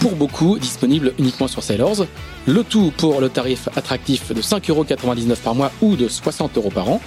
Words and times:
pour 0.00 0.16
beaucoup 0.16 0.58
disponible 0.58 1.12
uniquement 1.18 1.46
sur 1.46 1.62
Sailors. 1.62 2.06
Le 2.46 2.64
tout 2.64 2.92
pour 2.96 3.20
le 3.20 3.28
tarif 3.28 3.68
attractif 3.76 4.32
de 4.32 4.42
5,99€ 4.42 5.36
par 5.36 5.54
mois 5.54 5.70
ou 5.80 5.94
de 5.94 6.08
60€ 6.08 6.72
par 6.72 6.88
an. 6.88 7.00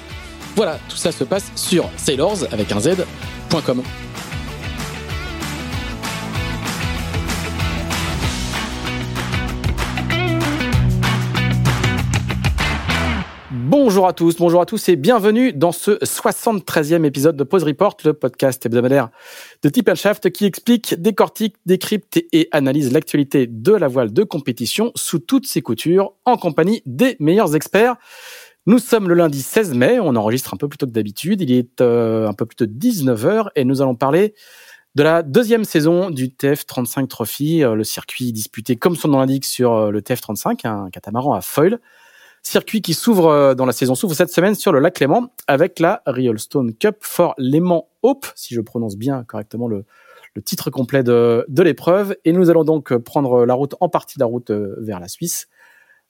Voilà, 0.55 0.79
tout 0.87 0.95
ça 0.95 1.11
se 1.11 1.23
passe 1.23 1.51
sur 1.55 1.89
sailors 1.97 2.45
avec 2.51 2.71
un 2.71 2.79
z.com. 2.79 3.83
Bonjour 13.75 14.07
à 14.07 14.13
tous, 14.13 14.37
bonjour 14.37 14.61
à 14.61 14.67
tous 14.67 14.87
et 14.87 14.95
bienvenue 14.95 15.51
dans 15.51 15.71
ce 15.71 15.93
73e 16.05 17.05
épisode 17.05 17.35
de 17.35 17.43
Pause 17.43 17.63
Report, 17.63 17.97
le 18.05 18.13
podcast 18.13 18.63
hebdomadaire 18.63 19.09
de 19.63 19.69
Tip 19.69 19.91
Shaft 19.95 20.29
qui 20.29 20.45
explique, 20.45 21.01
décortique, 21.01 21.55
décrypte 21.65 22.23
et 22.31 22.49
analyse 22.51 22.93
l'actualité 22.93 23.47
de 23.47 23.71
la 23.71 23.87
voile 23.87 24.13
de 24.13 24.21
compétition 24.21 24.91
sous 24.93 25.17
toutes 25.17 25.47
ses 25.47 25.63
coutures 25.63 26.13
en 26.23 26.37
compagnie 26.37 26.83
des 26.85 27.17
meilleurs 27.19 27.55
experts. 27.55 27.95
Nous 28.67 28.77
sommes 28.77 29.09
le 29.09 29.15
lundi 29.15 29.41
16 29.41 29.73
mai, 29.73 29.99
on 29.99 30.15
enregistre 30.15 30.53
un 30.53 30.57
peu 30.57 30.67
plus 30.67 30.77
tôt 30.77 30.85
que 30.85 30.91
d'habitude, 30.91 31.41
il 31.41 31.51
est 31.51 31.81
euh, 31.81 32.27
un 32.27 32.33
peu 32.33 32.45
plus 32.45 32.55
tôt 32.55 32.67
de 32.67 32.73
19h 32.73 33.47
et 33.55 33.65
nous 33.65 33.81
allons 33.81 33.95
parler 33.95 34.35
de 34.93 35.01
la 35.01 35.23
deuxième 35.23 35.63
saison 35.63 36.11
du 36.11 36.27
TF35 36.27 37.07
Trophy, 37.07 37.63
euh, 37.63 37.73
le 37.73 37.83
circuit 37.83 38.33
disputé 38.33 38.75
comme 38.75 38.95
son 38.95 39.07
nom 39.07 39.17
l'indique 39.17 39.45
sur 39.45 39.73
euh, 39.73 39.89
le 39.89 40.01
TF35, 40.01 40.67
un 40.67 40.91
catamaran 40.91 41.33
à 41.33 41.41
foil. 41.41 41.79
Circuit 42.43 42.81
qui 42.81 42.93
s'ouvre 42.93 43.27
euh, 43.27 43.55
dans 43.55 43.65
la 43.65 43.71
saison 43.71 43.95
s'ouvre 43.95 44.13
cette 44.13 44.29
semaine 44.29 44.53
sur 44.53 44.73
le 44.73 44.79
lac 44.79 44.99
Léman 44.99 45.29
avec 45.47 45.79
la 45.79 46.03
Stone 46.35 46.73
Cup 46.73 46.97
for 46.99 47.33
Léman 47.37 47.87
Hope, 48.01 48.27
si 48.35 48.53
je 48.53 48.59
prononce 48.59 48.97
bien 48.97 49.23
correctement 49.23 49.69
le, 49.69 49.85
le 50.35 50.41
titre 50.41 50.69
complet 50.69 51.03
de, 51.03 51.45
de 51.47 51.63
l'épreuve. 51.63 52.17
Et 52.25 52.33
nous 52.33 52.49
allons 52.49 52.65
donc 52.65 52.95
prendre 52.97 53.45
la 53.45 53.53
route, 53.53 53.75
en 53.79 53.87
partie 53.87 54.19
la 54.19 54.25
route 54.25 54.49
euh, 54.49 54.75
vers 54.79 54.99
la 54.99 55.07
Suisse, 55.07 55.47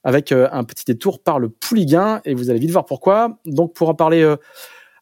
avec 0.03 0.31
euh, 0.31 0.50
un 0.52 0.63
petit 0.63 0.85
détour 0.85 1.22
par 1.22 1.38
le 1.38 1.50
Pouliguen. 1.50 2.19
Et 2.25 2.34
vous 2.34 2.50
allez 2.50 2.59
vite 2.59 2.72
voir 2.72 2.86
pourquoi. 2.86 3.38
Donc 3.46 3.74
pour 3.74 3.90
en 3.90 3.96
parler 3.96 4.36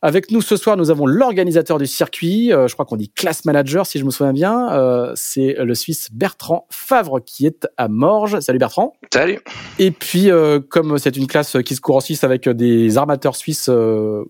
avec 0.02 0.32
nous 0.32 0.42
ce 0.42 0.56
soir, 0.58 0.78
nous 0.78 0.90
avons 0.90 1.06
l'organisateur 1.06 1.78
du 1.78 1.86
circuit, 1.86 2.52
euh, 2.52 2.68
je 2.68 2.74
crois 2.74 2.86
qu'on 2.86 2.96
dit 2.96 3.10
class 3.10 3.46
manager 3.46 3.86
si 3.86 4.00
je 4.00 4.06
me 4.06 4.10
souviens 4.10 4.34
bien, 4.34 4.72
euh, 4.72 5.12
c'est 5.16 5.56
le 5.60 5.76
Suisse 5.76 6.10
Bertrand 6.12 6.66
Favre 6.72 7.20
qui 7.24 7.46
est 7.46 7.68
à 7.78 7.88
Morges. 7.88 8.40
Salut 8.40 8.58
Bertrand. 8.58 8.94
Salut. 9.14 9.40
Et 9.78 9.92
puis 9.92 10.32
euh, 10.32 10.60
comme 10.60 10.98
c'est 10.98 11.16
une 11.18 11.28
classe 11.28 11.58
qui 11.64 11.76
se 11.76 11.82
court 11.82 11.98
en 11.98 12.00
Suisse 12.00 12.24
avec 12.24 12.50
des 12.50 12.98
armateurs 12.98 13.36
suisses 13.36 13.70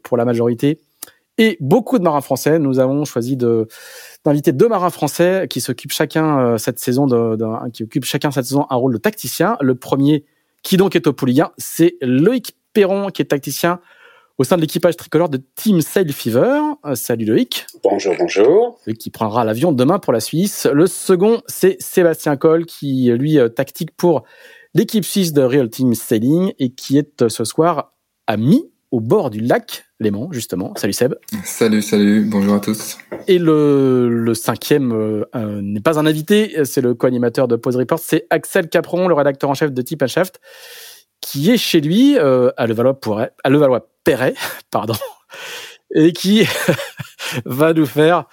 pour 0.03 0.17
la 0.17 0.25
majorité 0.25 0.79
et 1.37 1.57
beaucoup 1.61 1.97
de 1.97 2.03
marins 2.03 2.21
français, 2.21 2.59
nous 2.59 2.79
avons 2.79 3.05
choisi 3.05 3.37
de 3.37 3.67
d'inviter 4.25 4.51
deux 4.51 4.67
marins 4.67 4.89
français 4.89 5.47
qui 5.49 5.61
s'occupent 5.61 5.93
chacun 5.93 6.57
cette 6.57 6.79
saison 6.79 7.07
de, 7.07 7.69
qui 7.71 7.83
occupent 7.83 8.05
chacun 8.05 8.29
cette 8.31 8.45
saison 8.45 8.65
un 8.69 8.75
rôle 8.75 8.93
de 8.93 8.99
tacticien. 8.99 9.55
Le 9.61 9.75
premier 9.75 10.25
qui 10.63 10.75
donc 10.75 10.97
est 10.97 11.07
au 11.07 11.13
Pouliguen, 11.13 11.49
c'est 11.57 11.95
Loïc 12.01 12.57
Perron 12.73 13.09
qui 13.09 13.21
est 13.21 13.25
tacticien 13.25 13.79
au 14.41 14.43
sein 14.43 14.55
de 14.55 14.61
l'équipage 14.61 14.97
tricolore 14.97 15.29
de 15.29 15.39
Team 15.53 15.81
Sail 15.81 16.11
Fever. 16.11 16.59
Euh, 16.83 16.95
salut 16.95 17.25
Loïc. 17.25 17.67
Bonjour, 17.83 18.15
bonjour. 18.17 18.79
Loïc 18.87 18.97
qui 18.97 19.11
prendra 19.11 19.45
l'avion 19.45 19.71
demain 19.71 19.99
pour 19.99 20.13
la 20.13 20.19
Suisse. 20.19 20.65
Le 20.73 20.87
second, 20.87 21.43
c'est 21.45 21.79
Sébastien 21.79 22.37
Coll 22.37 22.65
qui, 22.65 23.11
lui, 23.11 23.37
euh, 23.37 23.49
tactique 23.49 23.91
pour 23.95 24.23
l'équipe 24.73 25.05
suisse 25.05 25.31
de 25.31 25.43
Real 25.43 25.69
Team 25.69 25.93
Sailing 25.93 26.53
et 26.57 26.71
qui 26.71 26.97
est 26.97 27.21
euh, 27.21 27.29
ce 27.29 27.43
soir 27.45 27.93
à 28.25 28.35
Mi, 28.35 28.63
au 28.89 28.99
bord 28.99 29.29
du 29.29 29.41
lac 29.41 29.85
Léman, 29.99 30.29
justement. 30.31 30.73
Salut 30.75 30.93
Seb. 30.93 31.13
Salut, 31.43 31.83
salut, 31.83 32.25
bonjour 32.25 32.55
à 32.55 32.59
tous. 32.59 32.97
Et 33.27 33.37
le, 33.37 34.09
le 34.09 34.33
cinquième 34.33 35.23
n'est 35.35 35.81
pas 35.81 35.99
un 35.99 36.07
invité, 36.07 36.65
c'est 36.65 36.81
le 36.81 36.95
co-animateur 36.95 37.47
de 37.47 37.55
Pause 37.57 37.75
Report, 37.75 37.99
c'est 37.99 38.25
Axel 38.31 38.69
Capron, 38.69 39.07
le 39.07 39.13
rédacteur 39.13 39.51
en 39.51 39.53
chef 39.53 39.71
de 39.71 39.81
Tip 39.83 40.03
Shaft, 40.07 40.39
qui 41.21 41.51
est 41.51 41.57
chez 41.57 41.81
lui 41.81 42.17
à 42.17 42.67
Levallois-Perret, 42.67 43.31
Perret, 44.03 44.33
pardon, 44.71 44.95
et 45.93 46.13
qui 46.13 46.45
va 47.45 47.73
nous 47.73 47.85
faire, 47.85 48.25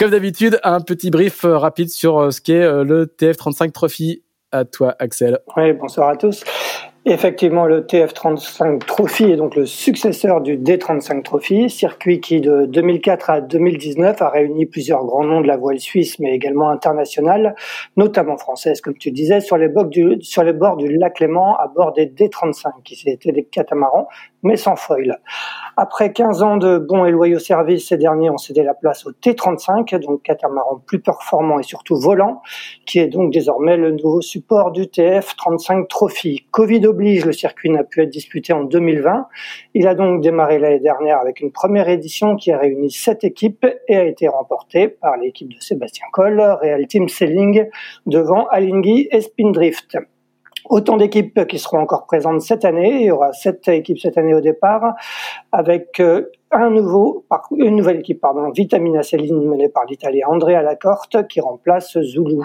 comme 0.00 0.12
d'habitude, 0.12 0.58
un 0.62 0.80
petit 0.80 1.10
brief 1.10 1.44
euh, 1.44 1.58
rapide 1.58 1.90
sur 1.90 2.18
euh, 2.18 2.30
ce 2.30 2.40
qu'est 2.40 2.62
euh, 2.62 2.84
le 2.84 3.04
TF35 3.04 3.70
Trophy. 3.72 4.22
À 4.50 4.64
toi, 4.64 4.96
Axel. 4.98 5.38
Oui, 5.56 5.74
bonsoir 5.74 6.08
à 6.08 6.16
tous. 6.16 6.42
Effectivement, 7.06 7.64
le 7.64 7.80
TF35 7.80 8.84
Trophy 8.84 9.24
est 9.30 9.36
donc 9.36 9.56
le 9.56 9.64
successeur 9.64 10.42
du 10.42 10.58
D35 10.58 11.22
Trophy, 11.22 11.70
circuit 11.70 12.20
qui 12.20 12.42
de 12.42 12.66
2004 12.66 13.30
à 13.30 13.40
2019 13.40 14.20
a 14.20 14.28
réuni 14.28 14.66
plusieurs 14.66 15.06
grands 15.06 15.24
noms 15.24 15.40
de 15.40 15.46
la 15.46 15.56
voile 15.56 15.80
suisse, 15.80 16.18
mais 16.18 16.34
également 16.34 16.68
internationale, 16.68 17.54
notamment 17.96 18.36
française, 18.36 18.82
comme 18.82 18.98
tu 18.98 19.12
disais, 19.12 19.40
sur 19.40 19.56
les, 19.56 19.68
bords 19.68 19.86
du, 19.86 20.18
lac 20.98 21.20
Léman, 21.20 21.56
à 21.56 21.68
bord 21.74 21.94
des 21.94 22.04
D35, 22.04 22.82
qui 22.84 23.08
étaient 23.08 23.32
des 23.32 23.44
catamarans, 23.44 24.06
mais 24.42 24.56
sans 24.56 24.76
foil. 24.76 25.20
Après 25.76 26.12
15 26.12 26.42
ans 26.42 26.56
de 26.56 26.78
bons 26.78 27.04
et 27.04 27.10
loyaux 27.10 27.38
services, 27.38 27.88
ces 27.88 27.96
derniers 27.96 28.30
ont 28.30 28.38
cédé 28.38 28.62
la 28.62 28.74
place 28.74 29.06
au 29.06 29.12
T35, 29.12 29.98
donc 30.00 30.22
catamaran 30.22 30.82
plus 30.84 31.00
performant 31.00 31.58
et 31.58 31.62
surtout 31.62 31.96
volant, 31.96 32.42
qui 32.86 32.98
est 32.98 33.08
donc 33.08 33.32
désormais 33.32 33.76
le 33.76 33.92
nouveau 33.92 34.20
support 34.20 34.72
du 34.72 34.82
TF35 34.82 35.86
Trophy. 35.88 36.46
Covid 36.50 36.86
oblige, 36.86 37.24
le 37.24 37.32
circuit 37.32 37.70
n'a 37.70 37.84
pu 37.84 38.02
être 38.02 38.10
disputé 38.10 38.52
en 38.52 38.64
2020. 38.64 39.26
Il 39.74 39.86
a 39.86 39.94
donc 39.94 40.22
démarré 40.22 40.58
l'année 40.58 40.80
dernière 40.80 41.18
avec 41.18 41.40
une 41.40 41.52
première 41.52 41.88
édition 41.88 42.36
qui 42.36 42.52
a 42.52 42.58
réuni 42.58 42.90
sept 42.90 43.24
équipes 43.24 43.66
et 43.88 43.96
a 43.96 44.04
été 44.04 44.28
remportée 44.28 44.88
par 44.88 45.16
l'équipe 45.16 45.48
de 45.48 45.60
Sébastien 45.60 46.06
Coll, 46.12 46.40
Real 46.40 46.86
Team 46.86 47.08
Sailing, 47.08 47.66
devant 48.06 48.46
Alinghi 48.48 49.08
et 49.10 49.20
Spindrift. 49.20 49.96
Autant 50.68 50.96
d'équipes 50.96 51.46
qui 51.46 51.58
seront 51.58 51.78
encore 51.78 52.06
présentes 52.06 52.42
cette 52.42 52.64
année. 52.64 53.00
Il 53.00 53.06
y 53.06 53.10
aura 53.10 53.32
sept 53.32 53.68
équipes 53.68 53.98
cette 53.98 54.18
année 54.18 54.34
au 54.34 54.40
départ, 54.40 54.94
avec 55.52 56.00
euh, 56.00 56.30
un 56.50 56.70
nouveau, 56.70 57.24
une 57.56 57.76
nouvelle 57.76 58.00
équipe, 58.00 58.20
pardon, 58.20 58.50
Vitamina 58.50 59.02
Sailing 59.02 59.46
menée 59.46 59.68
par 59.68 59.84
l'Italien 59.86 60.26
Andrea 60.28 60.62
Lacorte 60.62 61.26
qui 61.28 61.40
remplace 61.40 61.98
Zulu. 62.00 62.42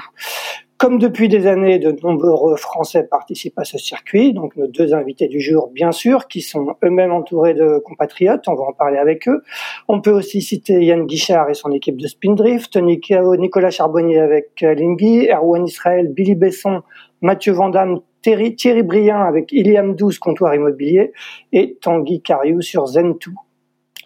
Comme 0.78 1.00
depuis 1.00 1.30
des 1.30 1.48
années, 1.48 1.80
de 1.80 1.96
nombreux 2.04 2.58
Français 2.58 3.08
participent 3.10 3.58
à 3.58 3.64
ce 3.64 3.78
circuit, 3.78 4.34
donc 4.34 4.58
nos 4.58 4.68
deux 4.68 4.94
invités 4.94 5.30
du 5.30 5.40
jour, 5.40 5.70
bien 5.74 5.94
sûr, 5.94 6.28
qui 6.28 6.42
sont 6.42 6.76
eux-mêmes 6.84 7.14
entourés 7.14 7.54
de 7.54 7.80
compatriotes, 7.80 8.46
on 8.50 8.56
va 8.56 8.64
en 8.64 8.74
parler 8.74 8.98
avec 8.98 9.30
eux. 9.30 9.42
On 9.88 10.02
peut 10.02 10.12
aussi 10.12 10.42
citer 10.42 10.84
Yann 10.84 11.06
Guichard 11.06 11.50
et 11.50 11.54
son 11.54 11.72
équipe 11.72 11.96
de 11.96 12.08
Spindrift, 12.08 12.76
Nicolas 12.76 13.72
Charbonnier 13.72 14.20
avec 14.20 14.60
Lingui, 14.60 15.30
Erwan 15.32 15.66
Israël, 15.66 16.10
Billy 16.10 16.36
Besson, 16.36 16.82
Mathieu 17.22 17.54
Vandamme, 17.54 18.00
Thierry, 18.22 18.56
Thierry 18.56 18.84
Briand 18.84 19.22
avec 19.22 19.52
Iliam 19.52 19.96
12 19.96 20.20
comptoir 20.20 20.56
immobilier 20.56 21.14
et 21.52 21.78
Tanguy 21.82 22.22
Cariou 22.22 22.62
sur 22.62 22.86
Zen2. 22.86 23.30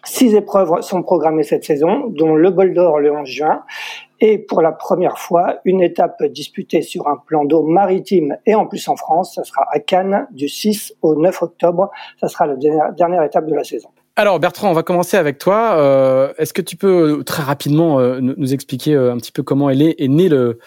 Six 0.04 0.34
épreuves 0.34 0.80
sont 0.80 1.02
programmées 1.02 1.42
cette 1.42 1.64
saison, 1.64 2.06
dont 2.08 2.34
le 2.34 2.50
bol 2.50 2.72
d'or 2.72 3.00
le 3.00 3.12
11 3.12 3.28
juin 3.28 3.62
et 4.20 4.38
pour 4.38 4.60
la 4.60 4.72
première 4.72 5.18
fois, 5.18 5.60
une 5.64 5.82
étape 5.82 6.22
disputée 6.24 6.82
sur 6.82 7.08
un 7.08 7.16
plan 7.16 7.44
d'eau 7.44 7.62
maritime 7.62 8.36
et 8.44 8.54
en 8.54 8.66
plus 8.66 8.86
en 8.88 8.96
France. 8.96 9.34
Ça 9.34 9.44
sera 9.44 9.66
à 9.70 9.78
Cannes 9.80 10.26
du 10.30 10.48
6 10.48 10.94
au 11.00 11.16
9 11.16 11.42
octobre. 11.42 11.90
Ça 12.20 12.28
sera 12.28 12.46
la 12.46 12.56
dernière, 12.56 13.22
étape 13.22 13.46
de 13.46 13.54
la 13.54 13.64
saison. 13.64 13.88
Alors 14.16 14.38
Bertrand, 14.38 14.68
on 14.68 14.74
va 14.74 14.82
commencer 14.82 15.16
avec 15.16 15.38
toi. 15.38 15.74
Euh, 15.76 16.34
est-ce 16.36 16.52
que 16.52 16.60
tu 16.60 16.76
peux 16.76 17.24
très 17.24 17.42
rapidement 17.42 17.98
euh, 17.98 18.20
nous 18.20 18.52
expliquer 18.52 18.94
euh, 18.94 19.12
un 19.12 19.16
petit 19.16 19.32
peu 19.32 19.42
comment 19.42 19.70
est, 19.70 19.94
est 19.98 20.08
né 20.08 20.28
le, 20.28 20.58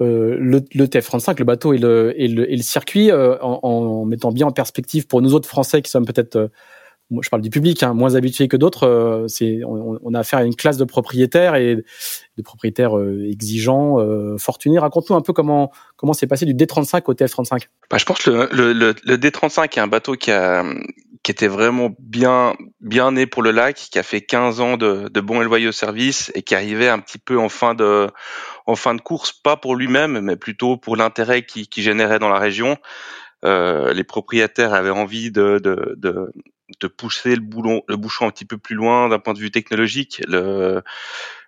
le, 0.00 0.64
le, 0.74 0.86
TF35, 0.86 1.38
le 1.38 1.44
bateau 1.44 1.72
et 1.72 1.78
le, 1.78 2.14
et 2.20 2.28
le, 2.28 2.50
et 2.50 2.56
le 2.56 2.62
circuit, 2.62 3.12
en, 3.12 3.60
en, 3.62 4.04
mettant 4.04 4.32
bien 4.32 4.46
en 4.46 4.52
perspective 4.52 5.06
pour 5.06 5.22
nous 5.22 5.34
autres 5.34 5.48
Français 5.48 5.82
qui 5.82 5.90
sommes 5.90 6.06
peut-être 6.06 6.50
je 7.20 7.28
parle 7.28 7.42
du 7.42 7.50
public, 7.50 7.82
hein, 7.82 7.94
moins 7.94 8.14
habitué 8.14 8.48
que 8.48 8.56
d'autres, 8.56 8.86
euh, 8.86 9.28
c'est 9.28 9.60
on, 9.64 9.98
on, 10.02 10.14
a 10.14 10.20
affaire 10.20 10.38
à 10.40 10.44
une 10.44 10.54
classe 10.54 10.76
de 10.76 10.84
propriétaires 10.84 11.56
et 11.56 11.76
de 11.76 12.42
propriétaires 12.42 12.96
euh, 12.96 13.28
exigeants, 13.30 13.98
euh, 13.98 14.36
fortunés. 14.38 14.78
Raconte-nous 14.78 15.16
un 15.16 15.20
peu 15.20 15.32
comment 15.32 15.72
comment 15.96 16.12
c'est 16.12 16.26
passé 16.26 16.46
du 16.46 16.54
D35 16.54 17.02
au 17.06 17.14
TF35. 17.14 17.66
Bah, 17.90 17.98
je 17.98 18.04
pense 18.04 18.18
que 18.22 18.30
le, 18.30 18.72
le, 18.72 18.94
le, 19.04 19.16
D35 19.16 19.76
est 19.76 19.80
un 19.80 19.86
bateau 19.86 20.14
qui 20.14 20.30
a 20.30 20.64
qui 21.22 21.32
était 21.32 21.48
vraiment 21.48 21.90
bien 21.98 22.54
bien 22.80 23.12
né 23.12 23.26
pour 23.26 23.42
le 23.42 23.50
lac, 23.50 23.76
qui 23.76 23.98
a 23.98 24.02
fait 24.02 24.20
15 24.20 24.60
ans 24.60 24.76
de, 24.76 25.08
de 25.08 25.20
bons 25.20 25.42
et 25.42 25.44
loyaux 25.44 25.72
services 25.72 26.30
et 26.34 26.42
qui 26.42 26.54
arrivait 26.54 26.88
un 26.88 26.98
petit 26.98 27.18
peu 27.18 27.38
en 27.38 27.48
fin 27.48 27.74
de 27.74 28.08
en 28.66 28.76
fin 28.76 28.94
de 28.94 29.00
course, 29.00 29.32
pas 29.32 29.56
pour 29.56 29.74
lui-même, 29.74 30.20
mais 30.20 30.36
plutôt 30.36 30.76
pour 30.76 30.96
l'intérêt 30.96 31.44
qui, 31.44 31.66
qui 31.66 31.82
générait 31.82 32.18
dans 32.18 32.28
la 32.28 32.38
région. 32.38 32.76
Euh, 33.44 33.92
les 33.94 34.04
propriétaires 34.04 34.74
avaient 34.74 34.90
envie 34.90 35.30
de, 35.30 35.58
de, 35.58 35.94
de, 35.96 36.30
de 36.80 36.86
pousser 36.86 37.34
le, 37.34 37.40
boulon, 37.40 37.82
le 37.88 37.96
bouchon 37.96 38.26
un 38.26 38.30
petit 38.30 38.44
peu 38.44 38.58
plus 38.58 38.74
loin 38.74 39.08
d'un 39.08 39.18
point 39.18 39.34
de 39.34 39.38
vue 39.38 39.50
technologique. 39.50 40.22
Le, 40.28 40.82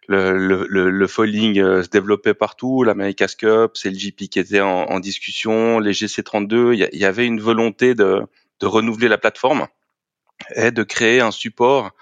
le, 0.08 0.66
le, 0.68 0.90
le 0.90 1.06
foiling 1.06 1.60
euh, 1.60 1.82
se 1.82 1.88
développait 1.88 2.34
partout, 2.34 2.82
l'America's 2.82 3.34
Cup, 3.36 3.72
c'est 3.74 3.90
le 3.90 3.96
GP 3.96 4.28
qui 4.28 4.38
était 4.38 4.60
en, 4.60 4.84
en 4.84 5.00
discussion, 5.00 5.78
les 5.78 5.92
GC32, 5.92 6.74
il 6.74 6.98
y, 6.98 7.04
avait 7.04 7.26
une 7.26 7.40
volonté 7.40 7.94
de, 7.94 8.22
de 8.60 8.66
renouveler 8.66 9.08
la 9.08 9.18
plateforme 9.18 9.68
et 10.54 10.70
de 10.70 10.82
créer 10.82 11.20
un 11.20 11.30
support 11.30 11.92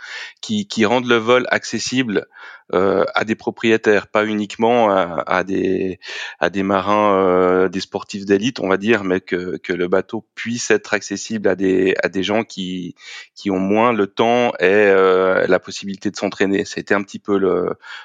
qui, 0.41 0.67
qui 0.67 0.85
rende 0.85 1.07
le 1.07 1.17
vol 1.17 1.47
accessible 1.51 2.27
euh, 2.73 3.05
à 3.15 3.25
des 3.25 3.35
propriétaires, 3.35 4.07
pas 4.07 4.25
uniquement 4.25 4.91
à, 4.91 5.43
des 5.43 5.99
à 6.39 6.51
des 6.51 6.63
marins, 6.63 7.17
euh, 7.17 7.69
des 7.69 7.81
sportifs 7.81 8.25
d'élite, 8.25 8.61
on 8.61 8.69
va 8.69 8.77
dire, 8.77 9.03
mais 9.03 9.21
que, 9.21 9.57
que 9.57 9.73
le 9.73 9.89
bateau 9.89 10.25
puisse 10.37 10.71
être 10.71 10.95
accessible 10.95 11.49
à 11.49 11.57
des 11.57 11.95
à 12.03 12.09
des 12.09 12.23
gens 12.23 12.45
qui 12.45 12.95
qui 13.35 13.51
ont 13.51 13.59
moins 13.59 13.93
le 13.93 14.07
temps 14.07 14.53
et 14.61 14.67
euh, 14.67 15.47
la 15.49 15.59
possibilité 15.59 16.11
de 16.11 16.17
s'entraîner. 16.17 16.65
C'était 16.65 16.95
un 16.95 17.03
petit 17.03 17.19
peu 17.19 17.39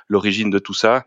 l'origine 0.09 0.49
de 0.49 0.59
tout 0.59 0.73
ça. 0.73 1.05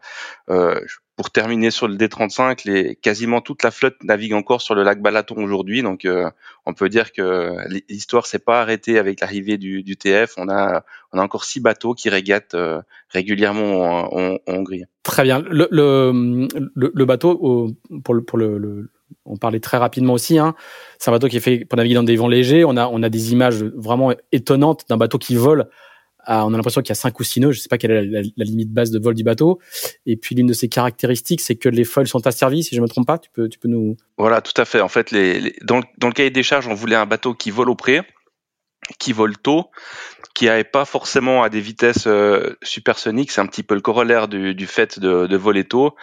Euh, 0.50 0.80
pour 1.18 1.30
terminer 1.32 1.72
sur 1.72 1.88
le 1.88 1.96
D35, 1.96 2.60
les, 2.64 2.94
quasiment 2.94 3.40
toute 3.40 3.64
la 3.64 3.72
flotte 3.72 3.96
navigue 4.04 4.34
encore 4.34 4.62
sur 4.62 4.76
le 4.76 4.84
lac 4.84 5.02
Balaton 5.02 5.42
aujourd'hui. 5.42 5.82
Donc, 5.82 6.04
euh, 6.04 6.30
on 6.64 6.74
peut 6.74 6.88
dire 6.88 7.10
que 7.10 7.56
l'histoire 7.88 8.24
s'est 8.26 8.38
pas 8.38 8.60
arrêtée 8.60 9.00
avec 9.00 9.20
l'arrivée 9.20 9.58
du, 9.58 9.82
du, 9.82 9.96
TF. 9.96 10.34
On 10.36 10.48
a, 10.48 10.84
on 11.12 11.18
a 11.18 11.22
encore 11.22 11.42
six 11.42 11.58
bateaux 11.58 11.92
qui 11.92 12.08
régatent 12.08 12.54
euh, 12.54 12.80
régulièrement 13.08 13.80
en, 14.14 14.34
en, 14.36 14.38
Hongrie. 14.46 14.84
Très 15.02 15.24
bien. 15.24 15.40
Le, 15.40 15.66
le, 15.72 16.48
le, 16.76 17.04
bateau, 17.04 17.74
pour 18.04 18.14
le, 18.14 18.22
pour 18.22 18.38
le, 18.38 18.88
on 19.24 19.36
parlait 19.36 19.58
très 19.58 19.76
rapidement 19.76 20.12
aussi. 20.12 20.38
Hein. 20.38 20.54
C'est 21.00 21.10
un 21.10 21.14
bateau 21.14 21.26
qui 21.26 21.38
est 21.38 21.40
fait 21.40 21.64
pour 21.64 21.78
naviguer 21.78 21.96
dans 21.96 22.04
des 22.04 22.14
vents 22.14 22.28
légers. 22.28 22.64
On 22.64 22.76
a, 22.76 22.86
on 22.86 23.02
a 23.02 23.08
des 23.08 23.32
images 23.32 23.64
vraiment 23.64 24.14
étonnantes 24.30 24.84
d'un 24.88 24.96
bateau 24.96 25.18
qui 25.18 25.34
vole 25.34 25.68
on 26.26 26.52
a 26.52 26.56
l'impression 26.56 26.82
qu'il 26.82 26.90
y 26.90 26.92
a 26.92 26.96
cinq 26.96 27.18
ou 27.20 27.24
six 27.24 27.40
nœuds. 27.40 27.52
Je 27.52 27.60
sais 27.60 27.68
pas 27.68 27.78
quelle 27.78 27.90
est 27.90 28.32
la, 28.36 28.44
limite 28.44 28.72
base 28.72 28.90
de 28.90 28.98
vol 28.98 29.14
du 29.14 29.24
bateau. 29.24 29.58
Et 30.06 30.16
puis 30.16 30.34
l'une 30.34 30.46
de 30.46 30.52
ses 30.52 30.68
caractéristiques, 30.68 31.40
c'est 31.40 31.56
que 31.56 31.68
les 31.68 31.84
foils 31.84 32.06
sont 32.06 32.26
asservis. 32.26 32.64
Si 32.64 32.74
je 32.74 32.80
me 32.80 32.88
trompe 32.88 33.06
pas, 33.06 33.18
tu 33.18 33.30
peux, 33.30 33.48
tu 33.48 33.58
peux 33.58 33.68
nous. 33.68 33.96
Voilà, 34.18 34.40
tout 34.40 34.58
à 34.60 34.64
fait. 34.64 34.80
En 34.80 34.88
fait, 34.88 35.10
les, 35.10 35.54
dans, 35.62 35.80
dans, 35.98 36.08
le 36.08 36.12
cahier 36.12 36.30
des 36.30 36.42
charges, 36.42 36.68
on 36.68 36.74
voulait 36.74 36.96
un 36.96 37.06
bateau 37.06 37.34
qui 37.34 37.50
vole 37.50 37.70
au 37.70 37.74
près, 37.74 38.02
qui 38.98 39.12
vole 39.12 39.36
tôt, 39.36 39.70
qui 40.34 40.46
n'avait 40.46 40.64
pas 40.64 40.84
forcément 40.84 41.42
à 41.42 41.48
des 41.48 41.60
vitesses 41.60 42.06
euh, 42.06 42.56
supersoniques. 42.62 43.30
C'est 43.30 43.40
un 43.40 43.46
petit 43.46 43.62
peu 43.62 43.74
le 43.74 43.80
corollaire 43.80 44.28
du, 44.28 44.54
du 44.54 44.66
fait 44.66 44.98
de, 44.98 45.26
de, 45.26 45.36
voler 45.36 45.64
tôt. 45.64 45.94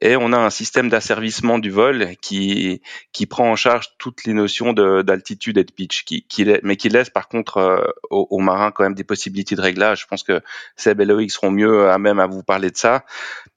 Et 0.00 0.16
on 0.16 0.32
a 0.32 0.36
un 0.36 0.50
système 0.50 0.88
d'asservissement 0.88 1.58
du 1.58 1.70
vol 1.70 2.10
qui, 2.20 2.80
qui 3.12 3.26
prend 3.26 3.50
en 3.50 3.56
charge 3.56 3.96
toutes 3.98 4.24
les 4.24 4.34
notions 4.34 4.72
d'altitude 4.72 5.58
et 5.58 5.64
de 5.64 5.72
pitch, 5.72 6.04
qui, 6.04 6.22
qui, 6.28 6.46
mais 6.62 6.76
qui 6.76 6.88
laisse 6.88 7.10
par 7.10 7.28
contre 7.28 7.56
euh, 7.56 7.84
aux, 8.10 8.38
marins 8.38 8.70
quand 8.70 8.84
même 8.84 8.94
des 8.94 9.04
possibilités 9.04 9.56
de 9.56 9.62
réglage. 9.62 10.02
Je 10.02 10.06
pense 10.06 10.22
que 10.22 10.40
Seb 10.76 11.00
et 11.00 11.04
Loïc 11.04 11.30
seront 11.30 11.50
mieux 11.50 11.90
à 11.90 11.98
même 11.98 12.20
à 12.20 12.26
vous 12.26 12.42
parler 12.42 12.70
de 12.70 12.76
ça. 12.76 13.04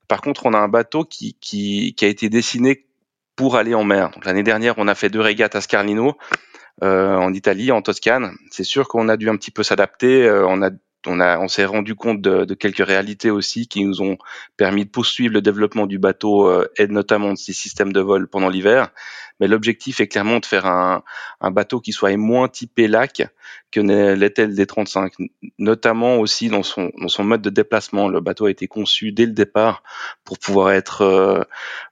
Par 0.07 0.22
contre, 0.22 0.45
on 0.45 0.54
a 0.54 0.57
un 0.57 0.68
bateau 0.68 1.06
qui, 1.06 1.38
qui, 1.39 1.94
qui 1.95 2.06
a 2.06 2.07
été 2.07 2.30
dessiné 2.30 2.86
pour 3.36 3.56
aller 3.56 3.74
en 3.74 3.84
mer. 3.84 4.12
L'année 4.25 4.44
dernière, 4.44 4.75
on 4.77 4.88
a 4.88 4.95
fait 4.95 5.10
deux 5.10 5.22
régates 5.22 5.56
à 5.56 5.62
Scarlino 5.62 6.18
en 6.81 7.33
Italie, 7.33 7.72
en 7.72 7.81
Toscane. 7.81 8.36
C'est 8.50 8.63
sûr 8.63 8.88
qu'on 8.88 9.10
a 9.10 9.18
dû 9.18 9.30
un 9.30 9.38
petit 9.38 9.51
peu 9.51 9.63
s'adapter. 9.63 10.25
Euh, 10.25 10.45
on 10.48 10.62
a 10.62 10.72
on, 11.07 11.19
a, 11.19 11.39
on 11.39 11.48
s'est 11.48 11.66
rendu 11.66 11.95
compte 11.95 12.22
de, 12.22 12.54
quelques 12.54 12.86
réalités 12.86 13.31
aussi 13.31 13.68
qui 13.68 13.83
nous 13.83 14.01
ont 14.01 14.18
permis 14.57 14.86
de 14.86 14.89
poursuivre 14.89 15.33
le 15.33 15.42
développement 15.42 15.88
du 15.88 15.98
bateau 15.98 16.48
euh, 16.48 16.68
et 16.78 16.88
notamment 16.88 17.33
de 17.33 17.38
ces 17.38 17.54
systèmes 17.54 17.92
de 17.92 18.01
vol 18.01 18.28
pendant 18.28 18.50
l'hiver. 18.50 18.89
Mais 19.42 19.48
l'objectif 19.48 20.00
est 20.00 20.08
clairement 20.08 20.40
de 20.40 20.46
faire 20.46 20.68
un, 20.68 21.04
bateau 21.52 21.80
qui 21.80 21.92
soit 21.92 22.16
moins 22.16 22.48
typé 22.48 22.88
lac 22.88 23.24
que 23.72 23.80
l'était 23.80 24.46
le 24.46 24.54
D35, 24.54 25.14
notamment 25.58 26.18
aussi 26.18 26.50
dans 26.50 26.62
son, 26.62 26.92
mode 27.20 27.42
de 27.42 27.50
déplacement. 27.50 28.08
Le 28.08 28.22
bateau 28.22 28.46
a 28.46 28.52
été 28.52 28.68
conçu 28.68 29.12
dès 29.12 29.26
le 29.26 29.32
départ 29.32 29.82
pour 30.24 30.38
pouvoir 30.38 30.72
être 30.72 31.02
euh, 31.02 31.42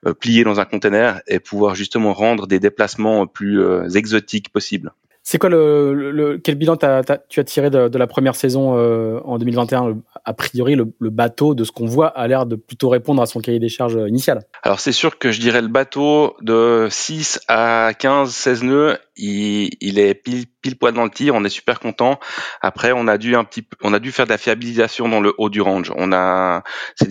euh, 0.06 0.14
plié 0.14 0.44
dans 0.44 0.60
un 0.60 0.64
conteneur 0.64 1.20
et 1.26 1.40
pouvoir 1.40 1.74
justement 1.74 2.14
rendre 2.14 2.46
des 2.46 2.60
déplacements 2.60 3.26
plus 3.26 3.60
euh, 3.60 3.88
exotiques 3.88 4.50
possibles. 4.50 4.92
C'est 5.30 5.38
quoi 5.38 5.48
le, 5.48 6.10
le, 6.10 6.38
quel 6.38 6.56
bilan 6.56 6.76
tu 6.76 6.86
as 6.86 7.44
tiré 7.44 7.70
de, 7.70 7.86
de, 7.86 7.98
la 7.98 8.08
première 8.08 8.34
saison 8.34 8.76
euh, 8.76 9.20
en 9.22 9.38
2021 9.38 9.98
A 10.24 10.32
priori, 10.34 10.74
le, 10.74 10.92
le 10.98 11.10
bateau, 11.10 11.54
de 11.54 11.62
ce 11.62 11.70
qu'on 11.70 11.86
voit, 11.86 12.08
a 12.08 12.26
l'air 12.26 12.46
de 12.46 12.56
plutôt 12.56 12.88
répondre 12.88 13.22
à 13.22 13.26
son 13.26 13.38
cahier 13.38 13.60
des 13.60 13.68
charges 13.68 13.94
euh, 13.94 14.08
initial? 14.08 14.40
Alors 14.64 14.80
c'est 14.80 14.90
sûr 14.90 15.18
que 15.18 15.30
je 15.30 15.38
dirais 15.38 15.62
le 15.62 15.68
bateau 15.68 16.34
de 16.40 16.88
6 16.90 17.42
à 17.46 17.92
15, 17.96 18.28
16 18.28 18.64
nœuds, 18.64 18.98
il, 19.14 19.70
il 19.80 20.00
est 20.00 20.14
pile, 20.14 20.46
pile 20.62 20.76
poil 20.76 20.94
dans 20.94 21.04
le 21.04 21.10
tir. 21.10 21.36
On 21.36 21.44
est 21.44 21.48
super 21.48 21.78
content. 21.78 22.18
Après, 22.60 22.90
on 22.90 23.06
a 23.06 23.16
dû 23.16 23.36
un 23.36 23.44
petit, 23.44 23.64
on 23.84 23.94
a 23.94 24.00
dû 24.00 24.10
faire 24.10 24.24
de 24.24 24.30
la 24.30 24.38
fiabilisation 24.38 25.08
dans 25.08 25.20
le 25.20 25.32
haut 25.38 25.48
du 25.48 25.60
range. 25.60 25.92
On 25.94 26.12
a, 26.12 26.64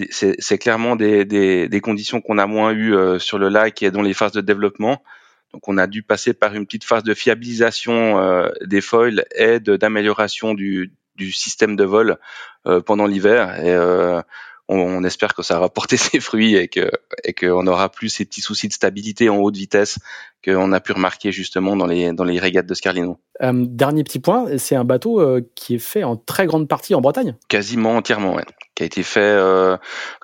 c'est 0.10 0.58
clairement 0.58 0.98
des, 0.98 1.24
des, 1.24 1.70
des 1.70 1.80
conditions 1.80 2.20
qu'on 2.20 2.38
a 2.38 2.48
moins 2.48 2.72
eu 2.72 2.94
euh, 2.94 3.18
sur 3.18 3.38
le 3.38 3.48
lac 3.48 3.82
et 3.82 3.92
dans 3.92 4.02
les 4.02 4.14
phases 4.14 4.34
de 4.34 4.42
développement. 4.42 5.02
Donc 5.54 5.68
on 5.68 5.78
a 5.78 5.88
dû 5.88 6.04
passer 6.04 6.34
par 6.34 6.54
une 6.54 6.66
petite 6.66 6.84
phase 6.84 7.04
de 7.04 7.14
fiabilisation 7.14 8.20
euh, 8.20 8.50
des 8.62 8.82
foils 8.82 9.26
et 9.36 9.60
d'amélioration 9.60 10.54
du, 10.54 10.94
système 11.32 11.76
de 11.76 11.84
vol 11.84 12.18
euh, 12.66 12.82
pendant 12.82 13.06
l'hiver. 13.06 13.60
Et 13.66 13.76
euh, 14.70 14.74
on, 14.76 15.04
espère 15.04 15.34
que 15.34 15.44
ça 15.44 15.60
va 15.60 15.70
porter 15.70 15.98
ses 15.98 16.20
fruits 16.20 16.56
et 16.56 16.68
que 16.68 16.90
et 17.24 17.34
qu'on 17.34 17.66
aura 17.68 17.90
plus 17.90 18.10
ces 18.10 18.26
petits 18.26 18.42
soucis 18.42 18.68
de 18.68 18.74
stabilité 18.74 19.30
en 19.30 19.38
haute 19.38 19.58
vitesse 19.58 20.00
qu'on 20.44 20.72
a 20.72 20.80
pu 20.80 20.94
remarquer 20.94 21.32
justement 21.32 21.76
dans 21.76 21.88
les 21.88 22.14
dans 22.14 22.24
les 22.24 22.40
régates 22.40 22.68
de 22.68 22.74
Scarlino. 22.74 23.20
dernier 23.42 24.04
petit 24.04 24.20
point, 24.20 24.58
c'est 24.58 24.76
un 24.76 24.86
bateau 24.86 25.22
qui 25.56 25.76
est 25.76 25.80
fait 25.80 26.04
en 26.04 26.16
très 26.16 26.46
grande 26.46 26.68
partie 26.68 26.96
en 26.96 27.02
Bretagne. 27.02 27.36
Quasiment 27.48 27.98
entièrement, 27.98 28.36
ouais 28.36 28.46
qui 28.80 28.84
a 28.84 28.86
été 28.86 29.04
fait 29.04 29.20
euh, 29.20 29.76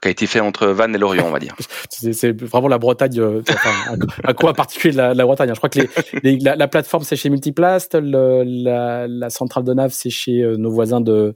qui 0.02 0.08
a 0.08 0.12
été 0.12 0.28
fait 0.28 0.40
entre 0.40 0.68
Vannes 0.68 0.96
et 0.96 0.98
Lorient 0.98 1.26
on 1.28 1.32
va 1.32 1.40
dire 1.40 1.56
c'est 1.90 2.42
vraiment 2.42 2.70
la 2.70 2.78
Bretagne 2.78 3.20
euh, 3.20 3.42
enfin, 3.50 3.98
un, 4.24 4.34
coin 4.34 4.54
particulier 4.54 4.94
de 4.94 4.98
la, 4.98 5.14
la, 5.14 5.26
Bretagne 5.26 5.50
je 5.50 5.58
crois 5.58 5.70
que 5.70 5.80
les, 6.24 6.40
la, 6.40 6.56
la, 6.56 6.68
plateforme 6.70 7.04
c'est 7.04 7.18
chez 7.18 7.30
Multiplast 7.30 7.96
la, 7.96 9.08
la, 9.10 9.30
centrale 9.30 9.66
de 9.66 9.74
Nav 9.74 9.92
c'est 9.92 10.10
chez 10.10 10.42
euh, 10.42 10.56
nos 10.56 10.72
voisins 10.72 11.02
de 11.02 11.36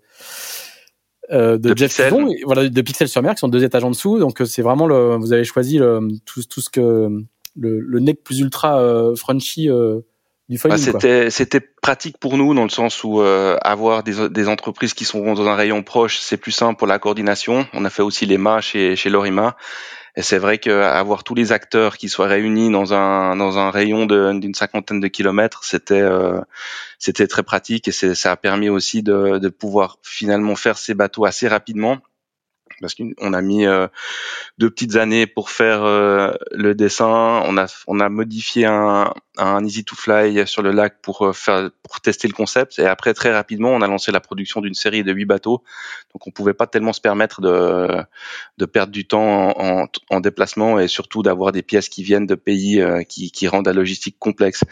euh, 1.32 1.58
de, 1.58 1.74
de 1.74 1.78
Jeff 1.78 1.96
Pixel. 1.96 2.26
voilà 2.46 2.70
de 2.70 2.82
Pixel 2.82 3.08
sur 3.08 3.22
Mer 3.22 3.36
qui 3.36 3.40
sont 3.40 3.48
deux 3.48 3.64
étages 3.64 3.84
en 3.84 3.92
dessous 3.92 4.20
donc 4.20 4.42
c'est 4.46 4.62
vraiment 4.62 4.88
le 4.88 5.16
vous 5.18 5.34
avez 5.34 5.44
choisi 5.44 5.78
le, 5.78 6.08
tout, 6.26 6.42
tout 6.44 6.62
ce 6.62 6.70
que 6.70 7.10
le, 7.56 7.80
le 7.80 8.00
neck 8.00 8.24
plus 8.24 8.40
ultra 8.40 8.80
euh, 8.80 9.16
Frenchy 9.16 9.70
euh, 9.70 10.02
bah, 10.66 10.78
c'était 10.80 11.30
c'était 11.30 11.60
pratique 11.60 12.18
pour 12.18 12.36
nous 12.36 12.56
dans 12.56 12.64
le 12.64 12.70
sens 12.70 13.04
où 13.04 13.22
euh, 13.22 13.56
avoir 13.62 14.02
des, 14.02 14.30
des 14.30 14.48
entreprises 14.48 14.96
qui 14.96 15.06
sont 15.06 15.34
dans 15.36 15.48
un 15.48 15.54
rayon 15.54 15.84
proche, 15.84 16.18
c'est 16.18 16.38
plus 16.38 16.52
simple 16.52 16.76
pour 16.76 16.88
la 16.88 16.98
coordination. 16.98 17.68
On 17.74 17.86
a 17.86 17.92
fait 17.92 18.02
aussi 18.02 18.26
les 18.26 18.40
mâts 18.40 18.60
chez 18.60 18.96
chez 18.96 19.12
Lorima. 19.12 19.56
Et 20.16 20.22
c'est 20.22 20.38
vrai 20.38 20.58
qu'avoir 20.58 21.24
tous 21.24 21.36
les 21.36 21.52
acteurs 21.52 21.98
qui 21.98 22.10
soient 22.10 22.28
réunis 22.28 22.72
dans 22.72 22.94
un 22.94 23.36
dans 23.36 23.58
un 23.58 23.72
rayon 23.72 24.06
d'une 24.06 24.54
cinquantaine 24.54 25.00
de 25.00 25.08
kilomètres, 25.08 25.64
c'était 25.64 26.02
euh, 26.02 26.42
c'était 26.98 27.28
très 27.28 27.44
pratique 27.44 27.88
et 27.88 27.92
ça 27.92 28.32
a 28.32 28.38
permis 28.38 28.70
aussi 28.70 29.04
de, 29.04 29.38
de 29.38 29.50
pouvoir 29.50 29.98
finalement 30.04 30.56
faire 30.56 30.78
ces 30.78 30.94
bateaux 30.94 31.26
assez 31.26 31.48
rapidement 31.48 32.00
parce 32.82 32.96
qu'on 32.96 33.34
a 33.34 33.42
mis 33.42 33.66
euh, 33.66 33.88
deux 34.58 34.70
petites 34.70 34.96
années 34.96 35.28
pour 35.28 35.50
faire 35.50 35.84
euh, 35.84 36.34
le 36.52 36.76
dessin. 36.76 37.42
On 37.46 37.58
a 37.58 37.68
on 37.88 38.00
a 38.00 38.10
modifié 38.10 38.66
un, 38.66 39.14
un 39.40 39.64
Easy 39.66 39.84
to 39.84 39.96
Fly 39.96 40.46
sur 40.48 40.62
le 40.62 40.72
lac 40.72 41.02
pour 41.02 41.22
euh, 41.26 41.34
faire 41.34 41.70
pour 41.84 42.02
tester 42.02 42.28
le 42.28 42.34
concept. 42.34 42.80
Et 42.80 42.86
après 42.86 43.14
très 43.14 43.34
rapidement, 43.34 43.70
on 43.70 43.82
a 43.82 43.88
lancé 43.88 44.12
la 44.12 44.20
production 44.20 44.62
d'une 44.62 44.74
série 44.74 45.04
de 45.04 45.12
huit 45.12 45.26
bateaux. 45.26 45.64
Donc 46.14 46.28
on 46.28 46.32
pouvait 46.32 46.54
pas 46.54 46.68
tellement 46.68 46.94
se 46.94 47.02
permettre 47.02 47.42
de 47.42 47.88
de 48.58 48.66
perdre 48.66 48.92
du 48.92 49.08
temps 49.08 49.58
en, 49.60 49.88
en, 50.10 50.20
déplacement 50.20 50.80
et 50.80 50.88
surtout 50.88 51.24
d'avoir 51.24 51.52
des 51.52 51.62
pièces 51.62 51.90
qui 51.90 52.04
viennent 52.04 52.28
de 52.28 52.36
pays 52.36 52.84
qui 53.08 53.32
qui 53.32 53.48
rendent 53.48 53.68
la 53.68 53.74
logistique 53.74 54.18
complexe. 54.20 54.64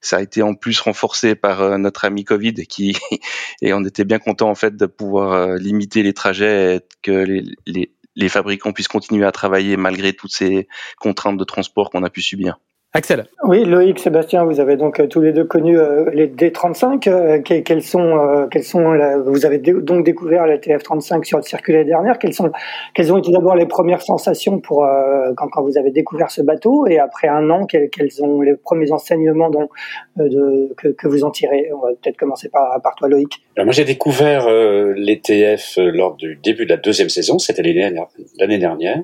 Ça 0.00 0.18
a 0.18 0.22
été 0.22 0.42
en 0.42 0.54
plus 0.54 0.80
renforcé 0.80 1.34
par 1.34 1.62
euh, 1.62 1.78
notre 1.78 2.04
ami 2.04 2.24
Covid 2.24 2.54
qui 2.66 2.96
et 3.62 3.72
on 3.72 3.84
était 3.84 4.04
bien 4.04 4.18
content 4.18 4.48
en 4.48 4.54
fait 4.54 4.76
de 4.76 4.86
pouvoir 4.86 5.32
euh, 5.32 5.56
limiter 5.56 6.02
les 6.02 6.12
trajets 6.14 6.76
et 6.76 6.80
que 7.02 7.10
les, 7.10 7.44
les 7.66 7.92
les 8.18 8.28
fabricants 8.30 8.72
puissent 8.72 8.88
continuer 8.88 9.26
à 9.26 9.32
travailler 9.32 9.76
malgré 9.76 10.14
toutes 10.14 10.32
ces 10.32 10.68
contraintes 10.98 11.36
de 11.36 11.44
transport 11.44 11.90
qu'on 11.90 12.02
a 12.02 12.08
pu 12.08 12.22
subir. 12.22 12.58
Axel. 12.96 13.26
Oui, 13.44 13.66
Loïc, 13.66 13.98
Sébastien, 13.98 14.44
vous 14.44 14.58
avez 14.58 14.78
donc 14.78 15.00
euh, 15.00 15.06
tous 15.06 15.20
les 15.20 15.34
deux 15.34 15.44
connu 15.44 15.78
euh, 15.78 16.08
les 16.14 16.28
D35. 16.28 17.06
Euh, 17.10 17.42
quels 17.42 17.82
sont, 17.82 18.48
quels 18.50 18.64
sont 18.64 18.96
vous 19.26 19.44
avez 19.44 19.58
donc 19.58 20.02
découvert 20.02 20.46
la 20.46 20.56
TF35 20.56 21.24
sur 21.24 21.36
le 21.36 21.42
circuit 21.42 21.74
l'année 21.74 21.90
dernière. 21.90 22.18
Quelles 22.18 22.32
sont, 22.32 22.50
quelles 22.94 23.12
ont 23.12 23.18
été 23.18 23.30
d'abord 23.30 23.54
les 23.54 23.66
premières 23.66 24.00
sensations 24.00 24.60
pour 24.60 24.88
quand, 25.36 25.48
quand, 25.48 25.62
vous 25.62 25.76
avez 25.76 25.90
découvert 25.90 26.30
ce 26.30 26.40
bateau? 26.40 26.86
Et 26.86 26.98
après 26.98 27.28
un 27.28 27.50
an, 27.50 27.66
quels, 27.66 27.90
quels 27.90 28.10
sont 28.10 28.40
les 28.40 28.54
premiers 28.54 28.90
enseignements 28.90 29.50
dont, 29.50 29.68
de, 30.16 30.72
que, 30.78 30.88
que, 30.88 31.06
vous 31.06 31.22
en 31.22 31.30
tirez? 31.30 31.70
On 31.74 31.80
va 31.86 31.90
peut-être 32.02 32.16
commencer 32.16 32.48
par, 32.48 32.80
par 32.80 32.94
toi, 32.94 33.10
Loïc. 33.10 33.42
Alors 33.56 33.66
moi, 33.66 33.74
j'ai 33.74 33.84
découvert 33.84 34.48
les 34.48 35.20
TF 35.20 35.74
lors 35.76 36.14
du 36.14 36.36
début 36.42 36.64
de 36.64 36.70
la 36.70 36.78
deuxième 36.78 37.10
saison. 37.10 37.38
C'était 37.38 37.62
l'année 37.62 38.58
dernière. 38.58 39.02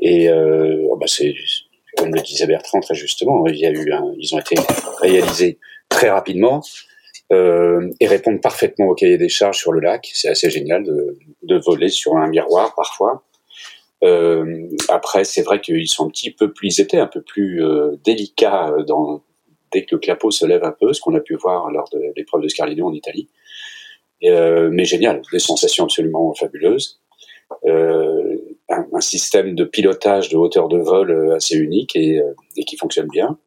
Et 0.00 0.28
oh, 0.32 0.96
bah, 0.96 1.06
c'est 1.06 1.32
comme 1.98 2.14
le 2.14 2.20
disait 2.22 2.46
Bertrand 2.46 2.80
très 2.80 2.94
justement, 2.94 3.46
il 3.46 3.56
y 3.56 3.66
a 3.66 3.70
eu 3.70 3.92
ils 4.18 4.34
ont 4.34 4.38
été 4.38 4.56
réalisés 5.00 5.58
très 5.88 6.10
rapidement 6.10 6.62
euh, 7.30 7.90
et 8.00 8.06
répondent 8.06 8.40
parfaitement 8.40 8.86
au 8.86 8.94
cahier 8.94 9.18
des 9.18 9.28
charges 9.28 9.58
sur 9.58 9.72
le 9.72 9.80
lac. 9.80 10.08
C'est 10.14 10.28
assez 10.28 10.48
génial 10.48 10.84
de, 10.84 11.56
voler 11.58 11.88
sur 11.88 12.16
un 12.16 12.28
miroir 12.28 12.74
parfois. 12.74 13.24
Euh, 14.04 14.68
après, 14.88 15.24
c'est 15.24 15.42
vrai 15.42 15.60
qu'ils 15.60 15.88
sont 15.88 16.06
un 16.06 16.10
petit 16.10 16.30
peu 16.30 16.52
plus, 16.52 16.78
ils 16.78 16.80
étaient 16.80 16.98
un 16.98 17.06
peu 17.06 17.20
plus 17.20 17.62
euh, 17.62 17.96
délicats 18.04 18.72
dès 19.72 19.84
que 19.84 19.96
le 19.96 19.98
clapot 19.98 20.30
se 20.30 20.46
lève 20.46 20.64
un 20.64 20.72
peu, 20.72 20.92
ce 20.92 21.00
qu'on 21.00 21.14
a 21.14 21.20
pu 21.20 21.34
voir 21.34 21.70
lors 21.70 21.88
de 21.90 22.00
l'épreuve 22.16 22.42
de 22.42 22.48
Scarlino 22.48 22.86
en 22.86 22.94
Italie. 22.94 23.28
Mais 24.22 24.84
génial, 24.84 25.20
des 25.30 25.38
sensations 25.38 25.84
absolument 25.84 26.32
fabuleuses. 26.34 27.00
Un, 28.68 28.86
un, 28.92 29.00
système 29.00 29.54
de 29.54 29.64
pilotage 29.64 30.28
de 30.28 30.36
hauteur 30.36 30.68
de 30.68 30.78
vol 30.78 31.10
euh, 31.10 31.36
assez 31.36 31.56
unique 31.56 31.96
et, 31.96 32.20
euh, 32.20 32.34
et 32.56 32.64
qui 32.64 32.76
fonctionne 32.76 33.08
bien. 33.08 33.38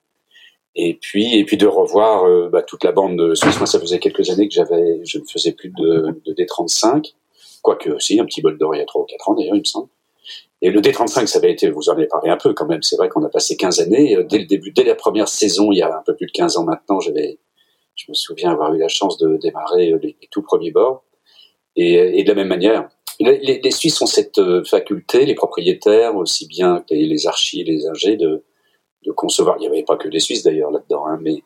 Et 0.76 0.98
puis, 1.02 1.38
et 1.38 1.44
puis 1.44 1.58
de 1.58 1.68
revoir 1.68 2.26
euh, 2.26 2.50
bah, 2.50 2.64
toute 2.64 2.84
la 2.84 2.92
bande 2.92 3.18
de 3.18 3.34
Moi, 3.58 3.66
ça 3.66 3.80
faisait 3.80 4.00
quelques 4.00 4.30
années 4.30 4.48
que 4.48 4.54
j'avais, 4.54 5.02
je 5.06 5.20
ne 5.20 5.26
faisais 5.26 5.52
plus 5.52 5.70
de, 5.70 6.22
de 6.26 6.34
D35, 6.34 7.14
quoique 7.62 7.90
aussi 7.90 8.20
un 8.20 8.26
petit 8.26 8.42
bol 8.42 8.58
d'or 8.58 8.76
il 8.76 8.80
y 8.80 8.82
a 8.82 8.86
trois 8.86 9.02
ou 9.02 9.06
quatre 9.06 9.30
ans 9.30 9.34
d'ailleurs, 9.34 9.56
il 9.56 9.60
me 9.60 9.66
semble. 9.66 9.90
Et 10.62 10.70
le 10.70 10.80
D35, 10.80 11.26
ça 11.26 11.40
avait 11.40 11.52
été, 11.52 11.70
vous 11.70 11.90
en 11.90 11.94
avez 11.94 12.06
parlé 12.06 12.30
un 12.30 12.38
peu 12.38 12.54
quand 12.54 12.68
même. 12.68 12.84
C'est 12.84 12.96
vrai 12.96 13.10
qu'on 13.10 13.24
a 13.26 13.30
passé 13.30 13.58
15 13.58 13.80
années. 13.80 14.16
Dès 14.30 14.38
le 14.38 14.46
début, 14.46 14.72
dès 14.72 14.84
la 14.84 14.94
première 14.94 15.28
saison, 15.28 15.72
il 15.72 15.80
y 15.80 15.82
a 15.82 15.88
un 15.88 16.04
peu 16.06 16.16
plus 16.16 16.28
de 16.28 16.32
15 16.32 16.58
ans 16.58 16.64
maintenant, 16.64 17.00
j'avais, 17.00 17.40
je 17.96 18.06
me 18.10 18.14
souviens 18.14 18.52
avoir 18.52 18.72
eu 18.74 18.78
la 18.78 18.88
chance 18.88 19.18
de 19.18 19.38
démarrer 19.38 19.88
les, 20.02 20.16
les 20.22 20.28
tout 20.30 20.44
premiers 20.44 20.72
bords. 20.72 21.04
Et, 21.76 22.20
et 22.20 22.24
de 22.24 22.30
la 22.30 22.36
même 22.36 22.48
manière, 22.48 22.90
les, 23.24 23.72
Suisses 23.72 24.02
ont 24.02 24.06
cette 24.08 24.40
euh, 24.40 24.64
faculté, 24.64 25.26
les 25.26 25.36
propriétaires, 25.36 26.16
aussi 26.16 26.48
bien 26.48 26.84
que 26.88 26.94
les, 26.94 27.28
archis, 27.28 27.64
les 27.64 27.88
ingés, 27.88 28.18
de, 28.18 28.44
de 29.06 29.12
concevoir, 29.12 29.58
il 29.58 29.62
n'y 29.62 29.68
avait 29.68 29.84
pas 29.84 29.98
que 29.98 30.08
des 30.08 30.20
Suisses 30.20 30.44
d'ailleurs 30.44 30.72
là-dedans, 30.72 31.06
hein, 31.06 31.20
mais 31.22 31.44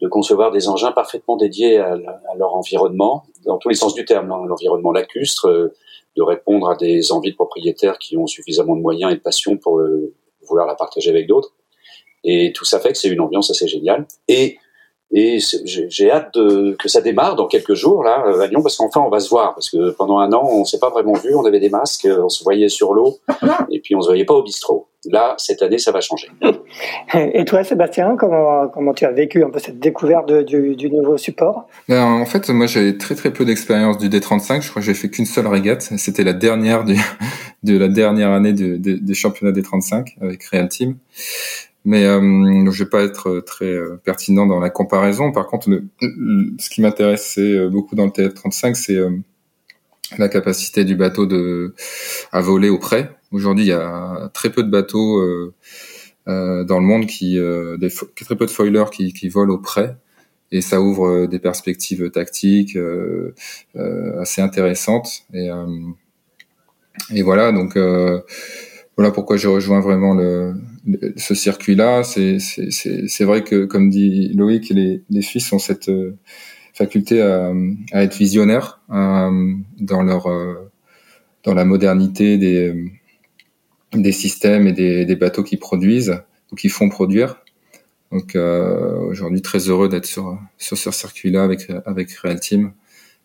de 0.00 0.08
concevoir 0.08 0.52
des 0.52 0.68
engins 0.68 0.92
parfaitement 0.92 1.36
dédiés 1.36 1.78
à, 1.78 1.96
leur 2.36 2.54
environnement, 2.54 3.24
dans 3.44 3.58
tous 3.58 3.68
les 3.68 3.74
sens 3.74 3.94
du 3.94 4.04
terme, 4.04 4.30
hein, 4.30 4.44
l'environnement 4.46 4.92
lacustre, 4.92 5.48
euh, 5.48 5.74
de 6.16 6.22
répondre 6.22 6.70
à 6.70 6.76
des 6.76 7.12
envies 7.12 7.32
de 7.32 7.36
propriétaires 7.36 7.98
qui 7.98 8.16
ont 8.16 8.26
suffisamment 8.26 8.76
de 8.76 8.80
moyens 8.80 9.12
et 9.12 9.16
de 9.16 9.20
passion 9.20 9.56
pour 9.56 9.80
euh, 9.80 10.14
vouloir 10.48 10.66
la 10.66 10.74
partager 10.74 11.10
avec 11.10 11.26
d'autres. 11.26 11.54
Et 12.24 12.52
tout 12.54 12.64
ça 12.64 12.80
fait 12.80 12.92
que 12.92 12.98
c'est 12.98 13.08
une 13.08 13.20
ambiance 13.20 13.50
assez 13.50 13.68
géniale. 13.68 14.06
Et 14.26 14.58
et 15.12 15.38
j'ai 15.64 16.10
hâte 16.10 16.34
de, 16.34 16.76
que 16.80 16.88
ça 16.88 17.00
démarre 17.00 17.36
dans 17.36 17.46
quelques 17.46 17.74
jours 17.74 18.02
là 18.02 18.24
euh, 18.26 18.40
à 18.40 18.48
Lyon 18.48 18.60
parce 18.60 18.76
qu'enfin 18.76 19.00
on 19.00 19.08
va 19.08 19.20
se 19.20 19.30
voir 19.30 19.54
parce 19.54 19.70
que 19.70 19.90
pendant 19.90 20.18
un 20.18 20.32
an 20.32 20.48
on 20.50 20.64
s'est 20.64 20.80
pas 20.80 20.90
vraiment 20.90 21.12
vu, 21.12 21.32
on 21.34 21.44
avait 21.44 21.60
des 21.60 21.70
masques, 21.70 22.08
on 22.10 22.28
se 22.28 22.42
voyait 22.42 22.68
sur 22.68 22.92
l'eau 22.92 23.18
et 23.70 23.80
puis 23.80 23.94
on 23.94 24.00
se 24.00 24.08
voyait 24.08 24.24
pas 24.24 24.34
au 24.34 24.42
bistrot. 24.42 24.88
Là 25.04 25.36
cette 25.38 25.62
année 25.62 25.78
ça 25.78 25.92
va 25.92 26.00
changer. 26.00 26.28
Et 27.14 27.44
toi 27.44 27.62
Sébastien, 27.62 28.16
comment 28.18 28.66
comment 28.66 28.92
tu 28.94 29.04
as 29.04 29.12
vécu 29.12 29.44
un 29.44 29.50
peu 29.50 29.60
cette 29.60 29.78
découverte 29.78 30.32
du, 30.32 30.74
du, 30.74 30.90
nouveau 30.90 31.16
support? 31.16 31.68
Ben, 31.88 32.02
En 32.02 32.26
fait 32.26 32.48
moi 32.48 32.66
j'avais 32.66 32.98
très 32.98 33.14
très 33.14 33.32
peu 33.32 33.44
d'expérience 33.44 33.98
du 33.98 34.08
D35. 34.08 34.62
Je 34.62 34.70
crois 34.70 34.82
que 34.82 34.86
j'ai 34.86 34.94
fait 34.94 35.08
qu'une 35.08 35.26
seule 35.26 35.46
régate. 35.46 35.82
C'était 35.82 36.24
la 36.24 36.32
dernière 36.32 36.82
du, 36.82 36.96
de 37.62 37.78
la 37.78 37.86
dernière 37.86 38.32
année 38.32 38.52
des 38.52 39.14
championnats 39.14 39.52
D35 39.52 40.16
avec 40.20 40.42
Real 40.46 40.68
Team. 40.68 40.96
Mais 41.86 42.04
euh, 42.04 42.68
je 42.72 42.82
vais 42.82 42.90
pas 42.90 43.04
être 43.04 43.38
très 43.46 43.72
euh, 43.72 43.96
pertinent 44.02 44.44
dans 44.44 44.58
la 44.58 44.70
comparaison. 44.70 45.30
Par 45.30 45.46
contre, 45.46 45.68
ce 46.00 46.68
qui 46.68 46.80
m'intéressait 46.80 47.56
euh, 47.56 47.68
beaucoup 47.68 47.94
dans 47.94 48.06
le 48.06 48.10
TF35, 48.10 48.74
c'est 48.74 48.96
euh, 48.96 49.10
la 50.18 50.28
capacité 50.28 50.84
du 50.84 50.96
bateau 50.96 51.26
de 51.26 51.74
à 52.32 52.40
voler 52.40 52.70
au 52.70 52.78
près. 52.78 53.16
Aujourd'hui, 53.30 53.66
il 53.66 53.68
y 53.68 53.72
a 53.72 54.30
très 54.34 54.50
peu 54.50 54.64
de 54.64 54.68
bateaux 54.68 55.20
euh, 55.20 56.64
dans 56.64 56.80
le 56.80 56.84
monde 56.84 57.06
qui, 57.06 57.38
des, 57.78 57.88
très 57.88 58.34
peu 58.34 58.46
de 58.46 58.50
foilers 58.50 58.90
qui, 58.90 59.12
qui 59.12 59.28
volent 59.28 59.54
au 59.54 59.58
près 59.58 59.96
et 60.50 60.60
ça 60.62 60.80
ouvre 60.80 61.26
des 61.26 61.38
perspectives 61.38 62.10
tactiques 62.10 62.76
assez 64.20 64.40
intéressantes 64.40 65.24
et, 65.32 65.50
et 67.14 67.22
voilà 67.22 67.52
donc 67.52 67.76
voilà 68.96 69.10
pourquoi 69.10 69.36
je 69.36 69.48
rejoins 69.48 69.80
vraiment 69.80 70.16
ce 71.16 71.34
circuit-là. 71.34 72.02
C'est 72.02 73.24
vrai 73.24 73.44
que, 73.44 73.66
comme 73.66 73.90
dit 73.90 74.32
Loïc, 74.34 74.70
les, 74.70 75.22
Suisses 75.22 75.52
ont 75.52 75.58
cette 75.58 75.90
euh, 75.90 76.16
faculté 76.72 77.20
à, 77.20 77.52
être 77.92 78.16
visionnaires 78.16 78.80
euh, 78.90 79.54
dans 79.78 80.02
leur 80.02 80.26
euh, 80.28 80.70
dans 81.44 81.54
la 81.54 81.64
modernité 81.64 82.38
des 83.92 84.12
systèmes 84.12 84.66
et 84.66 84.72
des, 84.72 85.16
bateaux 85.16 85.44
qui 85.44 85.58
produisent 85.58 86.22
ou 86.50 86.56
qui 86.56 86.68
font 86.68 86.88
produire. 86.88 87.42
Donc 88.12 88.34
aujourd'hui 88.34 89.42
très 89.42 89.68
heureux 89.68 89.88
d'être 89.88 90.06
sur 90.06 90.38
sur 90.58 90.78
ce 90.78 90.90
circuit-là 90.90 91.44
avec 91.44 91.70
avec 91.84 92.10
Real 92.12 92.40
Team. 92.40 92.72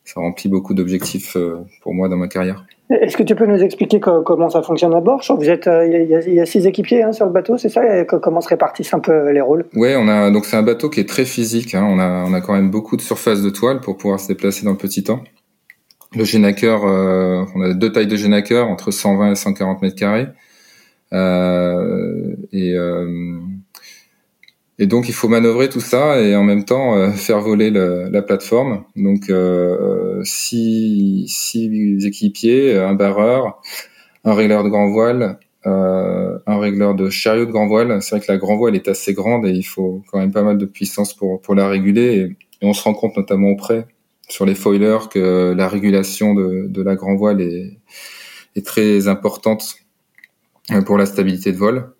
Ça 0.03 0.19
remplit 0.19 0.49
beaucoup 0.49 0.73
d'objectifs 0.73 1.37
pour 1.81 1.93
moi 1.93 2.09
dans 2.09 2.17
ma 2.17 2.27
carrière. 2.27 2.65
Est-ce 2.91 3.15
que 3.15 3.23
tu 3.23 3.35
peux 3.35 3.45
nous 3.45 3.61
expliquer 3.63 3.99
comment 3.99 4.49
ça 4.49 4.61
fonctionne 4.61 4.93
à 4.93 4.99
bord? 4.99 5.21
Vous 5.37 5.49
êtes, 5.49 5.67
euh, 5.67 5.85
il 5.87 6.33
y, 6.33 6.39
a 6.39 6.45
six 6.45 6.65
équipiers 6.67 7.03
hein, 7.03 7.11
sur 7.11 7.25
le 7.25 7.31
bateau, 7.31 7.57
c'est 7.57 7.69
ça? 7.69 8.05
Comment 8.05 8.41
se 8.41 8.49
répartissent 8.49 8.93
un 8.93 8.99
peu 8.99 9.31
les 9.31 9.41
rôles? 9.41 9.65
Ouais, 9.75 9.95
on 9.95 10.07
a 10.07 10.29
donc 10.31 10.45
c'est 10.45 10.57
un 10.57 10.63
bateau 10.63 10.89
qui 10.89 10.99
est 10.99 11.07
très 11.07 11.25
physique. 11.25 11.75
Hein. 11.75 11.87
on 11.89 11.99
a 11.99 12.25
on 12.27 12.33
a 12.33 12.41
quand 12.41 12.53
même 12.53 12.69
beaucoup 12.69 12.97
de 12.97 13.01
surface 13.01 13.41
de 13.41 13.49
toile 13.49 13.79
pour 13.79 13.97
pouvoir 13.97 14.19
se 14.19 14.27
déplacer 14.27 14.65
dans 14.65 14.71
le 14.71 14.77
petit 14.77 15.03
temps. 15.03 15.21
Le 16.13 16.25
génaqueur, 16.25 16.85
euh, 16.85 17.45
on 17.55 17.61
a 17.61 17.73
deux 17.73 17.91
tailles 17.91 18.07
de 18.07 18.17
génaqueur 18.17 18.67
entre 18.67 18.91
120 18.91 19.31
et 19.31 19.35
140 19.35 19.81
mètres 19.81 19.95
carrés. 19.95 20.27
Euh, 21.13 22.35
et 22.51 22.73
euh, 22.73 23.39
et 24.81 24.87
donc 24.87 25.07
il 25.07 25.13
faut 25.13 25.27
manœuvrer 25.27 25.69
tout 25.69 25.79
ça 25.79 26.19
et 26.19 26.35
en 26.35 26.43
même 26.43 26.65
temps 26.65 26.97
euh, 26.97 27.11
faire 27.11 27.39
voler 27.39 27.69
le, 27.69 28.09
la 28.09 28.23
plateforme. 28.23 28.83
Donc 28.95 29.29
euh, 29.29 30.19
six, 30.23 31.55
équipiers, 32.03 32.79
un 32.79 32.95
barreur, 32.95 33.61
un 34.25 34.33
régleur 34.33 34.63
de 34.63 34.69
grand 34.69 34.89
voile, 34.89 35.37
euh, 35.67 36.35
un 36.47 36.59
régleur 36.59 36.95
de 36.95 37.11
chariot 37.11 37.45
de 37.45 37.51
grand 37.51 37.67
voile. 37.67 38.01
C'est 38.01 38.15
vrai 38.15 38.25
que 38.25 38.31
la 38.31 38.39
grand 38.39 38.57
voile 38.57 38.75
est 38.75 38.87
assez 38.87 39.13
grande 39.13 39.45
et 39.45 39.51
il 39.51 39.61
faut 39.61 40.01
quand 40.11 40.17
même 40.17 40.31
pas 40.31 40.41
mal 40.41 40.57
de 40.57 40.65
puissance 40.65 41.13
pour, 41.13 41.39
pour 41.43 41.53
la 41.53 41.69
réguler. 41.69 42.17
Et, 42.17 42.35
on 42.63 42.73
se 42.73 42.83
rend 42.83 42.95
compte 42.95 43.17
notamment 43.17 43.49
auprès 43.49 43.85
sur 44.29 44.45
les 44.47 44.55
foilers 44.55 45.09
que 45.11 45.53
la 45.55 45.67
régulation 45.67 46.33
de, 46.33 46.65
de 46.67 46.81
la 46.81 46.95
grand 46.95 47.15
voile 47.15 47.41
est, 47.41 47.77
est 48.55 48.65
très 48.65 49.07
importante 49.07 49.75
pour 50.85 50.97
la 50.97 51.05
stabilité 51.05 51.51
de 51.51 51.57
vol. 51.57 51.91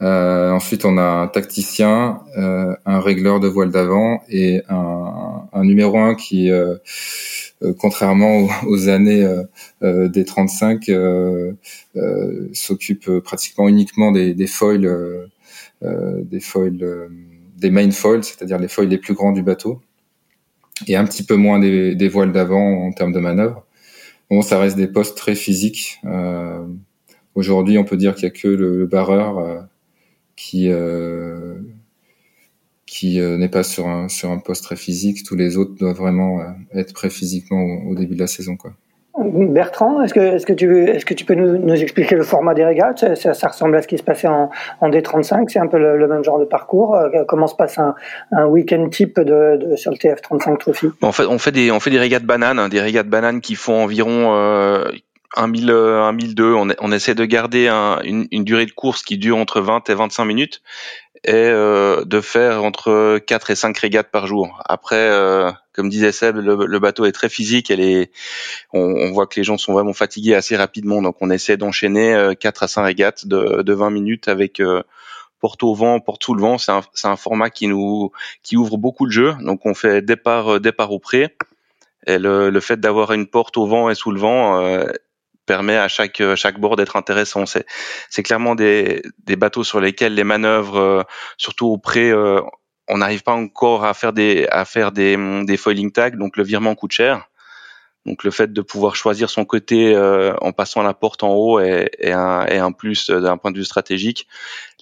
Euh, 0.00 0.52
ensuite, 0.52 0.84
on 0.84 0.96
a 0.96 1.02
un 1.02 1.26
tacticien, 1.28 2.20
euh, 2.36 2.74
un 2.86 3.00
régleur 3.00 3.40
de 3.40 3.48
voile 3.48 3.70
d'avant 3.70 4.22
et 4.28 4.62
un, 4.68 5.48
un, 5.52 5.64
numéro 5.64 5.98
un 5.98 6.14
qui, 6.14 6.50
euh, 6.50 6.76
euh 7.62 7.74
contrairement 7.76 8.48
aux, 8.66 8.88
années 8.88 9.24
euh, 9.82 10.08
des 10.08 10.24
35, 10.24 10.90
s'occupe 12.52 13.10
pratiquement 13.20 13.68
uniquement 13.68 14.12
des, 14.12 14.34
des 14.34 14.46
foils, 14.46 15.28
des 15.82 16.40
foils, 16.40 17.08
des 17.56 17.70
main 17.70 17.90
foils, 17.90 18.24
c'est-à-dire 18.24 18.58
les 18.58 18.68
foils 18.68 18.88
les 18.88 18.98
plus 18.98 19.14
grands 19.14 19.32
du 19.32 19.42
bateau, 19.42 19.82
et 20.86 20.96
un 20.96 21.04
petit 21.04 21.24
peu 21.24 21.34
moins 21.34 21.58
des, 21.58 21.96
des 21.96 22.08
voiles 22.08 22.32
d'avant 22.32 22.86
en 22.86 22.92
termes 22.92 23.12
de 23.12 23.20
manœuvre. 23.20 23.66
Bon, 24.30 24.42
ça 24.42 24.60
reste 24.60 24.76
des 24.76 24.88
postes 24.88 25.16
très 25.16 25.34
physiques. 25.34 26.00
Aujourd'hui, 27.34 27.78
on 27.78 27.84
peut 27.84 27.96
dire 27.96 28.14
qu'il 28.14 28.24
y 28.24 28.26
a 28.26 28.30
que 28.30 28.48
le, 28.48 28.78
le 28.78 28.86
barreur 28.86 29.68
qui 30.38 30.70
euh, 30.70 31.56
qui 32.86 33.20
euh, 33.20 33.36
n'est 33.36 33.48
pas 33.48 33.64
sur 33.64 33.88
un 33.88 34.08
sur 34.08 34.30
un 34.30 34.38
poste 34.38 34.64
très 34.64 34.76
physique. 34.76 35.24
Tous 35.24 35.36
les 35.36 35.58
autres 35.58 35.74
doivent 35.74 35.96
vraiment 35.96 36.40
euh, 36.40 36.44
être 36.74 36.94
prêts 36.94 37.10
physiquement 37.10 37.62
au, 37.86 37.94
début 37.94 38.14
de 38.14 38.20
la 38.20 38.28
saison, 38.28 38.56
quoi. 38.56 38.72
Bertrand, 39.20 40.00
est-ce 40.00 40.14
que, 40.14 40.20
est-ce 40.20 40.46
que 40.46 40.52
tu 40.52 40.84
est-ce 40.84 41.04
que 41.04 41.12
tu 41.12 41.24
peux 41.24 41.34
nous, 41.34 41.58
nous, 41.58 41.82
expliquer 41.82 42.14
le 42.14 42.22
format 42.22 42.54
des 42.54 42.64
régates? 42.64 43.16
Ça, 43.16 43.34
ça, 43.34 43.48
ressemble 43.48 43.76
à 43.76 43.82
ce 43.82 43.88
qui 43.88 43.98
se 43.98 44.04
passait 44.04 44.28
en, 44.28 44.48
en 44.80 44.90
D35, 44.90 45.48
c'est 45.48 45.58
un 45.58 45.66
peu 45.66 45.76
le, 45.76 46.06
même 46.06 46.22
genre 46.22 46.38
de 46.38 46.44
parcours. 46.44 46.96
Comment 47.26 47.48
se 47.48 47.56
passe 47.56 47.78
un, 47.78 47.96
un 48.30 48.46
week-end 48.46 48.88
type 48.90 49.18
de, 49.18 49.56
de, 49.56 49.74
sur 49.74 49.90
le 49.90 49.96
TF35 49.96 50.58
Trophy? 50.58 50.86
En 51.02 51.10
fait, 51.10 51.26
on 51.26 51.38
fait 51.38 51.50
des 51.50 51.72
on 51.72 51.80
fait 51.80 51.90
des 51.90 51.98
régates 51.98 52.22
bananes, 52.22 52.60
hein, 52.60 52.68
des 52.68 52.80
régates 52.80 53.08
bananes 53.08 53.40
qui 53.40 53.56
font 53.56 53.82
environ 53.82 54.36
un 55.36 55.46
1000, 55.46 55.70
un 55.70 56.12
1002, 56.12 56.54
on, 56.54 56.68
on 56.78 56.92
essaie 56.92 57.14
de 57.14 57.24
garder 57.24 57.68
une, 57.68 58.26
une, 58.30 58.44
durée 58.44 58.66
de 58.66 58.72
course 58.72 59.02
qui 59.02 59.18
dure 59.18 59.36
entre 59.36 59.60
20 59.60 59.88
et 59.90 59.94
25 59.94 60.24
minutes 60.24 60.62
et 61.24 61.32
euh, 61.34 62.04
de 62.04 62.20
faire 62.20 62.64
entre 62.64 63.18
4 63.18 63.50
et 63.50 63.54
5 63.54 63.76
régates 63.76 64.10
par 64.10 64.26
jour. 64.26 64.62
Après, 64.64 64.96
euh, 64.96 65.50
comme 65.72 65.88
disait 65.88 66.12
Seb, 66.12 66.36
le, 66.36 66.78
bateau 66.78 67.04
est 67.04 67.12
très 67.12 67.28
physique, 67.28 67.70
elle 67.70 67.80
est, 67.80 68.10
on, 68.72 68.80
on, 68.80 69.12
voit 69.12 69.26
que 69.26 69.38
les 69.38 69.44
gens 69.44 69.58
sont 69.58 69.72
vraiment 69.72 69.92
fatigués 69.92 70.34
assez 70.34 70.56
rapidement, 70.56 71.02
donc 71.02 71.16
on 71.20 71.30
essaie 71.30 71.56
d'enchaîner 71.56 72.34
4 72.38 72.62
à 72.62 72.68
5 72.68 72.84
régates 72.84 73.26
de, 73.26 73.62
de 73.62 73.72
20 73.72 73.90
minutes 73.90 74.28
avec 74.28 74.62
porte 75.40 75.62
au 75.62 75.74
vent, 75.74 76.00
porte 76.00 76.24
sous 76.24 76.34
le 76.34 76.42
vent. 76.42 76.58
C'est 76.58 76.72
un, 76.72 76.82
un, 77.04 77.16
format 77.16 77.50
qui 77.50 77.68
nous 77.68 78.10
qui 78.42 78.56
ouvre 78.56 78.76
beaucoup 78.76 79.06
de 79.06 79.12
jeux. 79.12 79.34
Donc 79.40 79.66
on 79.66 79.74
fait 79.74 80.02
départ 80.02 80.60
départ 80.60 80.92
au 80.92 80.98
pré. 80.98 81.36
Et 82.06 82.18
le, 82.18 82.50
le 82.50 82.60
fait 82.60 82.80
d'avoir 82.80 83.12
une 83.12 83.26
porte 83.26 83.56
au 83.56 83.66
vent 83.66 83.90
et 83.90 83.94
sous 83.94 84.10
le 84.10 84.20
vent 84.20 84.60
euh, 84.60 84.86
permet 85.48 85.76
à 85.76 85.88
chaque 85.88 86.22
chaque 86.36 86.60
bord 86.60 86.76
d'être 86.76 86.96
intéressant. 86.96 87.46
C'est 87.46 87.66
c'est 88.10 88.22
clairement 88.22 88.54
des 88.54 89.02
des 89.24 89.36
bateaux 89.36 89.64
sur 89.64 89.80
lesquels 89.80 90.14
les 90.14 90.24
manœuvres, 90.24 90.78
euh, 90.78 91.02
surtout 91.38 91.66
au 91.66 91.78
pré, 91.78 92.10
euh, 92.10 92.40
on 92.88 92.98
n'arrive 92.98 93.22
pas 93.22 93.34
encore 93.34 93.84
à 93.84 93.94
faire 93.94 94.12
des 94.12 94.46
à 94.52 94.64
faire 94.64 94.92
des 94.92 95.16
des 95.44 95.56
foiling 95.56 95.90
tags, 95.90 96.10
donc 96.10 96.36
le 96.36 96.44
virement 96.44 96.74
coûte 96.76 96.92
cher. 96.92 97.28
Donc 98.06 98.24
le 98.24 98.30
fait 98.30 98.52
de 98.52 98.60
pouvoir 98.62 98.96
choisir 98.96 99.28
son 99.28 99.44
côté 99.44 99.94
euh, 99.94 100.34
en 100.40 100.52
passant 100.52 100.82
la 100.82 100.94
porte 100.94 101.22
en 101.22 101.34
haut 101.34 101.60
est, 101.60 101.90
est, 101.98 102.12
un, 102.12 102.46
est 102.46 102.58
un, 102.58 102.72
plus 102.72 103.10
d'un 103.10 103.36
point 103.36 103.50
de 103.50 103.58
vue 103.58 103.64
stratégique. 103.64 104.26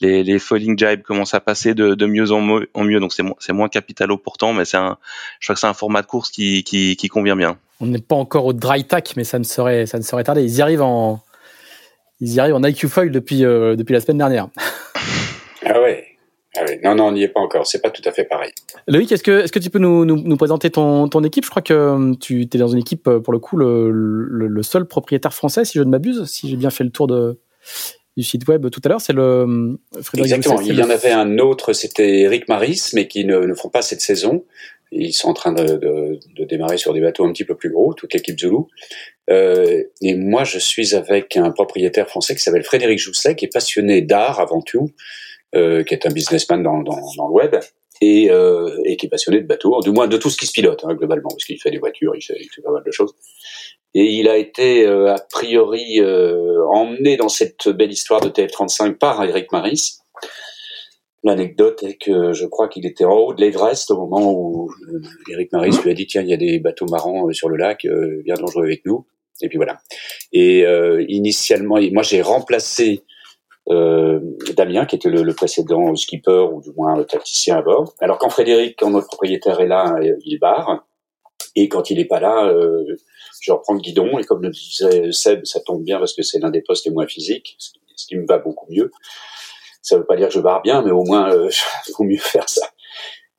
Les, 0.01 0.23
les 0.23 0.39
foiling 0.39 0.79
jibes 0.79 1.03
commencent 1.03 1.35
à 1.35 1.41
passer 1.41 1.75
de, 1.75 1.95
de 1.95 2.07
mieux 2.07 2.31
en, 2.31 2.41
mieux, 2.41 3.01
donc 3.01 3.13
c'est 3.13 3.23
moins, 3.23 3.35
moins 3.49 3.69
capitalo 3.69 4.17
pourtant, 4.17 4.53
mais 4.53 4.65
c'est 4.65 4.77
un, 4.77 4.99
je 5.41 5.47
crois 5.47 5.55
que 5.55 5.61
c'est 5.61 5.67
un 5.67 5.75
format 5.75 6.03
de 6.03 6.07
course 6.07 6.31
qui, 6.31 6.63
qui, 6.63 6.97
qui 6.97 7.09
convient 7.09 7.37
bien. 7.37 7.59
On 7.81 7.87
n'est 7.87 8.01
pas 8.01 8.17
encore 8.17 8.47
au 8.47 8.53
dry 8.53 8.85
tack, 8.85 9.15
mais 9.17 9.25
ça 9.25 9.39
ne 9.39 9.45
serait, 9.45 9.87
ça 9.87 9.99
ne 9.99 10.03
serait 10.03 10.25
tardé. 10.25 10.43
Ils 10.43 10.57
y 10.57 10.63
arrivent 10.63 10.83
en, 10.83 11.21
ils 12.21 12.35
y 12.35 12.41
arrivent 12.41 12.55
en 12.55 12.63
IQ 12.63 12.89
foil 12.89 13.11
depuis, 13.11 13.45
euh, 13.45 13.77
depuis 13.77 13.93
la 13.93 14.01
semaine 14.01 14.19
dernière. 14.19 14.49
Ah 15.65 15.81
ouais. 15.81 16.16
Ah 16.57 16.65
non, 16.83 16.95
non, 16.95 17.05
on 17.09 17.13
n'y 17.13 17.23
est 17.23 17.29
pas 17.29 17.41
encore. 17.41 17.67
C'est 17.67 17.81
pas 17.81 17.91
tout 17.91 18.03
à 18.05 18.13
fait 18.13 18.25
pareil. 18.25 18.53
Loïc, 18.87 19.11
est-ce 19.13 19.23
que, 19.23 19.43
est-ce 19.43 19.53
que 19.53 19.59
tu 19.59 19.71
peux 19.71 19.79
nous, 19.79 20.05
nous, 20.05 20.17
nous 20.17 20.37
présenter 20.37 20.71
ton, 20.71 21.09
ton, 21.09 21.23
équipe? 21.25 21.45
Je 21.45 21.51
crois 21.51 21.63
que 21.63 21.75
euh, 21.75 22.15
tu 22.21 22.43
es 22.43 22.59
dans 22.59 22.69
une 22.69 22.79
équipe, 22.79 23.07
euh, 23.09 23.21
pour 23.21 23.33
le 23.33 23.39
coup, 23.39 23.57
le, 23.57 23.91
le, 23.91 24.63
seul 24.63 24.87
propriétaire 24.87 25.35
français, 25.35 25.65
si 25.65 25.79
je 25.79 25.83
ne 25.83 25.91
m'abuse, 25.91 26.25
si 26.25 26.49
j'ai 26.49 26.57
bien 26.57 26.71
fait 26.71 26.85
le 26.85 26.91
tour 26.91 27.07
de, 27.07 27.39
du 28.17 28.23
site 28.23 28.49
web 28.49 28.71
tout 28.71 28.81
à 28.85 28.89
l'heure, 28.89 29.01
c'est 29.01 29.13
le 29.13 29.23
euh, 29.23 29.77
Frédéric 30.03 30.35
Exactement. 30.35 30.61
Il 30.61 30.75
y 30.75 30.83
en 30.83 30.91
avait 30.91 31.13
un 31.13 31.39
autre, 31.39 31.73
c'était 31.73 32.21
Eric 32.21 32.49
Maris, 32.49 32.91
mais 32.95 33.09
qui 33.09 33.25
ne, 33.25 33.39
ne 33.39 33.55
font 33.55 33.69
pas 33.69 33.83
cette 33.83 34.01
saison. 34.01 34.45
Ils 34.93 35.13
sont 35.13 35.29
en 35.29 35.35
train 35.35 35.53
de, 35.53 35.65
de, 35.65 36.19
de, 36.37 36.45
démarrer 36.45 36.79
sur 36.79 36.95
des 36.95 37.01
bateaux 37.01 37.25
un 37.25 37.33
petit 37.33 37.45
peu 37.45 37.57
plus 37.57 37.71
gros, 37.71 37.93
toute 37.93 38.15
l'équipe 38.15 38.39
Zulu. 38.39 38.59
Euh, 39.31 39.83
et 40.01 40.15
moi, 40.15 40.45
je 40.45 40.59
suis 40.59 40.95
avec 40.95 41.37
un 41.37 41.51
propriétaire 41.51 42.09
français 42.09 42.35
qui 42.35 42.43
s'appelle 42.43 42.63
Frédéric 42.63 42.99
Jousset, 42.99 43.35
qui 43.35 43.47
est 43.47 43.53
passionné 43.53 44.01
d'art 44.01 44.39
avant 44.39 44.63
tout, 44.63 44.91
euh, 45.55 45.85
qui 45.85 45.95
est 45.95 46.07
un 46.07 46.11
businessman 46.11 46.63
dans, 46.63 46.83
dans, 46.83 46.99
dans 47.17 47.29
le 47.29 47.33
web 47.33 47.57
et, 48.01 48.31
euh, 48.31 48.77
et, 48.85 48.97
qui 48.97 49.07
est 49.07 49.09
passionné 49.09 49.41
de 49.41 49.47
bateaux, 49.47 49.81
du 49.81 49.91
moins 49.91 50.09
de 50.09 50.17
tout 50.17 50.31
ce 50.31 50.37
qui 50.37 50.47
se 50.47 50.53
pilote 50.53 50.85
hein, 50.85 50.95
globalement, 50.95 51.29
parce 51.31 51.45
qu'il 51.45 51.61
fait 51.61 51.71
des 51.71 51.79
voitures, 51.79 52.15
il 52.15 52.23
fait, 52.23 52.37
il 52.39 52.49
fait, 52.55 52.63
pas 52.63 52.73
mal 52.73 52.83
de 52.85 52.91
choses. 52.91 53.15
Et 53.95 54.05
il 54.05 54.29
a 54.29 54.37
été 54.37 54.87
euh, 54.87 55.15
a 55.15 55.19
priori 55.19 56.01
euh, 56.01 56.67
emmené 56.67 57.17
dans 57.17 57.29
cette 57.29 57.69
belle 57.69 57.91
histoire 57.91 58.21
de 58.21 58.29
TF35 58.29 58.95
par 58.97 59.25
Eric 59.25 59.51
Maris. 59.53 59.99
L'anecdote 61.25 61.83
est 61.83 61.97
que 61.97 62.33
je 62.33 62.47
crois 62.47 62.69
qu'il 62.69 62.87
était 62.87 63.05
en 63.05 63.15
haut 63.15 63.35
de 63.35 63.41
l'Everest 63.41 63.91
au 63.91 63.97
moment 63.97 64.33
où 64.33 64.71
Eric 65.33 65.51
Maris 65.53 65.77
lui 65.83 65.91
a 65.91 65.95
dit 65.95 66.07
tiens 66.07 66.23
il 66.23 66.29
y 66.29 66.35
a 66.35 66.37
des 66.37 66.61
bateaux 66.61 66.87
marrants 66.87 67.33
sur 67.33 67.49
le 67.49 67.57
lac, 67.57 67.85
viens 68.25 68.37
jouer 68.37 68.67
avec 68.67 68.85
nous. 68.85 69.07
Et 69.43 69.49
puis 69.49 69.57
voilà. 69.57 69.79
Et 70.33 70.65
initialement, 71.09 71.79
moi 71.91 72.05
j'ai 72.05 72.23
remplacé 72.23 73.03
euh, 73.69 74.21
Damien, 74.57 74.87
qui 74.87 74.97
était 74.97 75.09
le, 75.09 75.23
le, 75.23 75.35
précédent 75.35 75.95
skipper 75.97 76.47
ou 76.53 76.61
du 76.61 76.71
moins 76.77 77.03
tacticien 77.05 77.57
à 77.57 77.63
bord. 77.63 77.95
Alors 78.01 78.19
quand 78.19 78.31
Frédéric, 78.31 78.77
quand 78.79 78.91
notre 78.91 79.09
propriétaire 79.09 79.61
est 79.61 79.67
là, 79.67 79.97
euh, 80.01 80.17
il 80.25 80.39
barre. 80.39 80.87
Et 81.57 81.69
quand 81.69 81.91
il 81.91 81.97
n'est 81.97 82.05
pas 82.05 82.21
là, 82.21 82.47
euh, 82.47 82.85
je 83.41 83.51
reprends 83.51 83.75
le 83.75 83.81
guidon. 83.81 84.19
Et 84.19 84.25
comme 84.25 84.43
le 84.43 84.51
disait 84.51 85.11
Seb, 85.11 85.45
ça 85.45 85.61
tombe 85.61 85.83
bien 85.83 85.99
parce 85.99 86.15
que 86.15 86.23
c'est 86.23 86.39
l'un 86.39 86.51
des 86.51 86.63
postes 86.63 86.85
les 86.85 86.93
moins 86.93 87.07
physiques, 87.07 87.57
ce 87.59 88.07
qui 88.07 88.17
me 88.17 88.27
va 88.27 88.39
beaucoup 88.39 88.67
mieux. 88.71 88.91
Ça 89.83 89.97
veut 89.97 90.05
pas 90.05 90.17
dire 90.17 90.29
que 90.29 90.35
je 90.35 90.41
barre 90.41 90.63
bien, 90.63 90.83
mais 90.83 90.91
au 90.91 91.05
moins, 91.05 91.33
euh, 91.33 91.49
il 91.89 91.93
vaut 91.99 92.05
mieux 92.05 92.19
faire 92.19 92.49
ça. 92.49 92.67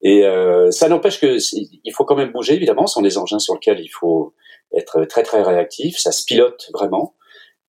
Et 0.01 0.25
euh, 0.25 0.71
ça 0.71 0.89
n'empêche 0.89 1.19
que 1.19 1.37
il 1.53 1.93
faut 1.93 2.05
quand 2.05 2.15
même 2.15 2.31
bouger, 2.31 2.53
évidemment. 2.53 2.87
Ce 2.87 2.95
sont 2.95 3.01
des 3.01 3.17
engins 3.17 3.39
sur 3.39 3.55
lesquels 3.55 3.79
il 3.79 3.89
faut 3.89 4.33
être 4.75 5.05
très 5.05 5.23
très 5.23 5.41
réactif. 5.41 5.97
Ça 5.97 6.11
se 6.11 6.23
pilote 6.25 6.69
vraiment 6.73 7.15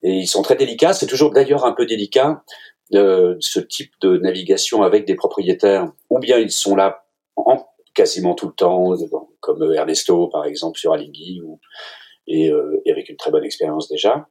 et 0.03 0.13
ils 0.13 0.27
sont 0.27 0.43
très 0.43 0.57
délicats. 0.57 0.93
C'est 0.93 1.07
toujours 1.07 1.33
d'ailleurs 1.33 1.65
un 1.65 1.73
peu 1.73 1.87
délicat 1.87 2.43
euh, 2.95 3.37
ce 3.41 3.61
type 3.61 3.93
de 4.01 4.17
navigation 4.19 4.83
avec 4.83 5.07
des 5.07 5.15
propriétaires, 5.15 5.93
ou 6.11 6.19
bien 6.19 6.39
ils 6.39 6.51
sont 6.51 6.75
là 6.75 7.05
en, 7.37 7.67
quasiment 7.95 8.35
tout 8.35 8.47
le 8.47 8.55
temps, 8.55 8.95
comme 9.41 9.73
Ernesto 9.75 10.29
par 10.29 10.45
exemple 10.47 10.79
sur 10.79 10.93
Alingui, 10.93 11.41
ou, 11.43 11.61
et, 12.27 12.51
euh, 12.51 12.83
avec 12.89 13.09
une 13.09 13.17
très 13.17 13.31
bonne 13.31 13.45
expérience 13.45 13.89
déjà. 13.89 14.29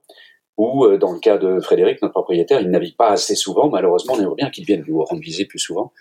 Ou 0.57 0.85
euh, 0.85 0.97
dans 0.97 1.11
le 1.11 1.19
cas 1.19 1.37
de 1.37 1.59
Frédéric, 1.59 2.01
notre 2.01 2.13
propriétaire, 2.13 2.61
il 2.61 2.69
navigue 2.69 2.97
pas 2.97 3.09
assez 3.09 3.35
souvent. 3.35 3.69
Malheureusement, 3.69 4.15
on 4.15 4.19
aimerait 4.19 4.35
bien 4.35 4.49
qu'il 4.49 4.65
vienne 4.65 4.83
nous 4.87 5.03
rendre 5.03 5.21
visée 5.21 5.45
plus 5.45 5.59
souvent. 5.59 5.93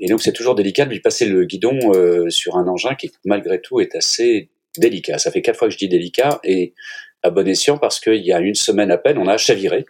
Et 0.00 0.08
donc 0.08 0.22
c'est 0.22 0.32
toujours 0.32 0.54
délicat 0.54 0.86
de 0.86 0.90
lui 0.90 1.00
passer 1.00 1.26
le 1.26 1.44
guidon 1.44 1.78
euh, 1.94 2.30
sur 2.30 2.56
un 2.56 2.66
engin 2.68 2.94
qui 2.94 3.10
malgré 3.24 3.60
tout 3.60 3.80
est 3.80 3.94
assez 3.94 4.48
délicat. 4.80 5.18
Ça 5.18 5.30
fait 5.30 5.42
quatre 5.42 5.58
fois 5.58 5.68
que 5.68 5.72
je 5.72 5.78
dis 5.78 5.88
délicat 5.88 6.40
et 6.44 6.74
à 7.22 7.30
bon 7.30 7.46
escient 7.48 7.78
parce 7.78 7.98
qu'il 7.98 8.24
y 8.24 8.32
a 8.32 8.40
une 8.40 8.54
semaine 8.54 8.90
à 8.90 8.98
peine, 8.98 9.18
on 9.18 9.26
a 9.26 9.36
chaviré. 9.36 9.86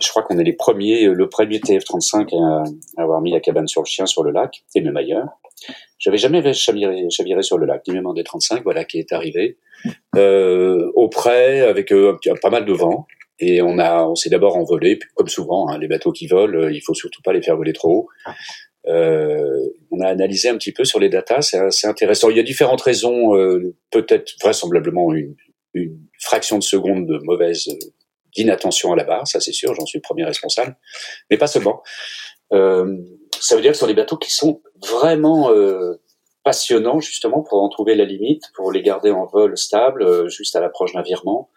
Je 0.00 0.08
crois 0.08 0.22
qu'on 0.22 0.38
est 0.38 0.44
les 0.44 0.52
premiers, 0.52 1.06
le 1.06 1.28
premier 1.28 1.58
TF35 1.58 2.34
à 2.98 3.02
avoir 3.02 3.20
mis 3.22 3.32
la 3.32 3.40
cabane 3.40 3.68
sur 3.68 3.82
le 3.82 3.86
chien 3.86 4.06
sur 4.06 4.22
le 4.22 4.30
lac, 4.30 4.62
et 4.74 4.80
même 4.80 4.96
ailleurs. 4.96 5.28
J'avais 5.98 6.18
jamais 6.18 6.52
chaviré, 6.52 7.08
chaviré 7.10 7.42
sur 7.42 7.58
le 7.58 7.66
lac, 7.66 7.86
ni 7.86 7.94
même 7.94 8.06
en 8.06 8.14
D35, 8.14 8.62
voilà, 8.62 8.84
qui 8.84 8.98
est 8.98 9.12
arrivé. 9.12 9.56
Euh, 10.16 10.90
au 10.94 11.08
près, 11.08 11.60
avec 11.60 11.92
euh, 11.92 12.18
pas 12.40 12.50
mal 12.50 12.64
de 12.64 12.72
vent. 12.72 13.06
Et 13.38 13.62
on 13.62 13.78
a, 13.78 14.04
on 14.04 14.14
s'est 14.14 14.30
d'abord 14.30 14.56
envolé, 14.56 14.98
comme 15.14 15.28
souvent, 15.28 15.68
hein, 15.68 15.78
les 15.78 15.88
bateaux 15.88 16.12
qui 16.12 16.26
volent, 16.26 16.58
euh, 16.58 16.72
il 16.72 16.80
faut 16.80 16.94
surtout 16.94 17.22
pas 17.22 17.32
les 17.32 17.42
faire 17.42 17.56
voler 17.56 17.72
trop 17.72 17.90
haut. 17.90 18.08
Euh, 18.88 19.60
on 19.90 20.00
a 20.00 20.08
analysé 20.08 20.48
un 20.48 20.56
petit 20.56 20.72
peu 20.72 20.84
sur 20.84 20.98
les 20.98 21.08
datas, 21.08 21.54
c'est 21.70 21.86
intéressant. 21.86 22.30
Il 22.30 22.36
y 22.36 22.40
a 22.40 22.42
différentes 22.42 22.80
raisons, 22.80 23.36
euh, 23.36 23.74
peut-être 23.90 24.32
vraisemblablement 24.40 25.12
une, 25.12 25.36
une 25.74 25.98
fraction 26.18 26.58
de 26.58 26.62
seconde 26.62 27.06
de 27.06 27.18
mauvaise 27.22 27.68
euh, 27.68 27.86
d'inattention 28.34 28.92
à 28.92 28.96
la 28.96 29.04
barre, 29.04 29.26
ça 29.26 29.40
c'est 29.40 29.52
sûr, 29.52 29.74
j'en 29.74 29.84
suis 29.84 29.98
le 29.98 30.02
premier 30.02 30.24
responsable, 30.24 30.76
mais 31.30 31.36
pas 31.36 31.46
seulement. 31.46 31.82
Euh, 32.52 32.96
ça 33.40 33.56
veut 33.56 33.62
dire 33.62 33.72
que 33.72 33.76
ce 33.76 33.80
sont 33.80 33.86
des 33.86 33.94
bateaux 33.94 34.16
qui 34.16 34.32
sont 34.32 34.62
vraiment 34.88 35.50
euh, 35.50 36.00
passionnants 36.42 37.00
justement 37.00 37.42
pour 37.42 37.62
en 37.62 37.68
trouver 37.68 37.94
la 37.94 38.04
limite, 38.04 38.44
pour 38.54 38.72
les 38.72 38.82
garder 38.82 39.10
en 39.10 39.26
vol 39.26 39.56
stable, 39.56 40.30
juste 40.30 40.56
à 40.56 40.60
l'approche 40.60 40.92
d'un 40.92 41.02
virement. 41.02 41.50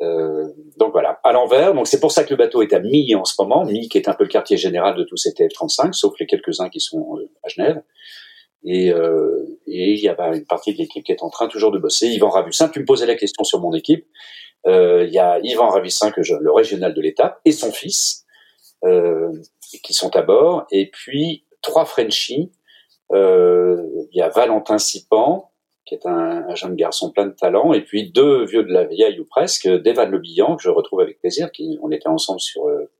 Euh, 0.00 0.46
donc 0.76 0.92
voilà, 0.92 1.20
à 1.24 1.32
l'envers. 1.32 1.74
Donc 1.74 1.86
c'est 1.86 2.00
pour 2.00 2.12
ça 2.12 2.24
que 2.24 2.30
le 2.30 2.36
bateau 2.36 2.62
est 2.62 2.72
à 2.72 2.80
Mi 2.80 3.14
en 3.14 3.24
ce 3.24 3.34
moment. 3.40 3.64
Mi 3.64 3.88
qui 3.88 3.98
est 3.98 4.08
un 4.08 4.14
peu 4.14 4.24
le 4.24 4.28
quartier 4.28 4.56
général 4.56 4.96
de 4.96 5.04
tous 5.04 5.16
ces 5.16 5.30
TF35, 5.30 5.92
sauf 5.92 6.14
les 6.20 6.26
quelques-uns 6.26 6.68
qui 6.68 6.80
sont 6.80 7.18
à 7.42 7.48
Genève. 7.48 7.82
Et, 8.64 8.90
euh, 8.90 9.44
et 9.66 9.92
il 9.92 10.00
y 10.00 10.08
a 10.08 10.16
une 10.34 10.44
partie 10.44 10.72
de 10.72 10.78
l'équipe 10.78 11.04
qui 11.04 11.12
est 11.12 11.22
en 11.22 11.30
train 11.30 11.48
toujours 11.48 11.70
de 11.70 11.78
bosser. 11.78 12.08
Yvan 12.08 12.28
Ravussin, 12.28 12.68
tu 12.68 12.80
me 12.80 12.84
posais 12.84 13.06
la 13.06 13.14
question 13.14 13.44
sur 13.44 13.60
mon 13.60 13.72
équipe. 13.72 14.06
Euh, 14.66 15.04
il 15.06 15.12
y 15.12 15.18
a 15.18 15.38
Yvan 15.42 15.70
je, 16.18 16.34
le 16.34 16.52
régional 16.52 16.92
de 16.92 17.00
l'État, 17.00 17.40
et 17.44 17.52
son 17.52 17.70
fils, 17.70 18.24
euh, 18.84 19.32
qui 19.82 19.92
sont 19.92 20.14
à 20.16 20.22
bord. 20.22 20.66
Et 20.70 20.90
puis 20.90 21.44
trois 21.62 21.84
Frenchies. 21.84 22.52
Euh, 23.12 23.82
il 24.12 24.18
y 24.18 24.22
a 24.22 24.28
Valentin 24.28 24.78
Sipan, 24.78 25.47
qui 25.88 25.94
est 25.94 26.06
un, 26.06 26.48
un, 26.48 26.54
jeune 26.54 26.76
garçon 26.76 27.10
plein 27.10 27.26
de 27.26 27.32
talent, 27.32 27.72
et 27.72 27.82
puis 27.82 28.10
deux 28.10 28.44
vieux 28.44 28.62
de 28.62 28.72
la 28.72 28.84
vieille 28.84 29.18
ou 29.18 29.24
presque, 29.24 29.66
Devan 29.66 30.10
Le 30.10 30.18
Billan, 30.18 30.56
que 30.56 30.62
je 30.62 30.68
retrouve 30.68 31.00
avec 31.00 31.18
plaisir, 31.20 31.50
qui 31.50 31.78
on 31.82 31.90
était 31.90 32.08
ensemble 32.08 32.40
sur 32.40 32.68
euh, 32.68 32.90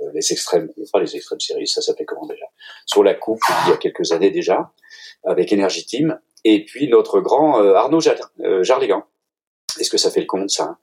euh, 0.00 0.10
les 0.14 0.32
extrêmes, 0.32 0.70
pas 0.92 1.00
les 1.00 1.16
extrêmes 1.16 1.40
séries, 1.40 1.66
ça 1.66 1.82
s'appelait 1.82 2.04
comment 2.04 2.26
déjà? 2.26 2.46
Sur 2.86 3.02
la 3.02 3.14
coupe 3.14 3.40
il 3.66 3.70
y 3.70 3.72
a 3.72 3.76
quelques 3.76 4.12
années 4.12 4.30
déjà, 4.30 4.72
avec 5.24 5.52
Energy 5.52 5.84
Team, 5.84 6.18
et 6.44 6.64
puis 6.64 6.88
notre 6.88 7.20
grand 7.20 7.60
euh, 7.60 7.74
Arnaud 7.74 8.00
Jarligan. 8.00 9.04
Est-ce 9.80 9.90
que 9.90 9.98
ça 9.98 10.10
fait 10.10 10.20
le 10.20 10.26
compte 10.26 10.50
ça 10.50 10.78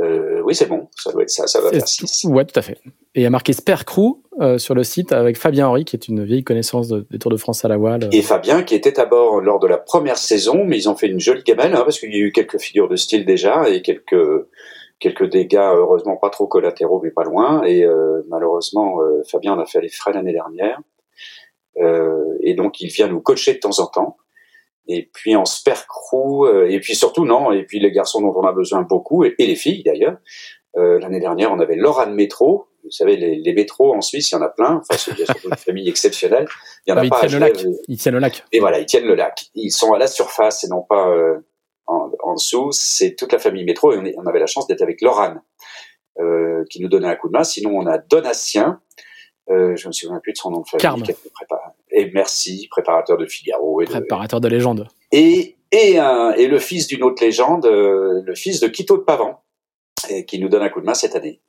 euh, 0.00 0.40
Oui, 0.44 0.54
c'est 0.54 0.66
bon, 0.66 0.88
ça 0.96 1.12
doit 1.12 1.22
être 1.22 1.30
ça, 1.30 1.46
ça 1.46 1.60
va 1.60 1.70
faire 1.70 1.86
6. 1.86 2.24
Ouais, 2.24 2.44
tout 2.44 2.58
à 2.58 2.62
fait. 2.62 2.78
Et 3.14 3.20
il 3.20 3.22
y 3.22 3.26
a 3.26 3.30
marqué 3.30 3.52
Spare 3.52 3.84
Crew 3.84 4.22
euh, 4.40 4.58
sur 4.58 4.74
le 4.74 4.84
site 4.84 5.12
avec 5.12 5.36
Fabien 5.36 5.68
Henry, 5.68 5.84
qui 5.84 5.96
est 5.96 6.08
une 6.08 6.24
vieille 6.24 6.44
connaissance 6.44 6.88
de, 6.88 7.06
des 7.10 7.18
Tours 7.18 7.30
de 7.30 7.36
France 7.36 7.64
à 7.64 7.68
la 7.68 7.76
voile. 7.76 8.08
Et 8.12 8.22
Fabien, 8.22 8.62
qui 8.62 8.74
était 8.74 8.98
à 9.00 9.06
bord 9.06 9.40
lors 9.40 9.58
de 9.58 9.66
la 9.66 9.78
première 9.78 10.18
saison, 10.18 10.64
mais 10.64 10.78
ils 10.78 10.88
ont 10.88 10.96
fait 10.96 11.08
une 11.08 11.20
jolie 11.20 11.42
gamelle, 11.42 11.74
hein, 11.74 11.82
parce 11.82 11.98
qu'il 11.98 12.12
y 12.12 12.16
a 12.16 12.20
eu 12.20 12.32
quelques 12.32 12.58
figures 12.58 12.88
de 12.88 12.96
style 12.96 13.24
déjà 13.24 13.68
et 13.68 13.82
quelques 13.82 14.46
quelques 15.00 15.28
dégâts, 15.28 15.72
heureusement 15.74 16.16
pas 16.16 16.30
trop 16.30 16.46
collatéraux, 16.46 17.00
mais 17.02 17.10
pas 17.10 17.24
loin. 17.24 17.64
Et 17.64 17.84
euh, 17.84 18.22
malheureusement, 18.28 19.00
euh, 19.00 19.22
Fabien 19.28 19.54
en 19.54 19.58
a 19.58 19.66
fait 19.66 19.80
les 19.80 19.88
frais 19.88 20.12
l'année 20.12 20.32
dernière. 20.32 20.78
Euh, 21.78 22.36
et 22.42 22.54
donc, 22.54 22.80
il 22.80 22.88
vient 22.88 23.08
nous 23.08 23.20
coacher 23.20 23.54
de 23.54 23.58
temps 23.58 23.80
en 23.80 23.86
temps. 23.86 24.16
Et 24.92 25.10
puis 25.12 25.36
en 25.36 25.44
spare 25.44 25.86
crew, 25.86 26.46
et 26.68 26.80
puis 26.80 26.94
surtout 26.94 27.24
non, 27.24 27.52
et 27.52 27.64
puis 27.64 27.78
les 27.80 27.92
garçons 27.92 28.20
dont 28.20 28.32
on 28.34 28.46
a 28.46 28.52
besoin 28.52 28.82
beaucoup, 28.82 29.24
et, 29.24 29.34
les 29.38 29.56
filles 29.56 29.82
d'ailleurs. 29.84 30.18
L'année 30.74 31.20
dernière, 31.20 31.52
on 31.52 31.58
avait 31.58 31.76
Laurent 31.76 32.10
Métro, 32.10 32.70
vous 32.84 32.90
savez, 32.90 33.16
les, 33.16 33.36
les, 33.36 33.52
métros 33.52 33.94
en 33.94 34.00
Suisse, 34.00 34.30
il 34.30 34.34
y 34.34 34.38
en 34.38 34.42
a 34.42 34.48
plein. 34.48 34.76
Enfin, 34.76 34.96
c'est 34.96 35.44
une 35.44 35.56
famille 35.56 35.88
exceptionnelle. 35.88 36.46
Il 36.86 36.90
y 36.90 36.92
en 36.92 36.96
a 36.96 37.08
pas. 37.08 37.20
Ils 37.22 37.28
tiennent, 37.28 37.32
le 37.32 37.38
lac. 37.38 37.64
ils 37.88 37.98
tiennent 37.98 38.14
le 38.14 38.20
lac. 38.20 38.44
Et 38.52 38.60
voilà, 38.60 38.78
ils 38.78 38.86
tiennent 38.86 39.06
le 39.06 39.14
lac. 39.14 39.46
Ils 39.54 39.70
sont 39.70 39.92
à 39.92 39.98
la 39.98 40.06
surface 40.06 40.64
et 40.64 40.68
non 40.68 40.82
pas 40.82 41.08
euh, 41.08 41.38
en, 41.86 42.10
en, 42.22 42.34
dessous. 42.34 42.72
C'est 42.72 43.14
toute 43.16 43.32
la 43.32 43.38
famille 43.38 43.64
métro 43.64 43.92
et 43.92 43.98
on, 43.98 44.22
on 44.22 44.26
avait 44.26 44.40
la 44.40 44.46
chance 44.46 44.66
d'être 44.66 44.82
avec 44.82 45.02
Lorane, 45.02 45.42
euh, 46.18 46.64
qui 46.70 46.80
nous 46.80 46.88
donnait 46.88 47.08
un 47.08 47.16
coup 47.16 47.28
de 47.28 47.32
main. 47.32 47.44
Sinon, 47.44 47.76
on 47.76 47.86
a 47.86 47.98
Donatien. 47.98 48.80
Euh, 49.50 49.76
je 49.76 49.88
me 49.88 49.92
souviens 49.92 50.20
plus 50.22 50.32
de 50.32 50.38
son 50.38 50.50
nom 50.50 50.60
de 50.60 50.68
famille. 50.68 50.82
Carme. 50.82 51.02
Et 51.92 52.10
merci, 52.12 52.68
préparateur 52.70 53.16
de 53.16 53.26
Figaro. 53.26 53.80
Et 53.82 53.84
préparateur 53.84 54.40
de, 54.40 54.48
légende. 54.48 54.86
Et, 55.12 55.56
et, 55.72 55.98
un, 55.98 56.32
et 56.32 56.46
le 56.46 56.58
fils 56.58 56.86
d'une 56.86 57.02
autre 57.02 57.22
légende, 57.24 57.66
euh, 57.66 58.22
le 58.24 58.34
fils 58.34 58.60
de 58.60 58.68
Quito 58.68 58.96
de 58.96 59.02
Pavan, 59.02 59.42
et 60.08 60.24
qui 60.24 60.38
nous 60.38 60.48
donne 60.48 60.62
un 60.62 60.68
coup 60.68 60.80
de 60.80 60.86
main 60.86 60.94
cette 60.94 61.16
année. 61.16 61.40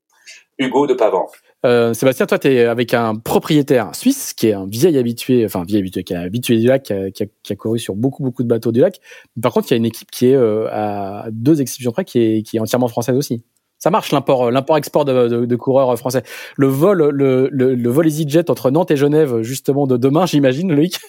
Hugo 0.58 0.86
de 0.88 0.94
Pavan. 0.94 1.28
Euh, 1.66 1.94
Sébastien, 1.94 2.26
toi, 2.26 2.40
tu 2.40 2.48
es 2.50 2.66
avec 2.66 2.94
un 2.94 3.16
propriétaire 3.16 3.96
suisse 3.96 4.34
qui 4.34 4.48
est 4.48 4.54
un 4.54 4.66
vieil 4.66 4.98
habitué, 4.98 5.46
enfin 5.46 5.64
vieil 5.64 5.80
habitué, 5.80 6.04
qui 6.04 6.14
est 6.14 6.18
habitué 6.18 6.58
du 6.58 6.68
lac, 6.68 6.84
qui 6.84 6.94
a, 6.94 7.12
qui, 7.12 7.24
a, 7.24 7.26
qui 7.44 7.54
a, 7.54 7.56
couru 7.56 7.80
sur 7.80 7.96
beaucoup 7.96 8.24
beaucoup 8.24 8.44
de 8.44 8.48
bateaux 8.48 8.72
du 8.72 8.80
lac. 8.80 9.00
Par 9.42 9.54
contre, 9.54 9.68
il 9.70 9.72
y 9.72 9.74
a 9.76 9.78
une 9.78 9.86
équipe 9.86 10.10
qui 10.10 10.28
est 10.28 10.36
euh, 10.36 10.68
à 10.72 11.28
deux 11.32 11.62
exceptions 11.62 11.92
près, 11.92 12.06
qui 12.06 12.20
est, 12.20 12.42
qui 12.44 12.58
est 12.58 12.60
entièrement 12.60 12.88
française 12.88 13.16
aussi. 13.16 13.44
Ça 13.82 13.90
marche 13.90 14.12
l'import, 14.12 14.52
l'import-export 14.52 15.06
de, 15.06 15.28
de, 15.28 15.46
de, 15.46 15.56
coureurs 15.56 15.98
français. 15.98 16.22
Le 16.56 16.68
vol, 16.68 17.10
le, 17.10 17.50
le, 17.52 17.74
le 17.74 17.90
vol 17.90 18.08
EasyJet 18.08 18.52
entre 18.52 18.70
Nantes 18.70 18.92
et 18.92 18.96
Genève, 18.96 19.42
justement 19.42 19.88
de 19.88 19.98
demain, 19.98 20.26
j'imagine, 20.28 20.72
Loïc. 20.72 21.00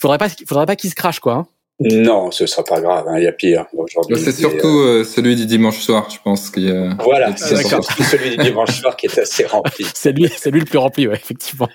Faudrait 0.00 0.18
pas, 0.18 0.28
faudrait 0.46 0.66
pas 0.66 0.74
qu'il 0.74 0.90
se 0.90 0.96
crache, 0.96 1.20
quoi. 1.20 1.34
Hein. 1.34 1.46
Non, 1.80 2.32
ce 2.32 2.44
sera 2.46 2.64
pas 2.64 2.80
grave. 2.80 3.06
Hein, 3.06 3.18
il 3.18 3.24
y 3.24 3.28
a 3.28 3.32
pire 3.32 3.66
aujourd'hui. 3.72 4.18
C'est 4.18 4.32
surtout 4.32 4.80
euh, 4.80 5.04
celui 5.04 5.36
du 5.36 5.46
dimanche 5.46 5.78
soir, 5.78 6.10
je 6.10 6.18
pense. 6.24 6.50
Qu'il 6.50 6.64
y 6.64 6.72
a... 6.72 6.96
Voilà, 7.04 7.36
c'est 7.36 7.64
surtout 7.64 8.02
celui 8.02 8.30
du 8.30 8.36
dimanche 8.38 8.80
soir 8.80 8.96
qui 8.96 9.06
est 9.06 9.16
assez 9.16 9.44
rempli. 9.46 9.86
c'est 9.94 10.10
lui, 10.10 10.28
c'est 10.36 10.50
lui 10.50 10.58
le 10.58 10.66
plus 10.66 10.78
rempli, 10.78 11.06
ouais, 11.06 11.14
effectivement. 11.14 11.68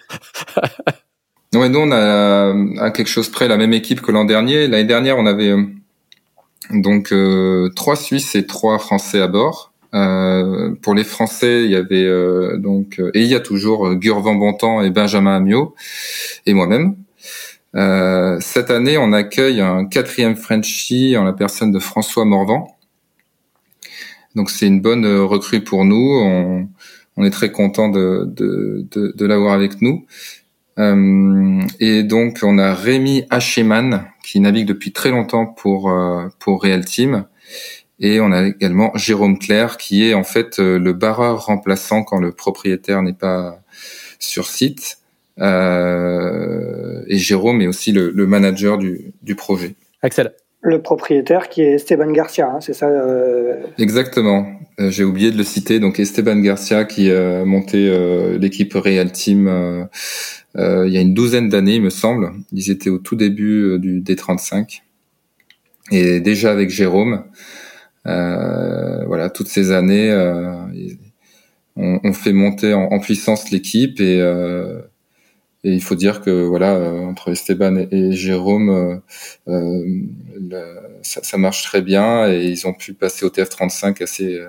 ouais, 1.56 1.70
nous 1.70 1.80
on 1.80 1.92
a 1.94 2.54
à 2.84 2.92
quelque 2.92 3.08
chose 3.08 3.30
près 3.30 3.48
la 3.48 3.56
même 3.56 3.72
équipe 3.72 4.02
que 4.02 4.12
l'an 4.12 4.26
dernier. 4.26 4.68
L'année 4.68 4.84
dernière, 4.84 5.18
on 5.18 5.26
avait 5.26 5.52
euh, 5.52 5.64
donc 6.72 7.14
euh, 7.14 7.70
trois 7.78 7.96
Suisses 7.96 8.36
et 8.36 8.46
trois 8.46 8.80
Français 8.80 9.22
à 9.22 9.30
bord. 9.30 9.73
Euh, 9.94 10.74
pour 10.82 10.96
les 10.96 11.04
Français, 11.04 11.66
il 11.66 11.72
y 11.72 11.76
avait 11.76 12.06
euh, 12.06 12.58
donc 12.58 13.00
et 13.14 13.22
il 13.22 13.28
y 13.28 13.36
a 13.36 13.40
toujours 13.40 13.94
Gurvan 13.96 14.36
Bontemps 14.36 14.82
et 14.82 14.90
Benjamin 14.90 15.36
Amiot 15.36 15.76
et 16.46 16.54
moi-même. 16.54 16.96
Euh, 17.76 18.38
cette 18.40 18.70
année, 18.70 18.98
on 18.98 19.14
accueille 19.14 19.62
un 19.62 19.86
quatrième 19.86 20.36
Frenchie 20.36 21.18
en 21.18 21.24
la 21.24 21.34
personne 21.34 21.72
de 21.72 21.80
François 21.80 22.26
Morvan. 22.26 22.68
Donc 24.36 24.50
c'est 24.50 24.68
une 24.68 24.82
bonne 24.82 25.06
euh, 25.06 25.24
recrue 25.26 25.64
pour 25.64 25.86
nous. 25.86 26.20
On, 26.24 26.68
on 27.18 27.24
est 27.24 27.30
très 27.30 27.52
content 27.52 27.90
de, 27.90 28.26
de, 28.26 28.86
de, 28.92 29.14
de 29.16 29.26
l'avoir 29.26 29.54
avec 29.54 29.82
nous. 29.82 30.06
Euh, 30.80 31.62
et 31.80 32.02
donc 32.04 32.40
on 32.42 32.58
a 32.58 32.74
Rémi 32.74 33.26
Hacheman 33.30 34.08
qui 34.24 34.40
navigue 34.40 34.68
depuis 34.68 34.92
très 34.92 35.12
longtemps 35.12 35.46
pour 35.46 35.92
euh, 35.92 36.28
pour 36.40 36.64
Real 36.64 36.84
Team. 36.84 37.26
Et 38.04 38.20
on 38.20 38.34
a 38.34 38.48
également 38.48 38.92
Jérôme 38.96 39.40
Claire 39.40 39.78
qui 39.78 40.06
est 40.06 40.14
en 40.14 40.26
fait 40.26 40.60
euh, 40.60 40.78
le 40.78 40.92
barreur 40.92 41.46
remplaçant 41.46 42.04
quand 42.04 42.20
le 42.20 42.34
propriétaire 42.34 43.02
n'est 43.02 43.14
pas 43.14 43.62
sur 44.20 44.48
site. 44.48 44.98
Euh, 45.40 47.02
et 47.08 47.18
Jérôme 47.18 47.62
est 47.62 47.68
aussi 47.68 47.94
le, 47.94 48.12
le 48.12 48.28
manager 48.28 48.78
du, 48.78 49.14
du, 49.24 49.36
projet. 49.36 49.76
Axel. 50.02 50.34
Le 50.62 50.82
propriétaire 50.82 51.48
qui 51.48 51.62
est 51.62 51.76
Esteban 51.76 52.12
Garcia, 52.12 52.52
hein, 52.54 52.60
c'est 52.60 52.74
ça 52.74 52.88
euh... 52.88 53.56
Exactement. 53.78 54.48
Euh, 54.82 54.90
j'ai 54.92 55.06
oublié 55.06 55.32
de 55.32 55.38
le 55.38 55.44
citer. 55.46 55.80
Donc 55.80 55.98
Esteban 55.98 56.40
Garcia 56.40 56.84
qui 56.84 57.10
a 57.10 57.46
monté 57.46 57.88
euh, 57.90 58.38
l'équipe 58.38 58.74
Real 58.74 59.14
Team 59.14 59.48
euh, 59.48 59.86
il 60.88 60.94
y 60.94 60.98
a 60.98 61.02
une 61.02 61.14
douzaine 61.14 61.48
d'années, 61.48 61.76
il 61.76 61.82
me 61.82 61.90
semble. 61.90 62.34
Ils 62.52 62.70
étaient 62.70 62.90
au 62.90 62.98
tout 62.98 63.16
début 63.16 63.80
du 63.80 64.02
D35 64.02 64.82
et 65.92 66.20
déjà 66.20 66.52
avec 66.52 66.70
Jérôme. 66.70 67.24
Voilà, 68.06 69.30
toutes 69.30 69.48
ces 69.48 69.72
années, 69.72 70.12
on, 71.76 72.00
on, 72.04 72.14
fait 72.14 72.34
monter 72.34 72.74
en, 72.74 73.00
puissance 73.00 73.52
l'équipe 73.52 74.00
et 74.00 74.22
et 75.66 75.72
il 75.72 75.82
faut 75.82 75.96
dire 75.96 76.22
que 76.22 76.46
voilà, 76.46 76.76
euh, 76.76 77.06
entre 77.06 77.32
Esteban 77.32 77.88
et, 77.90 78.12
Jérôme, 78.12 78.70
euh, 78.70 78.98
euh 79.48 80.02
ça, 81.02 81.24
ça, 81.24 81.38
marche 81.38 81.64
très 81.64 81.82
bien 81.82 82.30
et 82.30 82.46
ils 82.48 82.68
ont 82.68 82.74
pu 82.74 82.94
passer 82.94 83.26
au 83.26 83.30
TF35 83.30 84.04
assez 84.04 84.36
euh, 84.40 84.48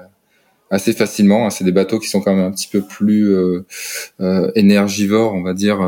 assez 0.70 0.92
facilement. 0.92 1.50
C'est 1.50 1.64
des 1.64 1.72
bateaux 1.72 2.00
qui 2.00 2.08
sont 2.08 2.20
quand 2.20 2.34
même 2.34 2.44
un 2.44 2.50
petit 2.50 2.68
peu 2.68 2.82
plus 2.82 3.32
euh, 3.32 3.64
énergivores, 4.56 5.34
on 5.34 5.42
va 5.42 5.54
dire, 5.54 5.78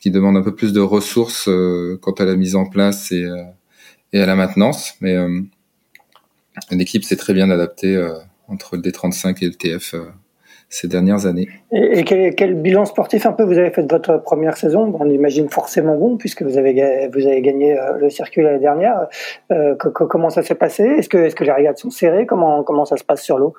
qui 0.00 0.10
demandent 0.10 0.36
un 0.36 0.42
peu 0.42 0.54
plus 0.54 0.72
de 0.72 0.80
ressources 0.80 1.48
quant 2.00 2.12
à 2.12 2.24
la 2.24 2.36
mise 2.36 2.54
en 2.56 2.66
place 2.66 3.10
et, 3.12 3.26
et 4.12 4.20
à 4.20 4.26
la 4.26 4.36
maintenance. 4.36 4.94
Mais 5.00 5.16
l'équipe 6.70 7.04
s'est 7.04 7.16
très 7.16 7.32
bien 7.32 7.50
adaptée 7.50 7.96
entre 8.48 8.76
le 8.76 8.82
D35 8.82 9.42
et 9.42 9.46
le 9.46 9.54
TF 9.54 9.94
ces 10.74 10.88
dernières 10.88 11.26
années. 11.26 11.48
Et, 11.72 12.04
quel, 12.04 12.54
bilan 12.54 12.84
sportif 12.84 13.26
un 13.26 13.32
peu 13.32 13.44
vous 13.44 13.58
avez 13.58 13.70
fait 13.70 13.82
de 13.82 13.92
votre 13.92 14.18
première 14.22 14.56
saison? 14.56 14.92
On 14.98 15.08
imagine 15.08 15.48
forcément 15.48 15.96
bon 15.96 16.16
puisque 16.16 16.42
vous 16.42 16.58
avez 16.58 17.08
vous 17.12 17.26
avez 17.26 17.40
gagné 17.42 17.78
euh, 17.78 17.96
le 17.98 18.10
circuit 18.10 18.42
l'année 18.42 18.58
dernière. 18.58 19.06
Euh, 19.52 19.74
comment 19.76 20.30
ça 20.30 20.42
s'est 20.42 20.56
passé? 20.56 20.82
Est-ce 20.82 21.08
que 21.08 21.44
les 21.44 21.52
régates 21.52 21.78
sont 21.78 21.90
serrées? 21.90 22.26
Comment 22.26 22.64
comment 22.64 22.84
ça 22.84 22.96
se 22.96 23.04
passe 23.04 23.22
sur 23.22 23.38
l'eau? 23.38 23.54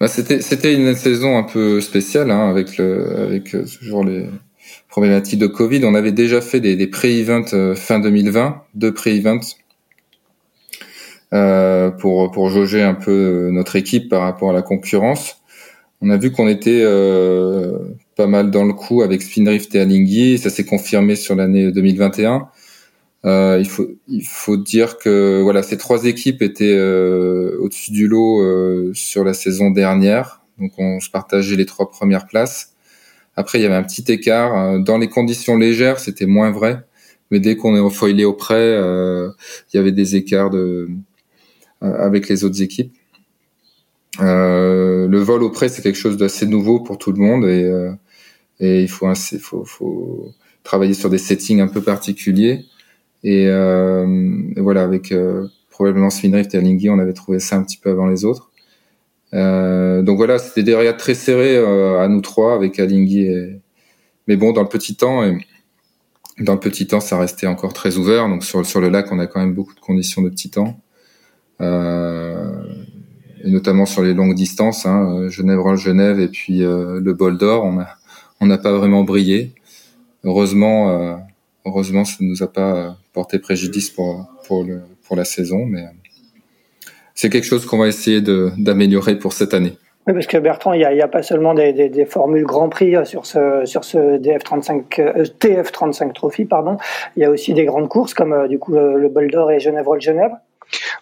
Bah, 0.00 0.06
C'était 0.08 0.74
une 0.74 0.94
saison 0.94 1.36
un 1.36 1.42
peu 1.42 1.80
spéciale 1.80 2.30
hein, 2.30 2.48
avec 2.48 2.76
le 2.76 3.22
avec 3.26 3.54
euh, 3.54 3.64
toujours 3.64 4.04
les 4.04 4.26
problématiques 4.88 5.40
de 5.40 5.48
Covid. 5.48 5.84
On 5.84 5.94
avait 5.94 6.12
déjà 6.12 6.40
fait 6.40 6.60
des, 6.60 6.76
des 6.76 6.86
pré-events 6.86 7.74
fin 7.74 7.98
2020, 7.98 8.62
deux 8.74 8.94
pré-events. 8.94 9.56
Euh, 11.32 11.90
pour 11.90 12.32
pour 12.32 12.50
jauger 12.50 12.82
un 12.82 12.94
peu 12.94 13.50
notre 13.52 13.76
équipe 13.76 14.08
par 14.08 14.22
rapport 14.22 14.50
à 14.50 14.52
la 14.52 14.62
concurrence. 14.62 15.36
On 16.00 16.10
a 16.10 16.16
vu 16.16 16.32
qu'on 16.32 16.48
était 16.48 16.80
euh, 16.82 17.78
pas 18.16 18.26
mal 18.26 18.50
dans 18.50 18.64
le 18.64 18.72
coup 18.72 19.02
avec 19.02 19.22
Spindrift 19.22 19.74
et 19.74 19.80
Alinghi. 19.80 20.38
Ça 20.38 20.50
s'est 20.50 20.64
confirmé 20.64 21.14
sur 21.14 21.36
l'année 21.36 21.70
2021. 21.70 22.48
Euh, 23.26 23.58
il 23.60 23.68
faut 23.68 23.86
il 24.08 24.24
faut 24.24 24.56
dire 24.56 24.96
que 24.98 25.42
voilà 25.42 25.62
ces 25.62 25.76
trois 25.76 26.04
équipes 26.06 26.40
étaient 26.42 26.74
euh, 26.74 27.58
au-dessus 27.60 27.92
du 27.92 28.08
lot 28.08 28.40
euh, 28.40 28.92
sur 28.94 29.24
la 29.24 29.34
saison 29.34 29.70
dernière. 29.70 30.42
Donc 30.58 30.72
on 30.78 31.00
se 31.00 31.10
partageait 31.10 31.56
les 31.56 31.66
trois 31.66 31.90
premières 31.90 32.26
places. 32.26 32.74
Après 33.36 33.58
il 33.58 33.62
y 33.62 33.66
avait 33.66 33.74
un 33.74 33.82
petit 33.82 34.10
écart 34.10 34.80
dans 34.80 34.98
les 34.98 35.08
conditions 35.08 35.56
légères, 35.56 36.00
c'était 36.00 36.26
moins 36.26 36.50
vrai. 36.50 36.84
Mais 37.30 37.40
dès 37.40 37.56
qu'on 37.56 37.76
est 37.76 37.90
foilé 37.94 38.24
au 38.24 38.32
près, 38.32 38.72
il 38.74 39.76
y 39.76 39.78
avait 39.78 39.92
des 39.92 40.16
écarts 40.16 40.50
de 40.50 40.88
avec 41.80 42.28
les 42.28 42.44
autres 42.44 42.62
équipes. 42.62 42.92
Euh, 44.20 45.08
le 45.08 45.18
vol 45.18 45.42
au 45.42 45.50
prêt, 45.50 45.68
c'est 45.68 45.82
quelque 45.82 45.98
chose 45.98 46.16
d'assez 46.16 46.46
nouveau 46.46 46.80
pour 46.80 46.98
tout 46.98 47.12
le 47.12 47.18
monde 47.18 47.44
et, 47.44 47.64
euh, 47.64 47.92
et 48.58 48.82
il 48.82 48.88
faut, 48.88 49.12
faut, 49.14 49.64
faut, 49.64 50.34
travailler 50.62 50.94
sur 50.94 51.08
des 51.08 51.18
settings 51.18 51.60
un 51.60 51.68
peu 51.68 51.80
particuliers. 51.80 52.64
Et, 53.22 53.46
euh, 53.48 54.06
et 54.56 54.60
voilà, 54.60 54.82
avec 54.82 55.12
euh, 55.12 55.46
probablement 55.70 56.10
Swinrift 56.10 56.54
et 56.54 56.58
Alinghi, 56.58 56.90
on 56.90 56.98
avait 56.98 57.12
trouvé 57.12 57.38
ça 57.38 57.56
un 57.56 57.62
petit 57.62 57.76
peu 57.76 57.90
avant 57.90 58.06
les 58.06 58.24
autres. 58.24 58.50
Euh, 59.32 60.02
donc 60.02 60.16
voilà, 60.16 60.38
c'était 60.38 60.62
des 60.62 60.74
regards 60.74 60.96
très 60.96 61.14
serrés 61.14 61.56
à 61.56 62.08
nous 62.08 62.20
trois 62.20 62.54
avec 62.54 62.78
Alinghi. 62.78 63.22
Et... 63.22 63.60
Mais 64.26 64.36
bon, 64.36 64.52
dans 64.52 64.62
le 64.62 64.68
petit 64.68 64.96
temps, 64.96 65.24
et 65.24 65.38
dans 66.38 66.54
le 66.54 66.60
petit 66.60 66.86
temps, 66.86 67.00
ça 67.00 67.18
restait 67.18 67.46
encore 67.46 67.72
très 67.72 67.96
ouvert. 67.96 68.28
Donc 68.28 68.44
sur, 68.44 68.64
sur 68.66 68.80
le 68.80 68.88
lac, 68.88 69.10
on 69.12 69.18
a 69.18 69.26
quand 69.26 69.40
même 69.40 69.54
beaucoup 69.54 69.74
de 69.74 69.80
conditions 69.80 70.22
de 70.22 70.28
petit 70.28 70.50
temps. 70.50 70.78
Euh, 71.60 72.50
et 73.44 73.50
notamment 73.50 73.86
sur 73.86 74.02
les 74.02 74.14
longues 74.14 74.34
distances, 74.34 74.86
hein, 74.86 75.14
euh, 75.14 75.28
Genève-Genève 75.28 76.20
et 76.20 76.28
puis 76.28 76.62
euh, 76.62 77.00
le 77.00 77.14
bol 77.14 77.38
d'or, 77.38 77.64
on 77.64 77.78
a 77.80 77.86
on 78.40 78.46
n'a 78.46 78.58
pas 78.58 78.72
vraiment 78.72 79.04
brillé. 79.04 79.52
Heureusement, 80.24 80.90
euh, 80.90 81.16
heureusement, 81.66 82.04
ça 82.04 82.16
ne 82.20 82.28
nous 82.28 82.42
a 82.42 82.50
pas 82.50 82.96
porté 83.12 83.38
préjudice 83.38 83.90
pour 83.90 84.26
pour 84.46 84.64
le 84.64 84.80
pour 85.06 85.16
la 85.16 85.24
saison, 85.24 85.66
mais 85.66 85.84
c'est 87.14 87.28
quelque 87.30 87.44
chose 87.44 87.66
qu'on 87.66 87.78
va 87.78 87.88
essayer 87.88 88.22
d'améliorer 88.22 89.18
pour 89.18 89.32
cette 89.32 89.54
année. 89.54 89.76
Oui, 90.06 90.14
parce 90.14 90.26
que 90.26 90.38
Bertrand, 90.38 90.72
il 90.72 90.78
n'y 90.78 90.84
a, 90.84 91.04
a, 91.04 91.08
pas 91.08 91.22
seulement 91.22 91.52
des, 91.52 91.74
des, 91.74 91.90
des, 91.90 92.06
formules 92.06 92.44
Grand 92.44 92.70
Prix 92.70 92.94
sur 93.04 93.26
ce, 93.26 93.66
sur 93.66 93.84
ce 93.84 94.18
DF35, 94.18 94.98
euh, 94.98 95.24
TF35 95.38 96.14
Trophy, 96.14 96.46
pardon. 96.46 96.78
Il 97.16 97.22
y 97.22 97.26
a 97.26 97.30
aussi 97.30 97.52
des 97.52 97.66
grandes 97.66 97.90
courses 97.90 98.14
comme 98.14 98.48
du 98.48 98.58
coup 98.58 98.72
le, 98.72 98.98
le 98.98 99.08
Bol 99.10 99.30
d'Or 99.30 99.50
et 99.50 99.60
Genève-Genève. 99.60 100.32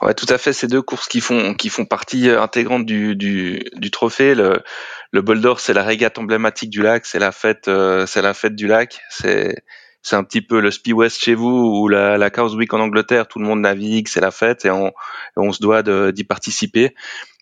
Ouais, 0.01 0.15
tout 0.15 0.27
à 0.29 0.39
fait. 0.39 0.53
Ces 0.53 0.67
deux 0.67 0.83
courses 0.83 1.09
qui 1.09 1.21
font 1.21 1.55
qui 1.55 1.69
font 1.69 1.85
partie 1.85 2.29
euh, 2.29 2.41
intégrante 2.43 2.87
du 2.87 3.17
du, 3.17 3.65
du 3.75 3.91
trophée. 3.91 4.35
Le 4.35 4.63
le 5.11 5.23
Bol 5.23 5.41
d'Or, 5.41 5.61
c'est 5.61 5.73
la 5.73 5.85
régate 5.85 6.19
emblématique 6.19 6.71
du 6.71 6.83
lac. 6.83 7.07
C'est 7.07 7.19
la 7.19 7.33
fête, 7.33 7.69
euh, 7.69 8.07
c'est 8.07 8.23
la 8.23 8.35
fête 8.35 8.55
du 8.55 8.67
lac. 8.67 9.01
C'est 9.11 9.57
c'est 10.03 10.17
un 10.17 10.25
petit 10.25 10.43
peu 10.43 10.61
le 10.61 10.71
Spi 10.71 10.93
West 10.93 11.21
chez 11.21 11.35
vous 11.35 11.49
ou 11.49 11.89
la, 11.89 12.19
la 12.19 12.31
Chaos 12.31 12.55
Week 12.55 12.73
en 12.73 12.81
Angleterre. 12.81 13.29
Tout 13.29 13.39
le 13.39 13.47
monde 13.47 13.61
navigue, 13.61 14.09
c'est 14.09 14.21
la 14.21 14.31
fête 14.31 14.65
et 14.65 14.71
on, 14.71 14.93
on 15.37 15.53
se 15.53 15.61
doit 15.61 15.83
d'y 16.13 16.25
participer. 16.25 16.95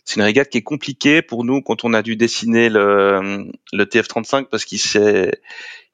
C'est 0.04 0.16
une 0.16 0.22
régate 0.22 0.48
qui 0.48 0.58
est 0.58 0.62
compliquée 0.62 1.20
pour 1.20 1.44
nous 1.44 1.62
quand 1.62 1.84
on 1.84 1.92
a 1.92 2.00
dû 2.00 2.16
dessiner 2.16 2.68
le, 2.68 3.50
le 3.72 3.84
TF35 3.84 4.44
parce 4.44 4.64
qu'il 4.64 4.80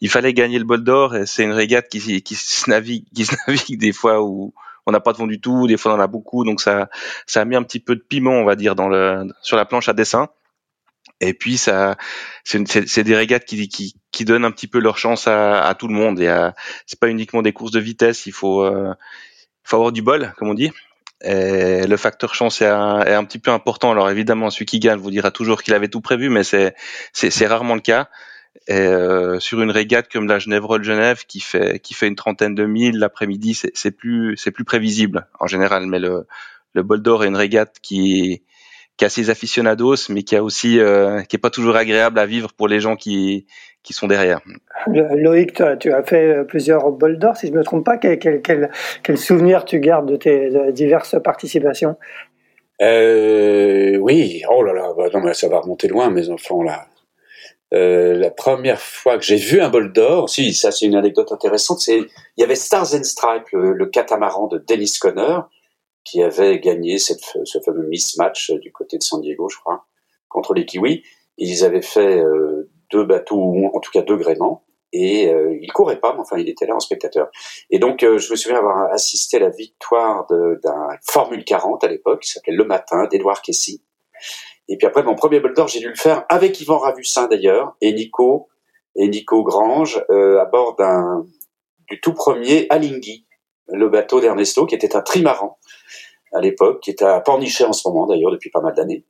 il 0.03 0.11
fallait 0.11 0.35
gagner 0.35 0.59
le 0.59 0.65
bol 0.65 0.85
d'or 0.85 1.17
et 1.17 1.27
c'est 1.27 1.45
une 1.45 1.53
régate 1.53 1.89
qui, 1.89 2.23
qui 2.23 2.35
se 2.35 2.69
navigue, 2.69 3.07
qui 3.15 3.25
se 3.25 3.35
navigue 3.47 3.79
des 3.79 3.93
fois 3.93 4.23
où 4.23 4.53
on 4.87 4.93
n'a 4.93 5.01
pas 5.01 5.13
de 5.13 5.19
vent 5.19 5.27
du 5.27 5.41
tout, 5.41 5.67
des 5.67 5.77
fois 5.77 5.93
on 5.93 5.97
en 5.97 6.01
a 6.01 6.07
beaucoup, 6.07 6.45
donc 6.45 6.61
ça, 6.61 6.89
ça 7.27 7.41
a 7.41 7.45
mis 7.45 7.57
un 7.57 7.63
petit 7.63 7.81
peu 7.81 7.95
de 7.97 8.01
piment, 8.01 8.33
on 8.33 8.45
va 8.45 8.57
dire, 8.57 8.75
dans 8.75 8.89
le, 8.89 9.29
sur 9.43 9.57
la 9.57 9.65
planche 9.65 9.89
à 9.89 9.93
dessin. 9.93 10.29
Et 11.21 11.35
puis 11.35 11.57
ça, 11.57 11.97
c'est 12.45 13.05
des 13.05 13.15
régates 13.15 13.45
qui, 13.45 13.69
qui, 13.69 13.95
qui 14.11 14.25
donnent 14.25 14.45
un 14.45 14.51
petit 14.51 14.67
peu 14.67 14.81
leur 14.81 14.99
chance 14.99 15.29
à, 15.29 15.65
à 15.65 15.75
tout 15.75 15.87
le 15.87 15.95
monde. 15.95 16.21
Et 16.21 16.51
c'est 16.87 16.99
pas 16.99 17.09
uniquement 17.09 17.43
des 17.43 17.53
courses 17.53 17.71
de 17.71 17.79
vitesse, 17.79 18.27
il 18.27 18.33
faut, 18.33 18.63
euh, 18.63 18.93
faut 19.63 19.77
avoir 19.77 19.93
du 19.93 20.03
bol, 20.03 20.33
comme 20.37 20.49
on 20.49 20.55
dit. 20.55 20.73
Et 21.23 21.87
le 21.87 21.97
facteur 21.97 22.35
chance 22.35 22.61
est 22.61 22.67
un, 22.67 23.01
est 23.03 23.15
un, 23.15 23.25
petit 23.25 23.39
peu 23.39 23.53
important. 23.53 23.93
Alors 23.93 24.11
évidemment, 24.11 24.51
celui 24.51 24.67
qui 24.67 24.81
gagne 24.81 24.99
vous 24.99 25.13
dira 25.13 25.31
toujours 25.31 25.63
qu'il 25.63 25.75
avait 25.75 25.89
tout 25.89 26.01
prévu, 26.01 26.29
mais 26.29 26.43
c'est 26.43 26.75
c'est 27.13 27.47
rarement 27.47 27.77
le 27.77 27.81
cas. 27.81 28.09
Et 28.69 28.79
euh, 28.79 29.41
sur 29.41 29.61
une 29.61 29.71
régate 29.71 30.11
comme 30.11 30.29
la 30.29 30.39
Genève-Genève 30.39 31.25
qui 31.27 31.41
fait 31.41 31.81
qui 31.81 31.95
fait 31.95 32.07
une 32.07 32.15
trentaine 32.15 32.55
de 32.55 32.65
milles 32.65 32.99
l'après-midi, 32.99 33.59
c'est 33.75 33.91
plus 33.91 34.37
c'est 34.37 34.53
plus 34.53 34.65
prévisible 34.65 35.27
en 35.41 35.47
général. 35.47 35.87
Mais 35.87 35.99
le 35.99 36.27
le 36.75 36.83
bol 36.83 37.03
d'or 37.03 37.25
est 37.25 37.29
une 37.29 37.37
régate 37.37 37.77
qui 37.83 38.43
qui 38.97 39.05
a 39.05 39.09
ses 39.09 39.31
aficionados, 39.31 40.09
mais 40.11 40.23
qui 40.23 40.37
a 40.37 40.45
aussi 40.45 40.79
euh, 40.79 41.23
qui 41.23 41.37
est 41.37 41.41
pas 41.41 41.51
toujours 41.51 41.77
agréable 41.77 42.19
à 42.19 42.27
vivre 42.27 42.53
pour 42.53 42.69
les 42.69 42.79
gens 42.79 42.95
qui 42.95 43.47
qui 43.83 43.93
sont 43.95 44.07
derrière. 44.07 44.41
Loïc, 44.87 45.61
tu 45.81 45.93
as 45.93 46.03
fait 46.05 46.45
plusieurs 46.47 46.93
bols 46.93 47.19
d'or, 47.19 47.37
si 47.37 47.49
je 47.49 47.53
me 47.53 47.65
trompe 47.65 47.85
pas. 47.85 47.97
Quel, 47.97 48.19
quel, 48.21 48.41
quel, 48.41 48.71
quel, 49.03 49.19
souvenir 49.19 49.65
tu 49.65 49.81
gardes 49.81 50.09
de 50.09 50.15
tes 50.15 50.73
diverses 50.73 51.17
participations? 51.21 51.97
Euh, 52.81 53.97
Oui, 53.97 54.43
oh 54.49 54.63
là 54.63 54.73
là, 54.73 54.93
bah 54.97 55.09
non, 55.13 55.21
mais 55.21 55.35
ça 55.35 55.49
va 55.49 55.61
remonter 55.61 55.89
loin, 55.89 56.11
mes 56.11 56.29
enfants 56.31 56.63
là. 56.63 56.87
Euh, 57.73 58.15
la 58.15 58.31
première 58.31 58.81
fois 58.81 59.17
que 59.17 59.25
j'ai 59.25 59.37
vu 59.37 59.61
un 59.61 59.71
bol 59.71 59.93
d'or, 59.93 60.29
si 60.29 60.53
ça 60.53 60.71
c'est 60.71 60.87
une 60.87 60.95
anecdote 60.95 61.33
intéressante, 61.33 61.81
c'est 61.81 61.99
il 61.99 62.41
y 62.41 62.43
avait 62.43 62.55
Stars 62.55 62.95
and 62.95 63.05
Stripes, 63.05 63.49
le, 63.53 63.73
le 63.73 63.87
catamaran 63.87 64.47
de 64.47 64.59
Dennis 64.59 64.99
Conner, 65.01 65.39
qui 66.05 66.23
avait 66.23 66.59
gagné 66.61 66.99
cette, 66.99 67.25
ce 67.45 67.59
fameux 67.61 67.87
mismatch 67.87 68.51
du 68.53 68.73
côté 68.73 68.99
de 68.99 69.03
San 69.03 69.21
Diego, 69.21 69.49
je 69.49 69.59
crois, 69.59 69.87
contre 70.29 70.55
les 70.55 70.67
Kiwis. 70.67 71.03
Ils 71.39 71.65
avaient 71.65 71.83
fait 71.83 72.19
euh, 72.21 72.71
deux 72.91 73.05
bateaux, 73.05 73.37
ou 73.37 73.71
en 73.75 73.81
tout 73.81 73.91
cas 73.91 74.03
deux 74.03 74.17
gréements, 74.17 74.65
et 74.93 75.33
euh, 75.33 75.57
il 75.61 75.73
courait 75.73 76.01
pas, 76.01 76.13
mais 76.13 76.21
enfin 76.21 76.37
il 76.39 76.49
était 76.49 76.67
là 76.67 76.75
en 76.75 76.81
spectateur. 76.81 77.31
Et 77.71 77.79
donc 77.79 78.03
euh, 78.03 78.19
je 78.19 78.31
me 78.31 78.37
souviens 78.37 78.59
avoir 78.59 78.93
assisté 78.93 79.39
à 79.39 79.41
la 79.41 79.49
victoire 79.49 80.27
d'un 80.29 80.89
Formule 81.09 81.45
40 81.45 81.83
à 81.85 81.89
l'époque, 81.89 82.23
qui 82.23 82.31
s'appelait 82.31 82.55
Le 82.55 82.65
Matin, 82.65 83.07
d'Edouard 83.11 83.41
Kessy. 83.43 83.83
Et 84.73 84.79
puis 84.79 84.87
après 84.87 85.03
mon 85.03 85.15
premier 85.15 85.39
bol 85.39 85.53
d'or, 85.53 85.69
j'ai 85.69 85.81
dû 85.81 85.89
le 85.89 85.95
faire 85.95 86.25
avec 86.31 86.59
Yvan 86.59 86.79
Ravussin 86.79 87.29
d'ailleurs, 87.29 87.77
et 87.83 87.93
Nico, 87.93 88.49
et 88.97 89.07
Nico 89.07 89.43
Grange, 89.45 90.03
euh, 90.09 90.41
à 90.41 90.47
bord 90.47 90.77
du 91.91 92.01
tout 92.01 92.15
premier 92.15 92.67
Alinghi, 92.71 93.27
le 93.69 93.91
bateau 93.91 94.21
d'Ernesto, 94.21 94.65
qui 94.65 94.75
était 94.75 94.97
un 94.97 95.03
trimaran 95.03 95.59
à 96.35 96.41
l'époque, 96.41 96.81
qui 96.81 96.91
était 96.91 97.05
à 97.05 97.21
Pornichet 97.21 97.65
en 97.65 97.75
ce 97.75 97.87
moment 97.87 98.07
d'ailleurs 98.07 98.31
depuis 98.31 98.49
pas 98.49 98.63
mal 98.63 98.73
d'années, 98.73 99.05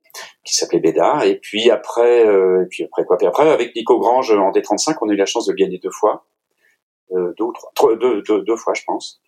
qui 0.44 0.56
s'appelait 0.56 0.80
Bédard. 0.80 1.22
Et 1.22 1.38
puis 1.38 1.70
après, 1.70 2.26
euh, 2.26 2.64
et 2.64 2.66
puis 2.66 2.82
après 2.82 3.04
quoi? 3.04 3.16
Puis 3.16 3.28
après, 3.28 3.48
avec 3.48 3.76
Nico 3.76 4.00
Grange 4.00 4.32
en 4.32 4.50
D35, 4.50 4.96
on 5.00 5.10
a 5.10 5.12
eu 5.12 5.16
la 5.16 5.26
chance 5.26 5.46
de 5.46 5.52
gagner 5.52 5.78
deux 5.78 5.92
fois, 5.92 6.26
euh, 7.12 7.32
deux 7.38 7.44
ou 7.44 7.52
trois, 7.76 7.94
deux, 7.94 8.20
deux, 8.22 8.56
fois 8.56 8.74
je 8.74 8.82
pense. 8.84 9.22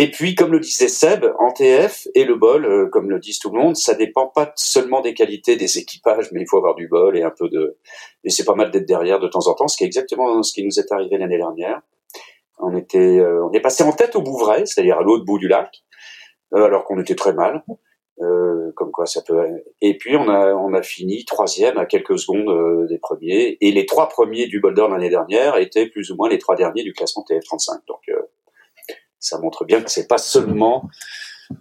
Et 0.00 0.12
puis, 0.12 0.36
comme 0.36 0.52
le 0.52 0.60
disait 0.60 0.86
Seb, 0.86 1.26
en 1.40 1.50
TF 1.50 2.06
et 2.14 2.24
le 2.24 2.36
bol, 2.36 2.64
euh, 2.64 2.86
comme 2.86 3.10
le 3.10 3.18
disent 3.18 3.40
tout 3.40 3.50
le 3.50 3.58
monde, 3.58 3.74
ça 3.74 3.94
dépend 3.94 4.28
pas 4.28 4.52
seulement 4.54 5.00
des 5.00 5.12
qualités 5.12 5.56
des 5.56 5.78
équipages, 5.78 6.30
mais 6.30 6.40
il 6.40 6.46
faut 6.48 6.56
avoir 6.56 6.76
du 6.76 6.86
bol 6.86 7.18
et 7.18 7.24
un 7.24 7.32
peu 7.36 7.48
de. 7.48 7.76
Et 8.22 8.30
c'est 8.30 8.44
pas 8.44 8.54
mal 8.54 8.70
d'être 8.70 8.86
derrière 8.86 9.18
de 9.18 9.26
temps 9.26 9.48
en 9.48 9.54
temps, 9.54 9.66
ce 9.66 9.76
qui 9.76 9.82
est 9.82 9.88
exactement 9.88 10.40
ce 10.44 10.52
qui 10.52 10.64
nous 10.64 10.78
est 10.78 10.92
arrivé 10.92 11.18
l'année 11.18 11.38
dernière. 11.38 11.82
On 12.60 12.76
était, 12.76 13.18
euh, 13.18 13.44
on 13.44 13.52
est 13.52 13.60
passé 13.60 13.82
en 13.82 13.90
tête 13.90 14.14
au 14.14 14.22
Bouvray, 14.22 14.68
c'est-à-dire 14.68 14.98
à 14.98 15.02
l'autre 15.02 15.24
bout 15.24 15.38
du 15.38 15.48
lac. 15.48 15.82
Euh, 16.54 16.64
alors 16.64 16.84
qu'on 16.84 17.00
était 17.00 17.16
très 17.16 17.32
mal. 17.32 17.64
Euh, 18.20 18.72
comme 18.74 18.90
quoi 18.90 19.06
ça 19.06 19.22
peut. 19.22 19.44
Et 19.80 19.96
puis 19.96 20.16
on 20.16 20.28
a 20.28 20.52
on 20.52 20.74
a 20.74 20.82
fini 20.82 21.24
troisième 21.24 21.78
à 21.78 21.86
quelques 21.86 22.18
secondes 22.18 22.48
euh, 22.48 22.86
des 22.88 22.98
premiers. 22.98 23.58
Et 23.60 23.70
les 23.70 23.86
trois 23.86 24.08
premiers 24.08 24.46
du 24.46 24.60
Boulder 24.60 24.86
l'année 24.90 25.10
dernière 25.10 25.56
étaient 25.56 25.86
plus 25.86 26.10
ou 26.10 26.16
moins 26.16 26.28
les 26.28 26.38
trois 26.38 26.56
derniers 26.56 26.82
du 26.82 26.92
classement 26.92 27.24
TF35. 27.28 27.80
Donc 27.86 28.00
ça 29.20 29.38
montre 29.38 29.64
bien 29.64 29.82
que 29.82 29.90
c'est 29.90 30.06
pas 30.06 30.18
seulement. 30.18 30.88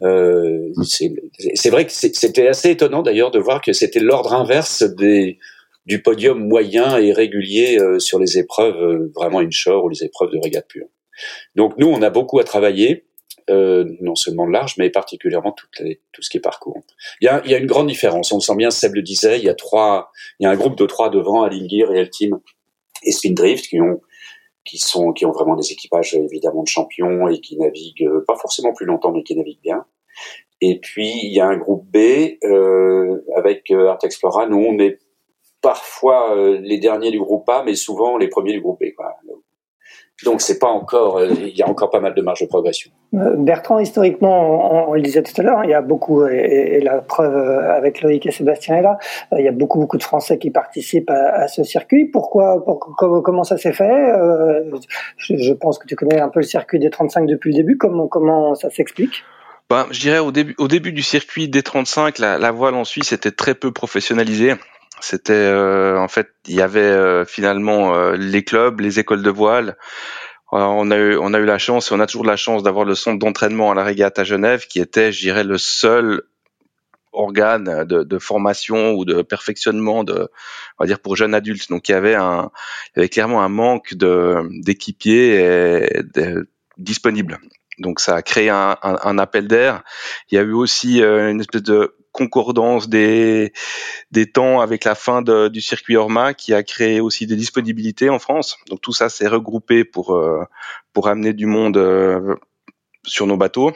Euh, 0.04 0.72
c'est 0.84 1.70
vrai 1.70 1.86
que 1.86 1.92
c'était 1.92 2.48
assez 2.48 2.72
étonnant 2.72 3.02
d'ailleurs 3.04 3.32
de 3.32 3.40
voir 3.40 3.62
que 3.62 3.74
c'était 3.74 4.00
l'ordre 4.00 4.34
inverse 4.34 4.84
des 4.84 5.40
du 5.86 6.02
podium 6.02 6.46
moyen 6.46 6.98
et 6.98 7.14
régulier 7.14 7.80
sur 8.00 8.20
les 8.20 8.38
épreuves 8.38 9.10
vraiment 9.16 9.40
inshore 9.40 9.86
ou 9.86 9.90
les 9.90 10.04
épreuves 10.04 10.32
de 10.32 10.40
régate 10.44 10.68
pure. 10.68 10.88
Donc 11.56 11.78
nous 11.78 11.88
on 11.88 12.02
a 12.02 12.10
beaucoup 12.10 12.40
à 12.40 12.44
travailler 12.44 13.08
euh, 13.50 13.86
non 14.02 14.16
seulement 14.16 14.46
large, 14.46 14.76
mais 14.78 14.90
particulièrement 14.90 15.54
tout, 15.54 15.68
tout 16.12 16.22
ce 16.22 16.30
qui 16.30 16.36
est 16.36 16.42
parcours. 16.42 16.84
Il 17.22 17.26
y, 17.26 17.28
a, 17.30 17.42
il 17.46 17.52
y 17.52 17.56
a 17.56 17.58
une 17.58 17.66
grande 17.66 17.88
différence. 17.88 18.30
On 18.34 18.38
le 18.38 18.42
sent 18.42 18.56
bien, 18.58 18.72
Seb 18.72 18.96
le 18.96 19.02
disait, 19.02 19.40
il 19.40 19.46
y 19.46 19.50
a 19.50 19.54
trois, 19.54 20.12
il 20.40 20.44
y 20.44 20.48
a 20.48 20.50
un 20.50 20.56
groupe 20.58 20.78
de 20.78 20.86
trois 20.86 21.10
devant, 21.10 21.44
Alingir, 21.44 21.88
Real 21.88 22.10
Team 22.10 22.38
et 23.04 23.12
Spindrift 23.14 23.68
qui 23.68 23.80
ont 23.80 24.02
qui 24.68 24.78
sont 24.78 25.14
qui 25.14 25.26
ont 25.26 25.32
vraiment 25.32 25.56
des 25.56 25.72
équipages 25.72 26.14
évidemment 26.14 26.64
de 26.64 26.68
champions 26.68 27.28
et 27.28 27.40
qui 27.40 27.58
naviguent 27.58 28.08
euh, 28.08 28.24
pas 28.28 28.36
forcément 28.36 28.74
plus 28.74 28.86
longtemps 28.86 29.12
mais 29.12 29.24
qui 29.24 29.36
naviguent 29.36 29.62
bien. 29.64 29.86
Et 30.62 30.80
puis 30.80 31.12
il 31.24 31.34
y 31.34 31.40
a 31.40 31.48
un 31.48 31.58
groupe 31.58 31.86
B 31.86 32.38
euh, 32.44 33.24
avec 33.36 33.72
euh, 33.72 33.88
Art 33.88 34.00
Explora. 34.04 34.48
Nous 34.48 34.58
on 34.58 34.78
est 34.80 35.00
parfois 35.62 36.36
les 36.62 36.78
derniers 36.78 37.12
du 37.12 37.20
groupe 37.20 37.50
A, 37.50 37.64
mais 37.64 37.76
souvent 37.76 38.18
les 38.18 38.28
premiers 38.28 38.54
du 38.54 38.62
groupe 38.62 38.80
B. 38.80 38.94
Quoi. 38.96 39.16
Donc 40.26 40.42
c'est 40.42 40.58
pas 40.58 40.68
encore, 40.68 41.18
euh, 41.18 41.28
il 41.40 41.56
y 41.56 41.62
a 41.62 41.70
encore 41.70 41.92
pas 41.92 42.00
mal 42.00 42.16
de 42.16 42.22
marge 42.24 42.42
de 42.42 42.48
progression. 42.48 42.90
Euh, 43.14 43.36
Bertrand, 43.38 43.78
historiquement, 43.78 44.90
on, 44.90 44.94
le 44.94 45.02
disait 45.02 45.22
tout 45.22 45.40
à 45.40 45.44
l'heure, 45.44 45.64
il 45.64 45.70
y 45.70 45.76
a 45.76 45.82
beaucoup, 45.82 46.26
et, 46.26 46.80
la 46.82 47.02
preuve 47.02 47.36
euh, 47.36 47.76
avec 47.76 48.02
Loïc 48.02 48.26
et 48.26 48.32
Sébastien 48.32 48.78
est 48.78 48.82
là, 48.82 48.98
il 49.38 49.46
y 49.46 49.48
a 49.48 49.52
beaucoup 49.52 49.80
beaucoup 49.80 49.98
de 49.98 50.04
Français 50.04 50.40
qui 50.40 50.50
participent 50.50 51.12
à, 51.12 51.48
ce 51.48 51.64
circuit. 51.64 52.06
Pourquoi, 52.06 52.64
comment, 52.98 53.44
ça 53.44 53.58
s'est 53.58 53.74
fait 53.74 54.14
je, 55.18 55.54
pense 55.54 55.78
que 55.78 55.88
tu 55.88 55.96
connais 55.96 56.20
un 56.20 56.30
peu 56.30 56.40
le 56.40 56.46
circuit 56.46 56.80
des 56.80 56.90
35 56.90 57.28
depuis 57.28 57.52
le 57.52 57.58
début. 57.58 57.78
Comment 57.78 58.08
comment 58.08 58.56
ça 58.56 58.72
s'explique? 58.72 59.24
Ben, 59.70 59.86
je 59.92 60.00
dirais 60.00 60.20
au 60.20 60.32
début, 60.32 60.56
au 60.58 60.68
début 60.68 60.94
du 60.94 61.04
circuit 61.04 61.48
des 61.48 61.62
35, 61.62 62.18
la, 62.20 62.38
la 62.40 62.52
voile 62.52 62.74
en 62.74 62.86
Suisse 62.86 63.12
était 63.12 63.32
très 63.32 63.54
peu 63.54 63.72
professionnalisée. 63.72 64.54
C'était 65.00 65.34
euh, 65.34 66.00
en 66.00 66.08
fait, 66.08 66.30
il 66.48 66.56
y 66.56 66.62
avait 66.62 66.80
euh, 66.80 67.26
finalement 67.26 67.96
euh, 67.96 68.16
les 68.16 68.44
clubs, 68.44 68.80
les 68.80 69.00
écoles 69.00 69.22
de 69.22 69.30
voile. 69.30 69.78
on 70.52 70.92
a 70.92 70.98
eu, 70.98 71.18
on 71.18 71.34
a 71.34 71.40
eu 71.40 71.46
la 71.46 71.60
chance 71.60 71.92
et 71.92 71.96
on 71.96 72.00
a 72.00 72.08
toujours 72.08 72.26
la 72.26 72.36
chance 72.36 72.64
d'avoir 72.64 72.86
le 72.86 72.96
centre 72.96 73.20
d'entraînement 73.20 73.72
à 73.72 73.76
la 73.76 73.84
régate 73.84 74.18
à 74.18 74.24
Genève, 74.24 74.66
qui 74.68 74.80
était, 74.80 75.12
je 75.12 75.20
dirais, 75.20 75.44
le 75.44 75.58
seul 75.58 76.24
organe 77.14 77.86
de, 77.86 78.04
de, 78.04 78.20
formation 78.20 78.94
ou 78.94 79.06
de 79.06 79.22
perfectionnement 79.22 80.04
de, 80.04 80.30
on 80.78 80.84
va 80.84 80.88
dire 80.88 81.00
pour 81.00 81.16
jeunes 81.16 81.34
adultes. 81.34 81.70
Donc 81.70 81.90
il 81.90 81.92
y 81.92 81.96
avait 81.96 82.16
un, 82.16 82.52
il 82.96 82.98
y 82.98 83.00
avait 83.02 83.10
clairement 83.10 83.44
un 83.44 83.50
manque 83.50 83.94
de 83.94 84.48
d'équipiers 84.64 85.90
disponibles. 86.78 87.40
Donc 87.80 88.00
ça 88.00 88.16
a 88.16 88.22
créé 88.22 88.50
un, 88.50 88.78
un, 88.82 88.98
un 89.04 89.18
appel 89.20 89.48
d'air. 89.48 89.84
Il 90.32 90.36
y 90.36 90.38
a 90.40 90.44
eu 90.44 90.54
aussi 90.54 91.02
une 91.02 91.40
espèce 91.40 91.64
de 91.64 91.96
concordance 92.18 92.90
des, 92.90 93.54
des 94.12 94.30
temps 94.30 94.60
avec 94.60 94.84
la 94.84 94.96
fin 94.96 95.22
du 95.22 95.62
circuit 95.62 95.96
Orma 95.96 96.34
qui 96.34 96.54
a 96.54 96.64
créé 96.64 97.00
aussi 97.00 97.28
des 97.28 97.36
disponibilités 97.36 98.10
en 98.10 98.20
France. 98.20 98.58
Donc 98.70 98.82
tout 98.82 98.94
ça 98.94 99.10
s'est 99.10 99.28
regroupé 99.28 99.86
pour, 99.86 100.16
euh, 100.16 100.44
pour 100.94 101.08
amener 101.08 101.34
du 101.34 101.46
monde 101.46 101.78
euh, 101.78 102.36
sur 103.06 103.28
nos 103.28 103.38
bateaux. 103.38 103.72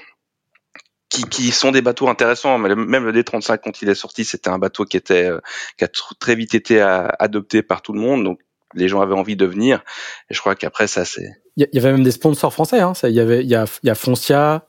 Qui, 1.10 1.26
qui, 1.26 1.52
sont 1.52 1.72
des 1.72 1.82
bateaux 1.82 2.08
intéressants. 2.08 2.58
Même 2.58 3.04
le 3.04 3.12
D35 3.12 3.60
quand 3.62 3.82
il 3.82 3.90
est 3.90 3.96
sorti, 3.96 4.24
c'était 4.24 4.50
un 4.50 4.60
bateau 4.60 4.86
qui 4.86 4.96
était 4.96 5.26
euh, 5.26 5.42
qui 5.78 5.84
a 5.84 5.90
très 6.20 6.36
vite 6.36 6.56
été 6.56 6.80
adopté 6.80 7.64
par 7.64 7.82
tout 7.82 7.92
le 7.92 8.00
monde. 8.00 8.24
Donc 8.24 8.40
les 8.76 8.88
gens 8.88 9.02
avaient 9.02 9.14
envie 9.14 9.36
de 9.36 9.46
venir. 9.46 9.84
Et 10.30 10.34
je 10.34 10.40
crois 10.40 10.56
qu'après 10.56 10.88
ça 10.88 11.04
c'est. 11.04 11.30
Il 11.58 11.68
y, 11.74 11.78
avait 11.78 11.92
même 11.92 12.04
des 12.04 12.12
sponsors 12.12 12.54
français. 12.54 12.80
Hein. 12.80 12.94
Il 13.04 13.12
y 13.12 13.20
avait 13.20 13.44
il 13.44 13.50
il 13.50 13.88
y 13.88 13.90
a 13.90 13.96
Foncia, 13.96 14.66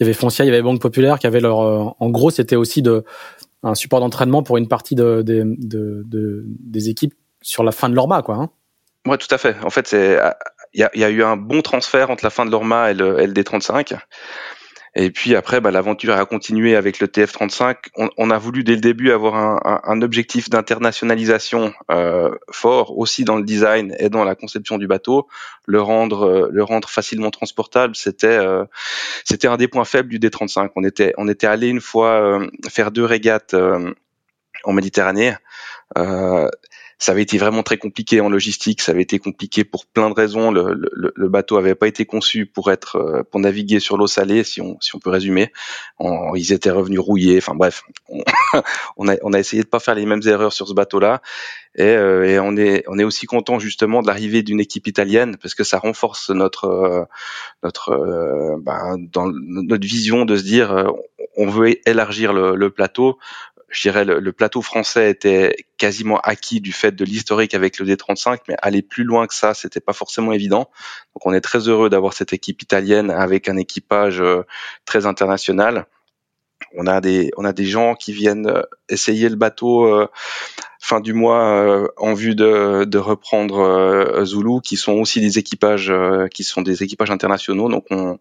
il 0.00 0.04
y 0.04 0.06
avait 0.06 0.14
Foncia, 0.14 0.44
il 0.44 0.48
y 0.48 0.50
avait 0.50 0.62
Banque 0.62 0.80
Populaire 0.80 1.18
qui 1.18 1.26
avait 1.26 1.40
leur. 1.40 1.60
Euh, 1.60 1.84
en 2.00 2.08
gros, 2.08 2.30
c'était 2.30 2.56
aussi 2.56 2.80
de 2.80 3.04
un 3.62 3.74
support 3.74 4.00
d'entraînement 4.00 4.42
pour 4.42 4.56
une 4.56 4.68
partie 4.68 4.94
de, 4.94 5.20
de, 5.20 5.44
de, 5.58 6.44
des 6.46 6.88
équipes 6.88 7.12
sur 7.42 7.62
la 7.62 7.72
fin 7.72 7.90
de 7.90 7.94
l'Orma, 7.94 8.22
quoi. 8.22 8.36
Hein. 8.36 8.50
Ouais, 9.06 9.18
tout 9.18 9.28
à 9.30 9.36
fait. 9.36 9.56
En 9.62 9.70
fait, 9.70 9.92
il 9.92 10.78
y 10.78 10.82
a, 10.82 10.90
y 10.94 11.04
a, 11.04 11.10
eu 11.10 11.22
un 11.22 11.36
bon 11.36 11.60
transfert 11.60 12.10
entre 12.10 12.24
la 12.24 12.30
fin 12.30 12.46
de 12.46 12.50
l'Orma 12.50 12.90
et 12.90 12.94
le 12.94 13.18
LD35. 13.18 13.98
Et 14.96 15.10
puis 15.10 15.36
après, 15.36 15.60
bah, 15.60 15.70
l'aventure 15.70 16.14
a 16.14 16.26
continué 16.26 16.74
avec 16.74 16.98
le 16.98 17.06
TF35. 17.06 17.76
On, 18.16 18.30
a 18.30 18.38
voulu 18.38 18.64
dès 18.64 18.74
le 18.74 18.80
début 18.80 19.12
avoir 19.12 19.36
un, 19.36 20.02
objectif 20.02 20.50
d'internationalisation 20.50 21.72
euh, 21.90 22.34
fort, 22.50 22.98
aussi 22.98 23.24
dans 23.24 23.36
le 23.36 23.44
design 23.44 23.94
et 23.98 24.08
dans 24.08 24.24
la 24.24 24.34
conception 24.34 24.78
du 24.78 24.88
bateau. 24.88 25.28
Le 25.66 25.80
rendre, 25.80 26.26
euh, 26.26 26.48
le 26.50 26.64
rendre 26.64 26.88
facilement 26.88 27.30
transportable, 27.30 27.94
c'était, 27.94 28.26
euh, 28.26 28.64
c'était 29.24 29.46
un 29.46 29.56
des 29.56 29.68
points 29.68 29.84
faibles 29.84 30.08
du 30.08 30.18
D35. 30.18 30.70
On 30.74 30.82
était, 30.82 31.14
on 31.18 31.28
était 31.28 31.46
allé 31.46 31.68
une 31.68 31.80
fois 31.80 32.40
faire 32.68 32.90
deux 32.90 33.04
régates 33.04 33.54
en 34.64 34.72
Méditerranée 34.72 35.34
ça 37.00 37.12
avait 37.12 37.22
été 37.22 37.38
vraiment 37.38 37.62
très 37.62 37.78
compliqué 37.78 38.20
en 38.20 38.28
logistique, 38.28 38.82
ça 38.82 38.92
avait 38.92 39.02
été 39.02 39.18
compliqué 39.18 39.64
pour 39.64 39.86
plein 39.86 40.10
de 40.10 40.14
raisons. 40.14 40.50
Le, 40.50 40.74
le, 40.74 41.12
le 41.16 41.28
bateau 41.30 41.56
avait 41.56 41.74
pas 41.74 41.88
été 41.88 42.04
conçu 42.04 42.44
pour 42.44 42.70
être 42.70 42.96
euh, 42.96 43.22
pour 43.22 43.40
naviguer 43.40 43.80
sur 43.80 43.96
l'eau 43.96 44.06
salée, 44.06 44.44
si 44.44 44.60
on 44.60 44.78
si 44.80 44.94
on 44.94 44.98
peut 44.98 45.08
résumer. 45.08 45.50
ils 46.36 46.52
étaient 46.52 46.70
revenus 46.70 47.00
rouillés. 47.00 47.38
Enfin 47.38 47.54
bref, 47.54 47.84
on, 48.98 49.08
a 49.08 49.16
on 49.22 49.32
a 49.32 49.38
essayé 49.38 49.62
de 49.62 49.68
pas 49.68 49.80
faire 49.80 49.94
les 49.94 50.04
mêmes 50.04 50.20
erreurs 50.26 50.52
sur 50.52 50.68
ce 50.68 50.74
bateau-là. 50.74 51.22
Et, 51.74 51.84
euh, 51.84 52.28
et 52.28 52.38
on 52.38 52.56
est 52.58 52.84
on 52.86 52.98
est 52.98 53.04
aussi 53.04 53.24
content 53.24 53.58
justement 53.58 54.02
de 54.02 54.06
l'arrivée 54.06 54.42
d'une 54.42 54.60
équipe 54.60 54.86
italienne 54.86 55.38
parce 55.40 55.54
que 55.54 55.64
ça 55.64 55.78
renforce 55.78 56.28
notre 56.28 56.66
euh, 56.66 57.04
notre 57.62 58.58
ben, 58.60 58.98
dans 59.10 59.30
notre 59.32 59.86
vision 59.86 60.26
de 60.26 60.36
se 60.36 60.42
dire 60.42 60.92
on 61.36 61.48
veut 61.48 61.76
élargir 61.88 62.32
le, 62.34 62.56
le 62.56 62.70
plateau 62.70 63.18
je 63.70 63.82
dirais 63.82 64.04
le, 64.04 64.18
le, 64.18 64.32
plateau 64.32 64.62
français 64.62 65.10
était 65.10 65.54
quasiment 65.78 66.18
acquis 66.20 66.60
du 66.60 66.72
fait 66.72 66.92
de 66.92 67.04
l'historique 67.04 67.54
avec 67.54 67.78
le 67.78 67.86
D35, 67.86 68.40
mais 68.48 68.56
aller 68.60 68.82
plus 68.82 69.04
loin 69.04 69.26
que 69.26 69.34
ça, 69.34 69.54
c'était 69.54 69.80
pas 69.80 69.92
forcément 69.92 70.32
évident. 70.32 70.70
Donc 71.14 71.24
on 71.24 71.32
est 71.32 71.40
très 71.40 71.68
heureux 71.68 71.88
d'avoir 71.88 72.12
cette 72.12 72.32
équipe 72.32 72.62
italienne 72.62 73.10
avec 73.10 73.48
un 73.48 73.56
équipage 73.56 74.20
euh, 74.20 74.42
très 74.84 75.06
international. 75.06 75.86
On 76.76 76.86
a 76.86 77.00
des 77.00 77.30
on 77.36 77.44
a 77.44 77.52
des 77.52 77.64
gens 77.64 77.94
qui 77.94 78.12
viennent 78.12 78.48
euh, 78.48 78.62
essayer 78.88 79.28
le 79.28 79.36
bateau 79.36 79.86
euh, 79.86 80.08
fin 80.80 81.00
du 81.00 81.14
mois 81.14 81.88
en 81.96 82.14
vue 82.14 82.34
de, 82.34 82.84
de 82.84 82.98
reprendre 82.98 84.24
Zulu, 84.24 84.60
qui 84.62 84.76
sont 84.76 84.94
aussi 84.94 85.20
des 85.20 85.38
équipages 85.38 85.92
qui 86.32 86.42
sont 86.42 86.62
des 86.62 86.82
équipages 86.82 87.10
internationaux. 87.10 87.68
Donc 87.68 87.84
on 87.90 88.18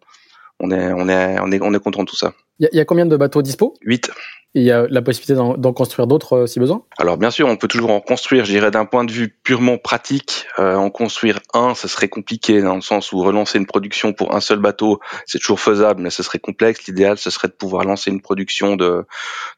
on 0.59 0.71
est 0.71 0.93
on 0.93 1.07
est 1.09 1.39
on 1.39 1.51
est 1.51 1.61
on 1.61 1.73
est 1.73 1.83
content 1.83 2.03
de 2.03 2.09
tout 2.09 2.17
ça. 2.17 2.33
Il 2.59 2.69
y, 2.71 2.77
y, 2.77 2.79
a 2.79 2.85
combien 2.85 3.05
de 3.05 3.15
bateaux 3.15 3.41
dispo? 3.41 3.75
8 3.81 4.11
il 4.55 4.63
y 4.63 4.71
a 4.71 4.87
la 4.89 5.01
possibilité 5.03 5.35
d'en 5.35 5.73
construire 5.73 6.07
d'autres 6.07 6.33
euh, 6.33 6.47
si 6.47 6.59
besoin? 6.59 6.83
Alors 6.97 7.17
bien 7.17 7.29
sûr, 7.29 7.47
on 7.47 7.55
peut 7.55 7.67
toujours 7.67 7.91
en 7.91 8.01
construire. 8.01 8.45
Je 8.45 8.51
dirais 8.51 8.71
d'un 8.71 8.85
point 8.85 9.03
de 9.03 9.11
vue 9.11 9.29
purement 9.29 9.77
pratique, 9.77 10.47
euh, 10.57 10.75
en 10.75 10.89
construire 10.89 11.39
un, 11.53 11.75
ce 11.75 11.87
serait 11.87 12.07
compliqué 12.07 12.61
dans 12.61 12.73
le 12.73 12.81
sens 12.81 13.11
où 13.11 13.21
relancer 13.21 13.59
une 13.59 13.67
production 13.67 14.11
pour 14.11 14.35
un 14.35 14.39
seul 14.39 14.57
bateau, 14.57 14.99
c'est 15.27 15.37
toujours 15.37 15.59
faisable, 15.59 16.01
mais 16.01 16.09
ce 16.09 16.23
serait 16.23 16.39
complexe. 16.39 16.87
L'idéal, 16.87 17.19
ce 17.19 17.29
serait 17.29 17.47
de 17.47 17.53
pouvoir 17.53 17.83
lancer 17.83 18.09
une 18.09 18.21
production 18.21 18.75
de, 18.75 19.05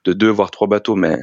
de 0.03 0.11
deux 0.11 0.29
voire 0.29 0.51
trois 0.51 0.67
bateaux, 0.67 0.95
mais 0.95 1.19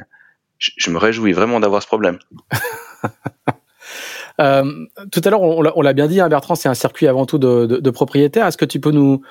je, 0.57 0.89
me 0.89 0.97
réjouis 0.97 1.33
vraiment 1.33 1.59
d'avoir 1.59 1.83
ce 1.83 1.87
problème. 1.87 2.17
euh, 4.41 4.63
tout 5.11 5.21
à 5.23 5.29
l'heure, 5.29 5.43
on, 5.43 5.81
l'a 5.81 5.93
bien 5.93 6.07
dit, 6.07 6.19
hein, 6.19 6.27
Bertrand, 6.27 6.55
c'est 6.55 6.69
un 6.69 6.73
circuit 6.73 7.07
avant 7.07 7.27
tout 7.27 7.37
de, 7.37 7.67
de, 7.67 7.77
de 7.77 7.89
propriétaires. 7.91 8.47
Est-ce 8.47 8.57
que 8.57 8.65
tu 8.65 8.79
peux 8.79 8.91
nous 8.91 9.21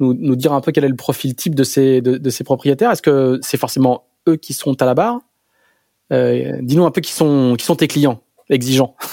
nous, 0.00 0.14
nous 0.14 0.36
dire 0.36 0.52
un 0.52 0.60
peu 0.60 0.72
quel 0.72 0.84
est 0.84 0.88
le 0.88 0.96
profil 0.96 1.34
type 1.34 1.54
de 1.54 1.64
ces, 1.64 2.00
de, 2.00 2.30
ces 2.30 2.44
propriétaires 2.44 2.90
Est-ce 2.90 3.02
que 3.02 3.38
c'est 3.42 3.56
forcément 3.56 4.08
eux 4.28 4.36
qui 4.36 4.52
sont 4.52 4.80
à 4.82 4.84
la 4.84 4.94
barre? 4.94 5.20
Euh, 6.12 6.58
Dis-nous 6.60 6.84
un 6.84 6.90
peu 6.90 7.00
qui 7.00 7.12
sont, 7.12 7.54
qui 7.58 7.64
sont 7.64 7.76
tes 7.76 7.88
clients 7.88 8.20
exigeants. 8.50 8.96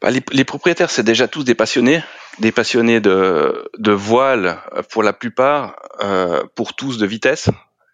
Bah, 0.00 0.10
les, 0.10 0.22
les, 0.32 0.44
propriétaires, 0.44 0.90
c'est 0.90 1.02
déjà 1.02 1.26
tous 1.26 1.42
des 1.42 1.54
passionnés, 1.56 2.02
des 2.38 2.52
passionnés 2.52 3.00
de, 3.00 3.68
de 3.78 3.92
voile 3.92 4.58
pour 4.90 5.02
la 5.02 5.12
plupart, 5.12 5.76
euh, 6.00 6.44
pour 6.54 6.74
tous 6.74 6.96
de 6.96 7.06
vitesse. 7.06 7.48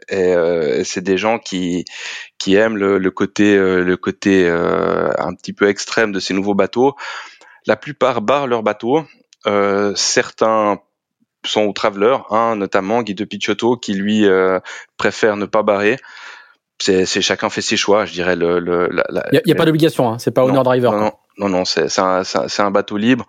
Et, 0.09 0.35
euh, 0.35 0.83
c'est 0.85 1.03
des 1.03 1.17
gens 1.17 1.39
qui 1.39 1.85
qui 2.39 2.55
aiment 2.57 2.77
le, 2.77 2.99
le 2.99 3.11
côté 3.11 3.57
euh, 3.57 3.83
le 3.83 3.97
côté 3.97 4.47
euh, 4.47 5.11
un 5.19 5.35
petit 5.35 5.53
peu 5.53 5.69
extrême 5.69 6.13
de 6.13 6.21
ces 6.21 6.35
nouveaux 6.35 6.55
bateaux. 6.55 6.97
La 7.67 7.77
plupart 7.77 8.21
barrent 8.23 8.47
leurs 8.47 8.63
bateaux. 8.63 9.05
Euh, 9.47 9.95
certains 9.95 10.81
sont 11.45 11.63
au 11.63 11.73
traveler, 11.73 12.17
notamment 12.57 13.03
Guy 13.03 13.15
de 13.15 13.25
Picciotto 13.25 13.77
qui 13.77 13.95
lui 13.95 14.27
euh, 14.27 14.61
préfère 14.97 15.37
ne 15.37 15.47
pas 15.47 15.63
barrer. 15.63 15.97
C'est, 16.81 17.07
chacun 17.21 17.51
fait 17.51 17.61
ses 17.61 17.77
choix, 17.77 18.07
je 18.07 18.13
dirais. 18.13 18.37
Le, 18.37 18.59
le 18.59 18.89
il 19.33 19.41
n'y 19.45 19.53
a, 19.53 19.55
pas 19.55 19.67
d'obligation, 19.67 20.09
hein, 20.11 20.19
c'est 20.19 20.31
pas 20.31 20.45
owner 20.45 20.63
driver. 20.63 20.93
Non, 20.93 21.13
non, 21.39 21.49
non, 21.49 21.65
c'est, 21.65 21.89
c'est, 21.89 22.01
un, 22.01 22.25
c'est 22.25 22.63
un 22.63 22.71
bateau 22.71 22.97
libre 22.97 23.27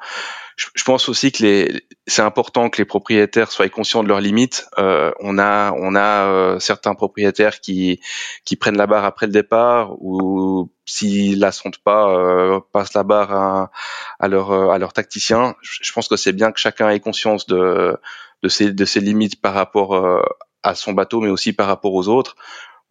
je, 0.75 0.83
pense 0.83 1.09
aussi 1.09 1.31
que 1.31 1.43
les, 1.43 1.85
c'est 2.07 2.21
important 2.21 2.69
que 2.69 2.77
les 2.77 2.85
propriétaires 2.85 3.51
soient 3.51 3.69
conscients 3.69 4.03
de 4.03 4.07
leurs 4.07 4.21
limites. 4.21 4.67
Euh, 4.77 5.11
on 5.19 5.39
a, 5.39 5.71
on 5.73 5.95
a 5.95 6.27
euh, 6.27 6.59
certains 6.59 6.93
propriétaires 6.93 7.59
qui, 7.59 7.99
qui 8.45 8.55
prennent 8.55 8.77
la 8.77 8.87
barre 8.87 9.05
après 9.05 9.25
le 9.25 9.31
départ 9.31 9.95
ou 10.01 10.71
s'ils 10.85 11.39
la 11.39 11.51
sentent 11.51 11.79
pas, 11.79 12.09
euh, 12.09 12.59
passent 12.73 12.93
la 12.93 13.03
barre 13.03 13.33
à, 13.33 13.71
à 14.19 14.27
leur, 14.27 14.51
à 14.51 14.77
leur 14.77 14.93
tacticien. 14.93 15.55
Je, 15.61 15.91
pense 15.91 16.07
que 16.07 16.15
c'est 16.15 16.33
bien 16.33 16.51
que 16.51 16.59
chacun 16.59 16.89
ait 16.89 16.99
conscience 16.99 17.47
de, 17.47 17.97
de 18.43 18.49
ses, 18.49 18.71
de 18.71 18.85
ses 18.85 18.99
limites 18.99 19.41
par 19.41 19.53
rapport 19.53 19.95
euh, 19.95 20.21
à 20.63 20.75
son 20.75 20.93
bateau, 20.93 21.21
mais 21.21 21.29
aussi 21.29 21.53
par 21.53 21.67
rapport 21.67 21.93
aux 21.93 22.07
autres 22.07 22.35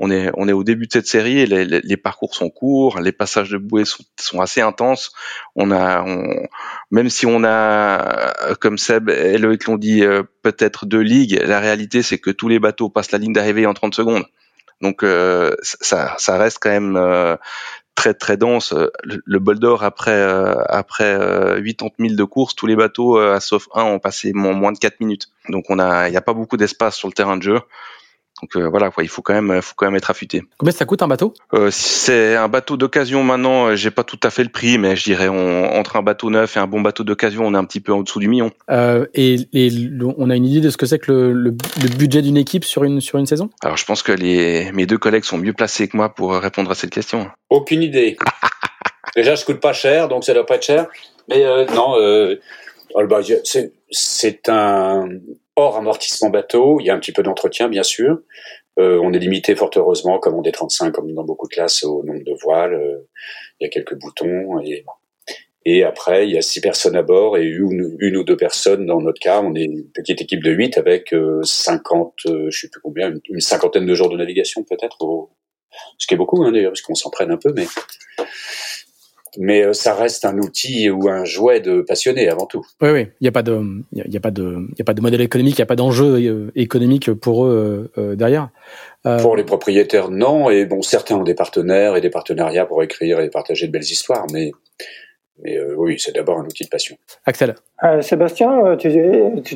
on 0.03 0.11
est 0.11 0.31
on 0.35 0.49
est 0.49 0.53
au 0.53 0.65
début 0.65 0.87
de 0.87 0.93
cette 0.93 1.07
série, 1.07 1.45
les, 1.45 1.65
les, 1.67 1.97
parcours 1.99 2.35
sont 2.35 2.49
courts, 2.49 3.01
les 3.01 3.13
passages 3.13 3.51
de 3.51 3.59
bouée 3.59 3.85
sont, 3.85 4.03
sont 4.19 4.41
assez 4.41 4.63
intenses. 4.63 5.13
On 5.55 5.71
a 5.71 6.05
même 6.91 7.11
si 7.11 7.27
on 7.27 7.45
a 7.45 8.55
comme 8.61 8.79
Seb 8.79 9.11
et 9.11 9.37
Loïc 9.37 9.67
l'ont 9.67 9.77
dit 9.77 10.03
euh, 10.03 10.23
peut-être 10.43 10.87
deux 10.87 11.01
ligues, 11.01 11.39
la 11.45 11.61
réalité 11.61 12.03
c'est 12.03 12.17
que 12.17 12.31
tous 12.31 12.49
les 12.49 12.59
bateaux 12.59 12.89
passent 12.89 13.13
la 13.13 13.19
ligne 13.19 13.35
d'arrivée 13.35 13.67
en 13.67 13.75
30 13.75 13.95
secondes. 13.95 14.25
Donc 14.81 15.03
euh, 15.03 15.55
ça 15.63 16.15
ça 16.17 16.39
reste 16.39 16.59
quand 16.63 16.71
même 16.71 16.97
euh, 16.97 17.37
très 17.95 18.15
très 18.15 18.39
dense. 18.39 18.75
Le, 19.05 19.39
bol 19.39 19.59
d'or 19.59 19.85
après 19.85 20.23
après 20.71 21.15
80 21.63 21.93
000 21.99 22.15
de 22.15 22.25
course, 22.25 22.55
tous 22.55 22.67
les 22.67 22.77
bateaux 22.77 23.21
sauf 23.39 23.69
un 23.75 23.85
ont 23.85 23.99
passé 23.99 24.33
moins 24.33 24.73
de 24.73 24.79
4 24.79 25.01
minutes. 25.01 25.29
Donc 25.51 25.67
on 25.69 25.79
a 25.79 26.09
il 26.09 26.13
n'y 26.13 26.17
a 26.17 26.23
pas 26.23 26.33
beaucoup 26.33 26.57
d'espace 26.57 26.97
sur 26.97 27.09
le 27.09 27.13
terrain 27.13 27.37
de 27.37 27.43
jeu. 27.43 27.61
Donc 28.42 28.57
euh, 28.57 28.68
voilà, 28.68 28.90
quoi, 28.90 29.05
il 29.05 29.09
faut 29.09 29.22
quand 29.22 29.35
même, 29.35 29.61
faut 29.62 29.74
quand 29.76 29.87
même 29.87 29.96
être 29.96 30.11
affûté. 30.11 30.42
Combien 30.59 30.72
ça 30.72 30.85
coûte 30.85 31.03
un 31.03 31.09
bateau? 31.09 31.35
Euh, 31.55 31.68
C'est 31.70 32.37
un 32.37 32.48
bateau 32.48 32.76
d'occasion 32.76 33.22
maintenant. 33.22 33.66
Euh, 33.66 33.76
j'ai 33.76 33.90
pas 33.90 34.05
tout 34.05 34.18
à 34.22 34.31
fait 34.31 34.42
le 34.42 34.50
prix, 34.50 34.79
mais 34.79 34.96
je 34.96 35.05
dirais 35.05 35.29
on, 35.29 35.72
entre 35.74 35.96
un 35.96 36.03
bateau 36.03 36.31
neuf 36.31 36.57
et 36.57 36.61
un 36.61 36.66
bon 36.66 36.81
bateau 36.81 37.05
d'occasion, 37.05 37.46
on 37.46 37.55
est 37.55 37.59
un 37.59 37.64
petit 37.64 37.81
peu 37.81 37.92
en 37.92 38.03
dessous 38.03 38.20
du 38.20 38.29
million. 38.29 38.50
Euh, 38.70 39.07
et, 39.14 39.37
et 39.53 39.70
on 40.16 40.31
a 40.31 40.37
une 40.37 40.46
idée 40.46 40.61
de 40.61 40.70
ce 40.70 40.76
que 40.76 40.87
c'est 40.87 40.98
que 40.98 41.12
le, 41.12 41.33
le, 41.33 41.50
budget 41.98 42.22
d'une 42.22 42.37
équipe 42.37 42.64
sur 42.64 42.85
une 42.85 43.00
sur 43.00 43.18
une 43.18 43.26
saison? 43.26 43.50
Alors 43.62 43.76
je 43.76 43.85
pense 43.85 44.03
que 44.03 44.12
les 44.12 44.70
mes 44.72 44.87
deux 44.87 44.98
collègues 44.98 45.24
sont 45.24 45.38
mieux 45.38 45.53
placés 45.53 45.88
que 45.88 45.96
moi 45.96 46.14
pour 46.14 46.33
répondre 46.35 46.70
à 46.70 46.74
cette 46.74 46.90
question. 46.90 47.29
Aucune 47.50 47.83
idée. 47.83 48.16
Déjà, 49.16 49.35
je 49.35 49.44
coûte 49.44 49.61
pas 49.61 49.72
cher, 49.72 50.09
donc 50.09 50.24
ça 50.24 50.35
doit 50.35 50.46
pas 50.46 50.57
être 50.57 50.64
cher. 50.64 50.87
Mais 51.29 51.44
euh, 51.44 51.64
non, 51.66 51.98
euh, 51.98 52.37
oh, 52.94 53.07
bah, 53.07 53.20
c'est 53.90 54.48
un 54.48 55.09
amortissement 55.68 56.31
bateau, 56.31 56.81
il 56.81 56.87
y 56.87 56.90
a 56.90 56.94
un 56.94 56.99
petit 56.99 57.12
peu 57.12 57.23
d'entretien 57.23 57.68
bien 57.68 57.83
sûr. 57.83 58.18
Euh, 58.79 58.99
on 59.03 59.12
est 59.12 59.18
limité 59.18 59.55
fort 59.55 59.70
heureusement, 59.77 60.18
comme 60.18 60.35
on 60.35 60.42
est 60.42 60.53
35, 60.53 60.92
comme 60.92 61.12
dans 61.12 61.25
beaucoup 61.25 61.49
de 61.49 61.55
classes, 61.55 61.85
au 61.85 62.03
nombre 62.05 62.25
de 62.25 62.35
voiles. 62.42 62.75
Euh, 62.75 63.09
il 63.59 63.64
y 63.64 63.66
a 63.66 63.70
quelques 63.70 63.99
boutons 63.99 64.61
et 64.61 64.85
et 65.66 65.85
après 65.85 66.27
il 66.27 66.35
y 66.35 66.38
a 66.38 66.42
six 66.42 66.61
personnes 66.61 66.96
à 66.96 67.03
bord 67.03 67.37
et 67.37 67.44
une, 67.44 68.16
ou 68.16 68.25
deux 68.25 68.37
personnes 68.37 68.87
dans 68.87 69.01
notre 69.01 69.20
cas. 69.20 69.42
On 69.42 69.55
est 69.55 69.64
une 69.64 69.85
petite 69.92 70.23
équipe 70.23 70.42
de 70.42 70.51
huit 70.51 70.79
avec 70.79 71.12
euh, 71.12 71.42
50, 71.42 72.14
euh, 72.27 72.46
je 72.51 72.61
sais 72.61 72.68
plus 72.68 72.81
combien, 72.81 73.12
une 73.29 73.40
cinquantaine 73.40 73.87
de 73.87 73.94
jours 73.94 74.09
de 74.09 74.16
navigation 74.16 74.64
peut-être. 74.64 74.99
Ce 75.99 76.07
qui 76.07 76.14
est 76.14 76.16
beaucoup 76.16 76.42
hein, 76.42 76.53
d'ailleurs, 76.53 76.73
parce 76.73 76.83
qu'on 76.83 76.94
s'en 76.94 77.11
prenne 77.11 77.31
un 77.31 77.37
peu, 77.37 77.53
mais 77.55 77.66
mais 79.38 79.62
euh, 79.62 79.73
ça 79.73 79.95
reste 79.95 80.25
un 80.25 80.38
outil 80.38 80.90
ou 80.90 81.09
un 81.09 81.25
jouet 81.25 81.61
de 81.61 81.83
passionné 81.83 82.29
avant 82.29 82.47
tout. 82.47 82.64
Oui, 82.81 82.90
oui, 82.90 83.07
il 83.21 83.25
n'y 83.25 83.29
a 83.29 83.33
pas 83.33 83.43
de, 83.43 83.61
il 83.93 84.12
y 84.12 84.16
a, 84.16 84.21
pas 84.21 84.31
de, 84.31 84.66
il 84.71 84.79
y 84.79 84.83
a 84.83 84.85
pas 84.85 84.95
de 84.95 85.01
modèle 85.01 85.21
économique, 85.21 85.59
il 85.59 85.61
n'y 85.61 85.64
a 85.64 85.66
pas 85.66 85.77
d'enjeu 85.77 86.16
euh, 86.16 86.51
économique 86.55 87.12
pour 87.12 87.45
eux 87.45 87.90
euh, 87.99 88.16
derrière. 88.16 88.51
Pour 89.03 89.35
les 89.35 89.45
propriétaires, 89.45 90.11
non. 90.11 90.51
Et 90.51 90.66
bon, 90.66 90.83
certains 90.83 91.16
ont 91.16 91.23
des 91.23 91.35
partenaires 91.35 91.97
et 91.97 92.03
des 92.03 92.11
partenariats 92.11 92.66
pour 92.66 92.83
écrire 92.83 93.21
et 93.21 93.31
partager 93.31 93.66
de 93.66 93.73
belles 93.73 93.83
histoires, 93.83 94.27
mais 94.31 94.53
mais 95.43 95.57
euh, 95.57 95.75
oui, 95.77 95.97
c'est 95.99 96.14
d'abord 96.14 96.38
un 96.38 96.45
outil 96.45 96.64
de 96.64 96.69
passion. 96.69 96.97
Axel 97.24 97.55
euh, 97.83 98.03
Sébastien, 98.03 98.66
euh, 98.66 98.76
tu, 98.76 98.91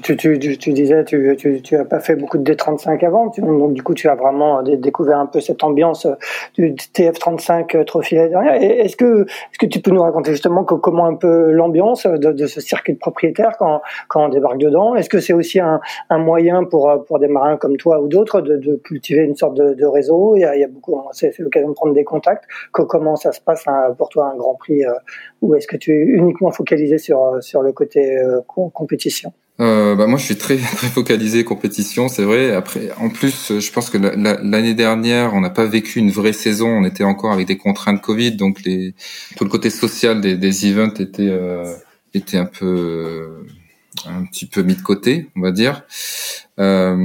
tu, 0.01 0.17
tu, 0.17 0.39
tu 0.39 0.73
disais 0.73 1.05
tu, 1.05 1.37
tu, 1.37 1.61
tu 1.61 1.77
as 1.77 1.85
pas 1.85 2.01
fait 2.01 2.17
beaucoup 2.17 2.39
de 2.39 2.53
D35 2.53 3.05
avant, 3.05 3.27
donc 3.37 3.75
du 3.75 3.83
coup 3.83 3.93
tu 3.93 4.09
as 4.09 4.15
vraiment 4.15 4.63
découvert 4.63 5.19
un 5.19 5.27
peu 5.27 5.41
cette 5.41 5.63
ambiance 5.63 6.07
du 6.55 6.73
TF35 6.73 7.85
Trophy 7.85 8.15
derrière. 8.15 8.55
Est-ce 8.55 8.97
que, 8.97 9.25
est-ce 9.25 9.59
que 9.59 9.67
tu 9.67 9.81
peux 9.81 9.91
nous 9.91 10.01
raconter 10.01 10.31
justement 10.31 10.65
comment 10.65 11.05
un 11.05 11.17
peu 11.17 11.51
l'ambiance 11.51 12.07
de, 12.07 12.47
ce 12.47 12.63
circuit 12.63 12.95
de 12.95 12.99
propriétaires 12.99 13.57
quand, 13.59 13.83
quand 14.09 14.25
on 14.25 14.29
débarque 14.31 14.59
dedans? 14.59 14.95
Est-ce 14.95 15.11
que 15.11 15.21
c'est 15.21 15.35
aussi 15.35 15.61
un, 15.61 15.81
un, 16.09 16.19
moyen 16.19 16.65
pour, 16.65 17.05
pour 17.07 17.19
des 17.19 17.29
marins 17.29 17.59
comme 17.59 17.77
toi 17.77 18.01
ou 18.01 18.09
d'autres 18.09 18.41
de, 18.41 18.57
de, 18.57 18.77
cultiver 18.77 19.25
une 19.25 19.37
sorte 19.37 19.55
de, 19.55 19.75
de 19.75 19.85
réseau? 19.85 20.37
Il 20.37 20.41
y, 20.41 20.45
a, 20.45 20.57
il 20.57 20.61
y 20.61 20.65
a 20.65 20.69
beaucoup, 20.69 20.99
c'est 21.13 21.39
l'occasion 21.41 21.69
de 21.69 21.75
prendre 21.75 21.93
des 21.93 22.05
contacts. 22.05 22.45
Comment 22.73 23.17
ça 23.17 23.33
se 23.33 23.41
passe 23.43 23.65
hein, 23.67 23.95
pour 23.99 24.09
toi 24.09 24.31
un 24.33 24.37
Grand 24.37 24.55
Prix 24.55 24.83
ou 25.43 25.55
est-ce 25.55 25.67
que 25.67 25.77
tu 25.77 25.93
es 25.93 25.99
uniquement 25.99 26.51
focalisé 26.51 26.97
sur, 26.97 27.37
sur 27.43 27.61
le 27.61 27.73
côté 27.73 28.14
euh, 28.17 28.41
compétition 28.47 29.33
euh, 29.61 29.95
bah 29.95 30.09
moi, 30.09 30.19
je 30.19 30.25
suis 30.25 30.37
très, 30.37 30.57
très 30.77 30.89
focalisé 30.89 31.45
compétition, 31.45 32.09
c'est 32.09 32.25
vrai. 32.25 32.53
Après, 32.53 32.91
en 32.99 33.09
plus, 33.09 33.61
je 33.61 33.71
pense 33.71 33.89
que 33.89 33.99
l'année 33.99 34.75
dernière, 34.75 35.33
on 35.33 35.41
n'a 35.41 35.51
pas 35.51 35.65
vécu 35.65 36.01
une 36.01 36.11
vraie 36.11 36.33
saison. 36.33 36.67
On 36.69 36.85
était 36.85 37.05
encore 37.05 37.31
avec 37.31 37.47
des 37.47 37.57
contraintes 37.57 38.03
Covid, 38.03 38.33
donc 38.33 38.65
les, 38.65 38.95
tout 39.37 39.45
le 39.45 39.51
côté 39.51 39.71
social 39.71 40.21
des, 40.21 40.37
des 40.37 40.67
events 40.67 40.99
était 40.99 41.29
euh, 41.29 41.73
était 42.15 42.37
un 42.37 42.47
peu 42.47 43.45
un 44.07 44.25
petit 44.25 44.47
peu 44.47 44.63
mis 44.63 44.75
de 44.75 44.83
côté, 44.83 45.29
on 45.37 45.41
va 45.41 45.53
dire. 45.53 45.85
Euh, 46.59 46.97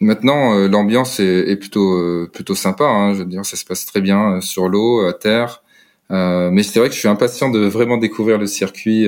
maintenant, 0.00 0.54
euh, 0.54 0.68
l'ambiance 0.68 1.20
est, 1.20 1.50
est, 1.50 1.56
plutôt 1.56 1.94
euh, 1.94 2.30
plutôt 2.32 2.54
sympa. 2.54 2.84
Hein, 2.84 3.14
je 3.14 3.20
veux 3.20 3.24
dire, 3.26 3.44
ça 3.44 3.56
se 3.56 3.64
passe 3.64 3.86
très 3.86 4.00
bien 4.00 4.40
sur 4.40 4.68
l'eau, 4.68 5.06
à 5.06 5.12
terre. 5.12 5.62
mais 6.10 6.62
c'est 6.62 6.78
vrai 6.80 6.88
que 6.88 6.94
je 6.94 7.00
suis 7.00 7.08
impatient 7.08 7.50
de 7.50 7.60
vraiment 7.66 7.96
découvrir 7.96 8.38
le 8.38 8.46
circuit 8.46 9.06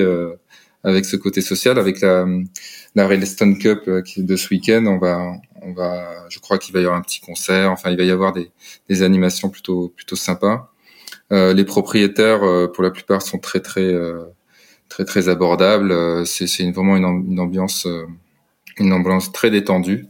avec 0.83 1.05
ce 1.05 1.15
côté 1.15 1.41
social, 1.41 1.79
avec 1.79 2.01
la, 2.01 2.25
la 2.95 3.07
Railstone 3.07 3.57
Cup 3.57 3.83
euh, 3.87 4.01
de 4.17 4.35
ce 4.35 4.49
week-end, 4.49 4.85
on 4.85 4.97
va, 4.97 5.33
on 5.61 5.73
va, 5.73 6.25
je 6.29 6.39
crois 6.39 6.57
qu'il 6.57 6.73
va 6.73 6.81
y 6.81 6.83
avoir 6.83 6.97
un 6.97 7.01
petit 7.01 7.21
concert. 7.21 7.71
Enfin, 7.71 7.89
il 7.91 7.97
va 7.97 8.03
y 8.03 8.11
avoir 8.11 8.33
des, 8.33 8.51
des 8.89 9.01
animations 9.01 9.49
plutôt, 9.49 9.89
plutôt 9.95 10.15
sympas. 10.15 10.71
Euh, 11.31 11.53
les 11.53 11.65
propriétaires, 11.65 12.43
euh, 12.43 12.67
pour 12.67 12.83
la 12.83 12.91
plupart, 12.91 13.21
sont 13.21 13.39
très, 13.39 13.59
très, 13.59 13.81
euh, 13.81 14.23
très, 14.89 15.05
très 15.05 15.29
abordables. 15.29 16.25
C'est, 16.25 16.47
c'est 16.47 16.69
vraiment 16.71 16.97
une 16.97 17.39
ambiance, 17.39 17.87
une 18.77 18.93
ambiance 18.93 19.31
très 19.31 19.49
détendue. 19.49 20.07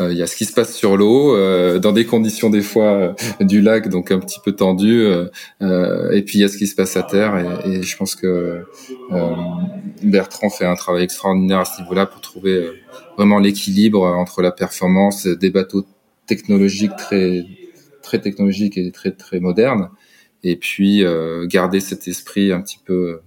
Euh, 0.00 0.12
il 0.12 0.18
y 0.18 0.22
a 0.22 0.26
ce 0.26 0.36
qui 0.36 0.44
se 0.44 0.52
passe 0.52 0.74
sur 0.74 0.96
l'eau, 0.96 1.34
euh, 1.34 1.78
dans 1.78 1.92
des 1.92 2.06
conditions 2.06 2.50
des 2.50 2.62
fois 2.62 3.14
euh, 3.40 3.44
du 3.44 3.60
lac, 3.60 3.88
donc 3.88 4.10
un 4.10 4.18
petit 4.20 4.38
peu 4.44 4.52
tendu, 4.52 5.04
et 5.60 6.22
puis 6.22 6.38
il 6.38 6.40
y 6.40 6.44
a 6.44 6.48
ce 6.48 6.56
qui 6.56 6.66
se 6.66 6.74
passe 6.74 6.96
à 6.96 7.02
terre. 7.02 7.36
Et, 7.64 7.78
et 7.78 7.82
je 7.82 7.96
pense 7.96 8.14
que 8.14 8.64
Bertrand 10.02 10.50
fait 10.50 10.66
un 10.66 10.74
travail 10.74 11.04
extraordinaire 11.04 11.60
à 11.60 11.64
ce 11.64 11.80
niveau-là 11.82 12.06
pour 12.06 12.20
trouver 12.20 12.68
vraiment 13.16 13.38
l'équilibre 13.38 14.04
entre 14.04 14.42
la 14.42 14.52
performance 14.52 15.26
des 15.26 15.50
bateaux 15.50 15.84
technologiques 16.26 16.96
très 16.96 17.44
très 18.02 18.20
technologiques 18.20 18.78
et 18.78 18.90
très 18.92 19.10
très 19.12 19.40
modernes, 19.40 19.90
et 20.42 20.56
puis 20.56 21.04
garder 21.44 21.80
cet 21.80 22.08
esprit 22.08 22.52
un 22.52 22.60
petit 22.60 22.78
peu 22.84 23.20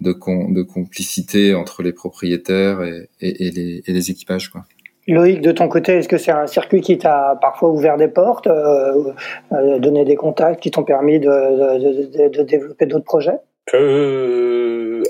de, 0.00 0.12
de 0.52 0.62
complicité 0.62 1.54
entre 1.54 1.82
les 1.82 1.92
propriétaires 1.92 2.82
et, 2.82 3.08
et, 3.20 3.46
et, 3.46 3.50
les, 3.50 3.82
et 3.86 3.92
les 3.92 4.10
équipages, 4.10 4.50
quoi. 4.50 4.64
Loïc, 5.08 5.40
de 5.40 5.50
ton 5.50 5.68
côté, 5.68 5.94
est-ce 5.94 6.08
que 6.08 6.16
c'est 6.16 6.30
un 6.30 6.46
circuit 6.46 6.80
qui 6.80 6.96
t'a 6.96 7.36
parfois 7.40 7.70
ouvert 7.70 7.96
des 7.96 8.08
portes, 8.08 8.46
euh, 8.46 9.12
euh 9.52 9.78
donné 9.78 10.04
des 10.04 10.14
contacts 10.14 10.62
qui 10.62 10.70
t'ont 10.70 10.84
permis 10.84 11.18
de, 11.18 12.42
développer 12.42 12.86
d'autres 12.86 13.04
projets? 13.04 13.38
Euh, 13.74 15.02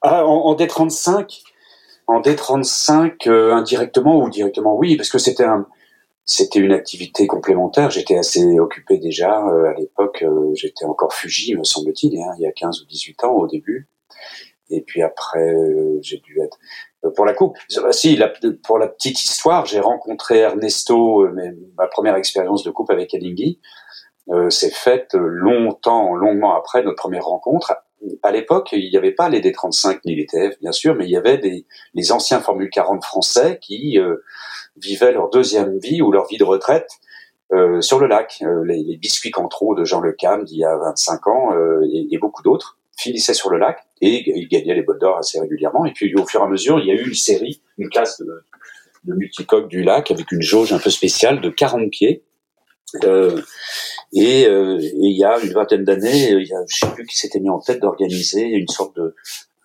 ah, 0.00 0.24
en, 0.26 0.46
en, 0.46 0.54
D35, 0.54 1.42
en 2.06 2.20
D35, 2.20 3.28
euh, 3.28 3.52
indirectement 3.52 4.22
ou 4.22 4.30
directement, 4.30 4.74
oui, 4.74 4.96
parce 4.96 5.10
que 5.10 5.18
c'était 5.18 5.44
un, 5.44 5.66
c'était 6.24 6.60
une 6.60 6.72
activité 6.72 7.26
complémentaire. 7.26 7.90
J'étais 7.90 8.16
assez 8.16 8.58
occupé 8.58 8.96
déjà 8.96 9.32
à 9.34 9.74
l'époque. 9.78 10.24
J'étais 10.54 10.86
encore 10.86 11.12
fugi, 11.12 11.54
me 11.54 11.64
semble-t-il, 11.64 12.18
hein, 12.18 12.32
il 12.38 12.42
y 12.42 12.46
a 12.46 12.52
15 12.52 12.82
ou 12.82 12.86
18 12.86 13.24
ans 13.24 13.32
au 13.32 13.46
début. 13.46 13.86
Et 14.70 14.82
puis 14.82 15.02
après, 15.02 15.54
j'ai 16.02 16.18
dû 16.18 16.40
être 16.42 16.58
euh, 17.06 17.10
pour 17.10 17.24
la 17.24 17.32
coupe. 17.32 17.56
Euh, 17.78 17.92
si, 17.92 18.18
pour 18.64 18.78
la 18.78 18.88
petite 18.88 19.22
histoire, 19.22 19.66
j'ai 19.66 19.80
rencontré 19.80 20.38
Ernesto, 20.38 21.22
euh, 21.22 21.56
ma 21.76 21.86
première 21.86 22.16
expérience 22.16 22.62
de 22.64 22.70
coupe 22.70 22.90
avec 22.90 23.14
Alinghi, 23.14 23.60
euh, 24.30 24.50
s'est 24.50 24.70
faite 24.70 25.14
longtemps, 25.14 26.14
longuement 26.14 26.56
après 26.56 26.82
notre 26.82 26.96
première 26.96 27.24
rencontre. 27.24 27.76
À 28.22 28.30
l'époque, 28.30 28.70
il 28.72 28.90
n'y 28.90 28.96
avait 28.96 29.12
pas 29.12 29.28
les 29.28 29.40
D35 29.40 30.00
ni 30.04 30.16
les 30.16 30.26
TF, 30.26 30.58
bien 30.60 30.72
sûr, 30.72 30.94
mais 30.94 31.06
il 31.06 31.10
y 31.10 31.16
avait 31.16 31.38
des, 31.38 31.66
les 31.94 32.12
anciens 32.12 32.40
Formule 32.40 32.70
40 32.70 33.02
français 33.02 33.58
qui 33.60 33.98
vivaient 34.76 35.12
leur 35.12 35.30
deuxième 35.30 35.78
vie 35.78 36.02
ou 36.02 36.12
leur 36.12 36.26
vie 36.26 36.36
de 36.36 36.44
retraite 36.44 36.90
euh, 37.52 37.80
sur 37.80 37.98
le 37.98 38.06
lac. 38.06 38.42
les, 38.64 38.82
les, 38.82 38.96
biscuits 38.98 39.30
Cantreau 39.30 39.74
de 39.74 39.84
Jean 39.84 40.00
Le 40.00 40.12
Cam 40.12 40.44
d'il 40.44 40.58
y 40.58 40.64
a 40.64 40.76
25 40.76 41.26
ans 41.26 41.50
et, 41.84 42.06
et, 42.10 42.18
beaucoup 42.18 42.42
d'autres 42.42 42.76
finissait 42.96 43.34
sur 43.34 43.50
le 43.50 43.58
lac 43.58 43.78
et 44.00 44.24
il 44.26 44.48
gagnait 44.48 44.74
les 44.74 44.82
bottes 44.82 45.00
d'or 45.00 45.18
assez 45.18 45.38
régulièrement. 45.40 45.84
Et 45.84 45.92
puis 45.92 46.14
au 46.14 46.26
fur 46.26 46.40
et 46.40 46.44
à 46.44 46.48
mesure, 46.48 46.78
il 46.80 46.86
y 46.86 46.90
a 46.90 46.94
eu 46.94 47.06
une 47.06 47.14
série, 47.14 47.62
une 47.78 47.88
classe 47.88 48.20
de, 48.20 48.44
de 49.04 49.14
multicoques 49.14 49.68
du 49.68 49.82
lac 49.82 50.10
avec 50.10 50.30
une 50.32 50.42
jauge 50.42 50.72
un 50.72 50.78
peu 50.78 50.90
spéciale 50.90 51.40
de 51.40 51.50
40 51.50 51.90
pieds. 51.90 52.24
Euh, 53.04 53.40
et, 54.12 54.46
euh, 54.46 54.78
et, 54.80 54.92
il 54.94 55.16
y 55.16 55.24
a 55.24 55.38
une 55.40 55.52
vingtaine 55.52 55.84
d'années, 55.84 56.30
il 56.30 56.46
y 56.46 56.54
a, 56.54 56.58
je 56.68 56.76
sais 56.78 56.92
plus 56.94 57.04
qui 57.06 57.18
s'était 57.18 57.40
mis 57.40 57.50
en 57.50 57.58
tête 57.58 57.80
d'organiser 57.80 58.44
une 58.44 58.68
sorte 58.68 58.96
de 58.96 59.14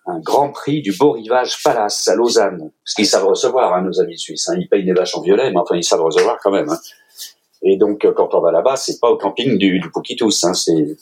un 0.04 0.18
grand 0.18 0.50
prix 0.50 0.82
du 0.82 0.92
beau 0.92 1.12
rivage 1.12 1.62
Palace 1.62 2.08
à 2.08 2.16
Lausanne, 2.16 2.72
ce 2.84 2.96
qu'ils 2.96 3.06
savent 3.06 3.26
recevoir, 3.26 3.72
hein, 3.72 3.82
nos 3.82 4.00
amis 4.00 4.18
suisses. 4.18 4.48
Hein. 4.48 4.56
Ils 4.58 4.68
payent 4.68 4.84
des 4.84 4.92
vaches 4.92 5.14
en 5.14 5.22
violet, 5.22 5.50
mais 5.52 5.58
enfin 5.58 5.76
ils 5.76 5.84
savent 5.84 6.02
recevoir 6.02 6.38
quand 6.42 6.50
même. 6.50 6.68
Hein. 6.68 6.78
Et 7.62 7.76
donc 7.76 8.04
quand 8.16 8.34
on 8.34 8.40
va 8.40 8.50
là-bas, 8.50 8.74
c'est 8.74 8.98
pas 8.98 9.08
au 9.08 9.16
camping 9.16 9.58
du, 9.58 9.78
du 9.78 9.88
hein, 9.88 10.54
c'est 10.54 10.96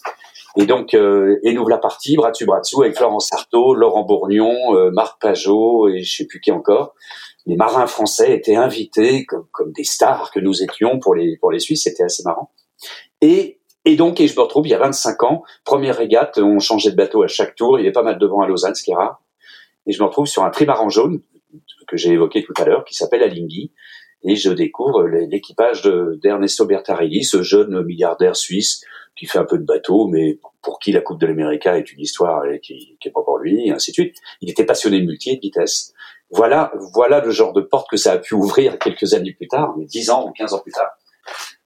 et 0.57 0.66
donc, 0.66 0.94
euh, 0.94 1.38
et 1.42 1.53
nous 1.53 1.66
la 1.68 1.78
partie, 1.78 2.16
bras 2.16 2.30
dessus, 2.30 2.44
bras 2.44 2.61
dessous, 2.61 2.82
avec 2.82 2.96
Florence 2.96 3.32
Artaud, 3.32 3.74
Laurent 3.74 4.03
Bourgnon, 4.03 4.74
euh, 4.74 4.90
Marc 4.90 5.20
Pajot 5.20 5.88
et 5.88 6.03
je 6.03 6.16
sais 6.16 6.26
plus 6.26 6.40
qui 6.40 6.51
encore. 6.51 6.94
Les 7.46 7.57
marins 7.57 7.86
français 7.86 8.34
étaient 8.34 8.57
invités 8.57 9.24
comme, 9.24 9.46
comme 9.53 9.72
des 9.72 9.84
stars 9.84 10.30
que 10.30 10.40
nous 10.40 10.62
étions 10.62 10.98
pour 10.98 11.14
les, 11.14 11.36
pour 11.38 11.53
les 11.53 11.61
Suisses, 11.61 11.84
c'était 11.84 12.03
assez 12.03 12.22
marrant. 12.24 12.51
Et, 13.20 13.61
et 13.84 13.96
donc, 13.96 14.20
et 14.20 14.26
je 14.26 14.36
me 14.36 14.42
retrouve 14.42 14.66
il 14.66 14.70
y 14.70 14.74
a 14.74 14.78
25 14.78 15.22
ans, 15.22 15.42
première 15.64 15.96
régate, 15.96 16.38
on 16.38 16.59
changeait 16.59 16.90
de 16.90 16.96
bateau 16.96 17.22
à 17.22 17.28
chaque 17.28 17.55
tour, 17.55 17.78
il 17.78 17.82
avait 17.82 17.92
pas 17.92 18.03
mal 18.03 18.18
de 18.18 18.26
vent 18.26 18.42
à 18.42 18.46
Lausanne, 18.46 18.74
ce 18.74 18.82
qui 18.82 18.90
est 18.90 18.96
rare. 18.96 19.22
Et 19.86 19.92
je 19.92 20.03
me 20.03 20.07
retrouve 20.07 20.26
sur 20.26 20.44
un 20.44 20.51
trimaran 20.51 20.88
jaune, 20.88 21.22
que 21.88 21.96
j'ai 21.96 22.11
évoqué 22.11 22.44
tout 22.44 22.53
à 22.57 22.64
l'heure, 22.64 22.84
qui 22.84 22.94
s'appelle 22.94 23.22
Alinghi, 23.22 23.72
et 24.22 24.36
je 24.36 24.51
découvre 24.51 25.07
l'équipage 25.07 25.82
d'Ernesto 25.82 26.66
Bertarelli, 26.66 27.24
ce 27.24 27.42
jeune 27.42 27.82
milliardaire 27.84 28.36
suisse 28.36 28.82
qui 29.21 29.27
fait 29.27 29.39
un 29.39 29.45
peu 29.45 29.59
de 29.59 29.64
bateau, 29.64 30.07
mais 30.07 30.39
pour 30.62 30.79
qui 30.79 30.93
la 30.93 31.03
Coupe 31.03 31.21
de 31.21 31.27
l'Amérique 31.27 31.66
est 31.66 31.93
une 31.93 32.01
histoire 32.01 32.43
qui, 32.62 32.97
qui 32.99 33.09
est 33.09 33.11
pas 33.11 33.23
pour 33.23 33.37
lui, 33.37 33.68
et 33.68 33.71
ainsi 33.71 33.91
de 33.91 33.95
suite. 33.95 34.16
Il 34.41 34.49
était 34.49 34.64
passionné 34.64 34.99
de 34.99 35.05
multi 35.05 35.29
et 35.29 35.37
de 35.37 35.41
vitesse. 35.43 35.93
Voilà, 36.31 36.73
voilà 36.95 37.21
le 37.21 37.31
genre 37.31 37.53
de 37.53 37.61
porte 37.61 37.91
que 37.91 37.99
ça 37.99 38.12
a 38.12 38.18
pu 38.18 38.33
ouvrir 38.33 38.79
quelques 38.79 39.12
années 39.12 39.35
plus 39.35 39.47
tard, 39.47 39.75
mais 39.77 39.85
10 39.85 40.09
ans 40.09 40.27
ou 40.27 40.33
15 40.33 40.55
ans 40.55 40.61
plus 40.61 40.73
tard. 40.73 40.91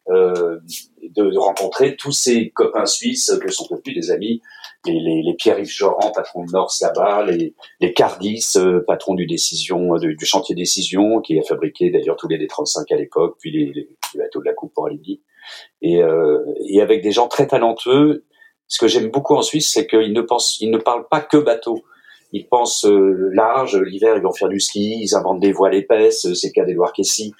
Euh, 0.08 0.58
de, 1.00 1.30
de, 1.30 1.38
rencontrer 1.38 1.96
tous 1.96 2.10
ces 2.10 2.50
copains 2.50 2.86
suisses 2.86 3.32
que 3.40 3.50
sont 3.50 3.66
devenus 3.70 3.94
des 3.94 4.10
amis, 4.10 4.42
les, 4.84 4.98
les, 4.98 5.22
les 5.22 5.34
Pierre-Yves 5.34 5.70
Joran, 5.70 6.10
patron 6.10 6.44
de 6.44 6.50
Norse 6.50 6.82
là-bas, 6.82 7.24
les, 7.24 7.54
les 7.80 7.94
Cardis, 7.94 8.44
euh, 8.56 8.80
patron 8.84 9.14
du 9.14 9.26
décision, 9.26 9.96
du, 9.96 10.16
chantier 10.24 10.56
décision, 10.56 11.20
qui 11.20 11.38
a 11.38 11.42
fabriqué 11.42 11.90
d'ailleurs 11.90 12.16
tous 12.16 12.28
les 12.28 12.36
D35 12.36 12.92
à 12.92 12.96
l'époque, 12.96 13.36
puis 13.38 13.52
les, 13.52 13.72
les, 13.72 13.88
bateaux 14.18 14.40
de 14.40 14.44
la 14.44 14.54
coupe 14.54 14.74
pour 14.74 14.86
Alibi 14.88 15.22
et, 15.82 16.02
euh, 16.02 16.38
et 16.68 16.80
avec 16.80 17.02
des 17.02 17.12
gens 17.12 17.28
très 17.28 17.46
talentueux. 17.46 18.24
Ce 18.66 18.78
que 18.78 18.88
j'aime 18.88 19.10
beaucoup 19.10 19.34
en 19.34 19.42
Suisse, 19.42 19.70
c'est 19.72 19.86
qu'ils 19.86 20.12
ne 20.12 20.22
pensent, 20.22 20.58
ils 20.60 20.70
ne 20.70 20.78
parlent 20.78 21.06
pas 21.08 21.20
que 21.20 21.36
bateau. 21.36 21.84
Ils 22.32 22.48
pensent 22.48 22.86
euh, 22.86 23.30
large. 23.32 23.76
L'hiver, 23.76 24.16
ils 24.16 24.22
vont 24.22 24.32
faire 24.32 24.48
du 24.48 24.58
ski. 24.58 24.98
Ils 25.02 25.14
inventent 25.14 25.40
des 25.40 25.52
voiles 25.52 25.74
épaisses. 25.74 26.26
C'est 26.34 26.48
le 26.48 26.52
cas 26.52 26.64
d'Edouard 26.64 26.92
Kessy. 26.92 27.32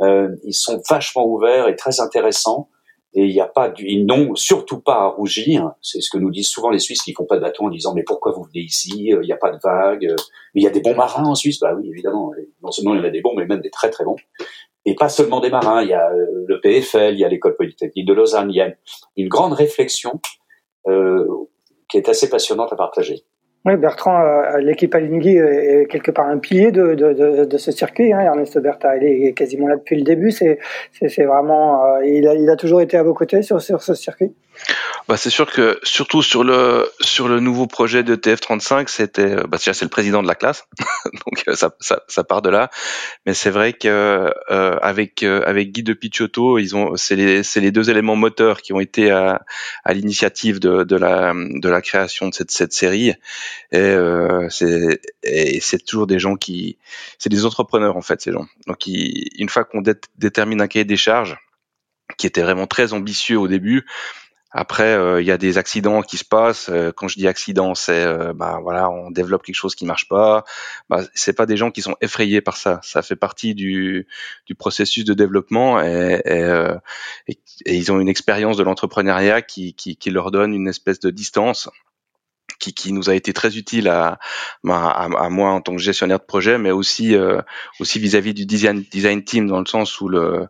Euh, 0.00 0.28
ils 0.44 0.54
sont 0.54 0.80
vachement 0.88 1.26
ouverts 1.26 1.68
et 1.68 1.76
très 1.76 2.00
intéressants. 2.00 2.68
Et 3.14 3.24
il 3.24 3.32
n'y 3.32 3.40
a 3.40 3.46
pas, 3.46 3.72
ils 3.78 4.06
n'ont 4.06 4.34
surtout 4.36 4.80
pas 4.80 5.00
à 5.00 5.06
rougir. 5.06 5.72
C'est 5.82 6.00
ce 6.00 6.10
que 6.10 6.18
nous 6.18 6.30
disent 6.30 6.48
souvent 6.48 6.70
les 6.70 6.78
Suisses 6.78 7.02
qui 7.02 7.12
font 7.14 7.24
pas 7.24 7.36
de 7.36 7.40
bateau 7.40 7.64
en 7.64 7.70
disant 7.70 7.94
mais 7.94 8.04
pourquoi 8.04 8.32
vous 8.32 8.44
venez 8.44 8.60
ici 8.60 9.08
Il 9.08 9.20
n'y 9.20 9.32
a 9.32 9.36
pas 9.36 9.50
de 9.50 9.58
vagues. 9.62 10.14
Mais 10.54 10.60
il 10.60 10.64
y 10.64 10.68
a 10.68 10.70
des 10.70 10.80
bons 10.80 10.94
marins 10.94 11.24
en 11.24 11.34
Suisse. 11.34 11.58
Bah 11.58 11.74
oui, 11.74 11.90
évidemment. 11.90 12.30
Non 12.62 12.70
seulement 12.70 12.94
il 12.94 12.98
y 12.98 13.00
en 13.00 13.04
a 13.04 13.10
des 13.10 13.20
bons, 13.20 13.34
mais 13.36 13.46
même 13.46 13.60
des 13.60 13.70
très 13.70 13.90
très 13.90 14.04
bons 14.04 14.16
et 14.88 14.94
pas 14.94 15.08
seulement 15.08 15.40
des 15.40 15.50
marins. 15.50 15.82
Il 15.82 15.88
y 15.88 15.94
a 15.94 16.10
euh, 16.10 16.26
le 16.46 16.60
PFL, 16.60 17.14
il 17.14 17.20
y 17.20 17.24
a 17.24 17.28
l'école 17.28 17.56
polytechnique 17.56 18.06
de 18.06 18.14
Lausanne. 18.14 18.50
Il 18.50 18.56
y 18.56 18.60
a 18.60 18.72
une 19.16 19.28
grande 19.28 19.52
réflexion 19.52 20.20
euh, 20.86 21.26
qui 21.88 21.98
est 21.98 22.08
assez 22.08 22.30
passionnante 22.30 22.72
à 22.72 22.76
partager. 22.76 23.22
Oui, 23.64 23.76
Bertrand, 23.76 24.20
euh, 24.20 24.58
l'équipe 24.58 24.94
Alinghi 24.94 25.36
est 25.36 25.90
quelque 25.90 26.10
part 26.10 26.26
un 26.26 26.38
pilier 26.38 26.70
de, 26.70 27.56
ce 27.58 27.70
circuit. 27.70 28.12
Hein. 28.12 28.20
Ernesto 28.20 28.60
Berta, 28.60 28.96
il 28.96 29.04
est 29.04 29.32
quasiment 29.34 29.66
là 29.66 29.76
depuis 29.76 29.96
le 29.96 30.02
début. 30.02 30.32
Vraiment, 31.02 31.98
il, 32.00 32.26
a, 32.26 32.56
toujours 32.56 32.80
été 32.80 32.96
à 32.96 33.02
vos 33.02 33.14
côtés 33.14 33.42
sur 33.42 33.60
ce 33.60 33.94
circuit? 33.94 34.32
Bah, 35.08 35.16
c'est 35.16 35.30
sûr 35.30 35.50
que 35.50 35.80
surtout 35.84 36.22
sur 36.22 36.44
le 36.44 36.90
sur 37.00 37.28
le 37.28 37.40
nouveau 37.40 37.66
projet 37.66 38.02
de 38.02 38.14
TF35, 38.14 38.88
c'était 38.88 39.36
bah 39.48 39.56
c'est 39.58 39.80
le 39.80 39.88
président 39.88 40.22
de 40.22 40.28
la 40.28 40.34
classe, 40.34 40.66
donc 41.26 41.44
euh, 41.48 41.54
ça, 41.54 41.74
ça, 41.80 42.02
ça 42.08 42.24
part 42.24 42.42
de 42.42 42.50
là. 42.50 42.68
Mais 43.24 43.32
c'est 43.32 43.48
vrai 43.48 43.72
que 43.72 44.30
euh, 44.50 44.78
avec 44.82 45.22
euh, 45.22 45.42
avec 45.46 45.72
Guy 45.72 45.82
de 45.82 45.94
Picciotto, 45.94 46.58
ils 46.58 46.76
ont 46.76 46.94
c'est 46.96 47.16
les 47.16 47.42
c'est 47.42 47.60
les 47.60 47.72
deux 47.72 47.88
éléments 47.88 48.16
moteurs 48.16 48.60
qui 48.60 48.74
ont 48.74 48.80
été 48.80 49.10
à, 49.10 49.40
à 49.82 49.94
l'initiative 49.94 50.60
de, 50.60 50.84
de 50.84 50.96
la 50.96 51.32
de 51.34 51.68
la 51.70 51.80
création 51.80 52.28
de 52.28 52.34
cette 52.34 52.50
cette 52.50 52.74
série. 52.74 53.14
Et 53.72 53.78
euh, 53.78 54.46
c'est 54.50 55.00
et 55.22 55.60
c'est 55.60 55.82
toujours 55.82 56.06
des 56.06 56.18
gens 56.18 56.36
qui 56.36 56.76
c'est 57.18 57.30
des 57.30 57.46
entrepreneurs 57.46 57.96
en 57.96 58.02
fait 58.02 58.20
ces 58.20 58.32
gens. 58.32 58.46
Donc 58.66 58.82
une 58.86 59.48
fois 59.48 59.64
qu'on 59.64 59.82
détermine 60.18 60.60
un 60.60 60.68
cahier 60.68 60.84
des 60.84 60.98
charges 60.98 61.38
qui 62.18 62.26
était 62.26 62.42
vraiment 62.42 62.66
très 62.66 62.92
ambitieux 62.92 63.38
au 63.38 63.48
début 63.48 63.86
Après, 64.50 65.20
il 65.20 65.26
y 65.26 65.30
a 65.30 65.36
des 65.38 65.58
accidents 65.58 66.02
qui 66.02 66.16
se 66.16 66.24
passent. 66.24 66.70
quand 66.96 67.08
je 67.08 67.16
dis 67.16 67.28
accident, 67.28 67.74
c'est 67.74 68.06
bah 68.34 68.60
voilà, 68.62 68.88
on 68.90 69.10
développe 69.10 69.42
quelque 69.42 69.54
chose 69.54 69.74
qui 69.74 69.84
marche 69.84 70.08
pas. 70.08 70.44
Bah, 70.88 71.02
c'est 71.14 71.34
pas 71.34 71.44
des 71.44 71.56
gens 71.56 71.70
qui 71.70 71.82
sont 71.82 71.96
effrayés 72.00 72.40
par 72.40 72.56
ça. 72.56 72.80
Ça 72.82 73.02
fait 73.02 73.16
partie 73.16 73.54
du, 73.54 74.06
du 74.46 74.54
processus 74.54 75.04
de 75.04 75.14
développement 75.14 75.82
et, 75.82 76.22
et, 76.24 77.34
et 77.66 77.74
ils 77.74 77.92
ont 77.92 78.00
une 78.00 78.08
expérience 78.08 78.56
de 78.56 78.62
l'entrepreneuriat 78.62 79.42
qui, 79.42 79.74
qui, 79.74 79.96
qui 79.96 80.10
leur 80.10 80.30
donne 80.30 80.54
une 80.54 80.68
espèce 80.68 81.00
de 81.00 81.10
distance 81.10 81.68
qui, 82.58 82.72
qui, 82.72 82.92
nous 82.92 83.10
a 83.10 83.14
été 83.14 83.32
très 83.32 83.56
utile 83.56 83.88
à, 83.88 84.18
à, 84.66 85.04
à, 85.04 85.28
moi 85.28 85.50
en 85.50 85.60
tant 85.60 85.72
que 85.72 85.82
gestionnaire 85.82 86.18
de 86.18 86.24
projet, 86.24 86.58
mais 86.58 86.70
aussi 86.70 87.14
euh, 87.14 87.40
aussi 87.80 87.98
vis-à-vis 87.98 88.34
du 88.34 88.46
design, 88.46 88.84
design 88.90 89.22
team 89.24 89.46
dans 89.46 89.60
le 89.60 89.66
sens 89.66 90.00
où 90.00 90.08
le, 90.08 90.48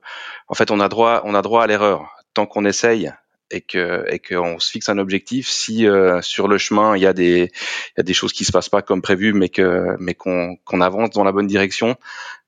en 0.49 0.55
fait, 0.55 0.71
on 0.71 0.81
a 0.81 0.89
droit 0.89 1.23
on 1.25 1.35
a 1.35 1.43
droit 1.43 1.65
à 1.65 1.67
l'erreur 1.67 2.09
tant 2.35 2.47
qu'on 2.47 2.65
essaye 2.65 3.13
et 3.51 3.61
que 3.61 4.05
et 4.09 4.19
qu'on 4.19 4.59
se 4.59 4.71
fixe 4.71 4.89
un 4.89 4.99
objectif. 4.99 5.49
Si 5.49 5.87
euh, 5.87 6.21
sur 6.23 6.49
le 6.49 6.59
chemin 6.59 6.97
il 6.97 7.03
y 7.03 7.07
a 7.07 7.13
des 7.13 7.51
il 7.51 7.99
y 7.99 8.01
a 8.01 8.03
des 8.03 8.15
choses 8.15 8.33
qui 8.33 8.45
se 8.45 8.53
passent 8.53 8.69
pas 8.69 8.83
comme 8.83 9.03
prévu, 9.03 9.33
mais 9.33 9.49
que 9.49 9.97
mais 9.99 10.15
qu'on 10.15 10.57
qu'on 10.65 10.81
avance 10.81 11.11
dans 11.11 11.25
la 11.25 11.33
bonne 11.33 11.47
direction, 11.47 11.97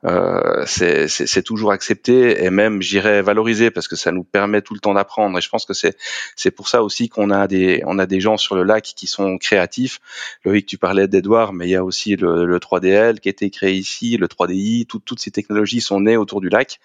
euh, 0.05 0.65
c'est 0.67 1.43
toujours 1.43 1.73
accepté 1.73 2.43
et 2.45 2.51
même 2.51 2.81
j'irais 2.81 3.21
valoriser 3.21 3.71
parce 3.71 3.87
que 3.87 3.97
ça 3.97 4.13
nous 4.13 4.25
permet 4.25 4.63
tout 4.63 4.75
le 4.75 4.81
temps 4.81 4.95
d'apprendre. 4.95 5.37
Et 5.37 5.41
je 5.41 5.49
pense 5.49 5.67
que 5.67 5.75
c'est 5.75 5.97
c'est 6.37 6.51
pour 6.51 6.69
ça 6.69 6.83
aussi 6.83 7.09
qu'on 7.09 7.31
a 7.31 7.47
des 7.47 7.83
on 7.87 7.99
a 7.99 8.07
des 8.07 8.21
gens 8.21 8.37
sur 8.37 8.55
le 8.55 8.63
lac 8.63 8.85
qui 8.85 9.07
sont 9.07 9.37
créatifs. 9.37 10.01
Loïc 10.45 10.67
tu 10.67 10.79
parlais 10.79 11.09
d'Edouard 11.09 11.53
mais 11.53 11.67
il 11.67 11.71
y 11.71 11.77
a 11.77 11.85
aussi 11.85 12.17
le, 12.17 12.47
le 12.47 12.59
3DL 12.59 13.21
qui 13.21 13.29
a 13.29 13.31
été 13.31 13.51
créé 13.51 13.75
ici 13.75 14.17
le 14.17 14.27
3DI 14.27 14.87
toutes 14.87 15.21
ces 15.21 15.31
technologies 15.31 15.81
sont 15.81 16.01
nées 16.01 16.17
autour 16.17 16.41
du 16.41 16.49
lac. 16.49 16.81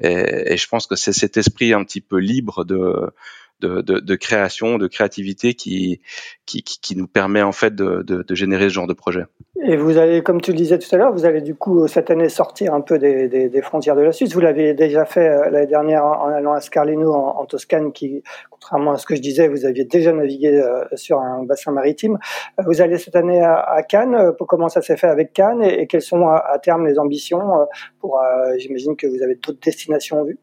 Et, 0.00 0.52
et 0.52 0.56
je 0.56 0.68
pense 0.68 0.86
que 0.86 0.96
c'est 0.96 1.12
cet 1.12 1.36
esprit 1.36 1.72
un 1.72 1.84
petit 1.84 2.00
peu 2.00 2.18
libre 2.18 2.64
de 2.64 3.10
de, 3.60 3.80
de, 3.80 4.00
de, 4.00 4.16
création, 4.16 4.78
de 4.78 4.86
créativité 4.86 5.54
qui, 5.54 6.00
qui, 6.44 6.62
qui, 6.62 6.96
nous 6.96 7.06
permet 7.06 7.42
en 7.42 7.52
fait 7.52 7.74
de, 7.74 8.02
de, 8.02 8.22
de, 8.22 8.34
générer 8.34 8.68
ce 8.68 8.74
genre 8.74 8.86
de 8.86 8.92
projet. 8.92 9.24
Et 9.62 9.76
vous 9.76 9.96
allez, 9.96 10.22
comme 10.22 10.40
tu 10.40 10.52
le 10.52 10.56
disais 10.56 10.78
tout 10.78 10.94
à 10.94 10.98
l'heure, 10.98 11.12
vous 11.12 11.24
allez 11.24 11.40
du 11.40 11.54
coup 11.54 11.88
cette 11.88 12.10
année 12.10 12.28
sortir 12.28 12.74
un 12.74 12.82
peu 12.82 12.98
des, 12.98 13.62
frontières 13.62 13.96
de 13.96 14.02
la 14.02 14.12
Suisse. 14.12 14.34
Vous 14.34 14.40
l'avez 14.40 14.74
déjà 14.74 15.04
fait 15.04 15.28
euh, 15.28 15.50
l'année 15.50 15.66
dernière 15.66 16.04
en, 16.04 16.28
allant 16.28 16.52
à 16.52 16.60
Scarlino 16.60 17.12
en, 17.12 17.44
Toscane, 17.46 17.92
qui, 17.92 18.22
contrairement 18.50 18.92
à 18.92 18.98
ce 18.98 19.06
que 19.06 19.16
je 19.16 19.20
disais, 19.20 19.48
vous 19.48 19.64
aviez 19.64 19.84
déjà 19.84 20.12
navigué 20.12 20.58
euh, 20.58 20.84
sur 20.94 21.20
un 21.20 21.42
bassin 21.44 21.72
maritime. 21.72 22.18
Euh, 22.60 22.64
vous 22.66 22.80
allez 22.80 22.98
cette 22.98 23.16
année 23.16 23.42
à, 23.42 23.82
Cannes. 23.88 24.32
Comment 24.46 24.68
ça 24.68 24.82
s'est 24.82 24.96
fait 24.96 25.08
avec 25.08 25.32
Cannes 25.32 25.62
et, 25.62 25.86
quelles 25.86 26.02
sont 26.02 26.28
à, 26.28 26.58
terme 26.62 26.86
les 26.86 26.98
ambitions 26.98 27.66
pour 28.00 28.20
J'imagine 28.58 28.96
que 28.96 29.06
vous 29.06 29.22
avez 29.22 29.36
d'autres 29.36 29.60
destinations 29.60 30.20
en 30.20 30.24
vue? 30.24 30.38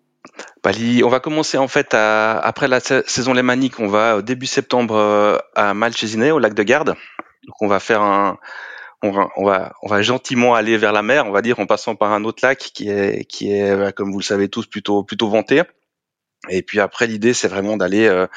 On 1.04 1.10
va 1.10 1.20
commencer 1.20 1.58
en 1.58 1.68
fait 1.68 1.94
après 1.94 2.68
la 2.68 2.80
saison 2.80 3.34
lémanique, 3.34 3.80
on 3.80 3.88
va 3.88 4.22
début 4.22 4.46
septembre 4.46 4.96
euh, 4.96 5.38
à 5.56 5.74
Malchesiné, 5.74 6.32
au 6.32 6.40
lac 6.40 6.54
de 6.54 6.64
Garde. 6.64 6.96
Donc 7.46 7.56
on 7.62 7.68
va 7.68 7.80
faire 7.80 8.02
un, 8.02 8.38
on 9.04 9.12
va, 9.12 9.30
on 9.36 9.46
va, 9.46 9.74
on 9.84 9.88
va 9.88 10.02
gentiment 10.02 10.56
aller 10.56 10.78
vers 10.78 10.94
la 10.94 11.04
mer, 11.04 11.28
on 11.28 11.32
va 11.32 11.42
dire, 11.42 11.60
en 11.60 11.66
passant 11.66 11.96
par 11.96 12.14
un 12.14 12.24
autre 12.24 12.40
lac 12.42 12.58
qui 12.58 12.90
est, 12.90 13.26
qui 13.26 13.52
est, 13.52 13.70
euh, 13.70 13.92
comme 13.92 14.12
vous 14.12 14.20
le 14.20 14.24
savez 14.24 14.48
tous, 14.48 14.66
plutôt, 14.66 15.04
plutôt 15.04 15.30
vanté. 15.30 15.62
Et 16.50 16.62
puis 16.62 16.80
après, 16.80 17.06
l'idée, 17.06 17.34
c'est 17.34 17.48
vraiment 17.48 17.78
d'aller, 17.78 18.08
euh, 18.08 18.28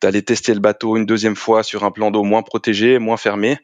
d'aller 0.00 0.22
tester 0.22 0.54
le 0.54 0.60
bateau 0.60 0.96
une 0.96 1.06
deuxième 1.06 1.36
fois 1.36 1.62
sur 1.62 1.84
un 1.84 1.90
plan 1.90 2.10
d'eau 2.10 2.24
moins 2.24 2.42
protégé, 2.42 2.98
moins 2.98 3.16
fermé. 3.16 3.58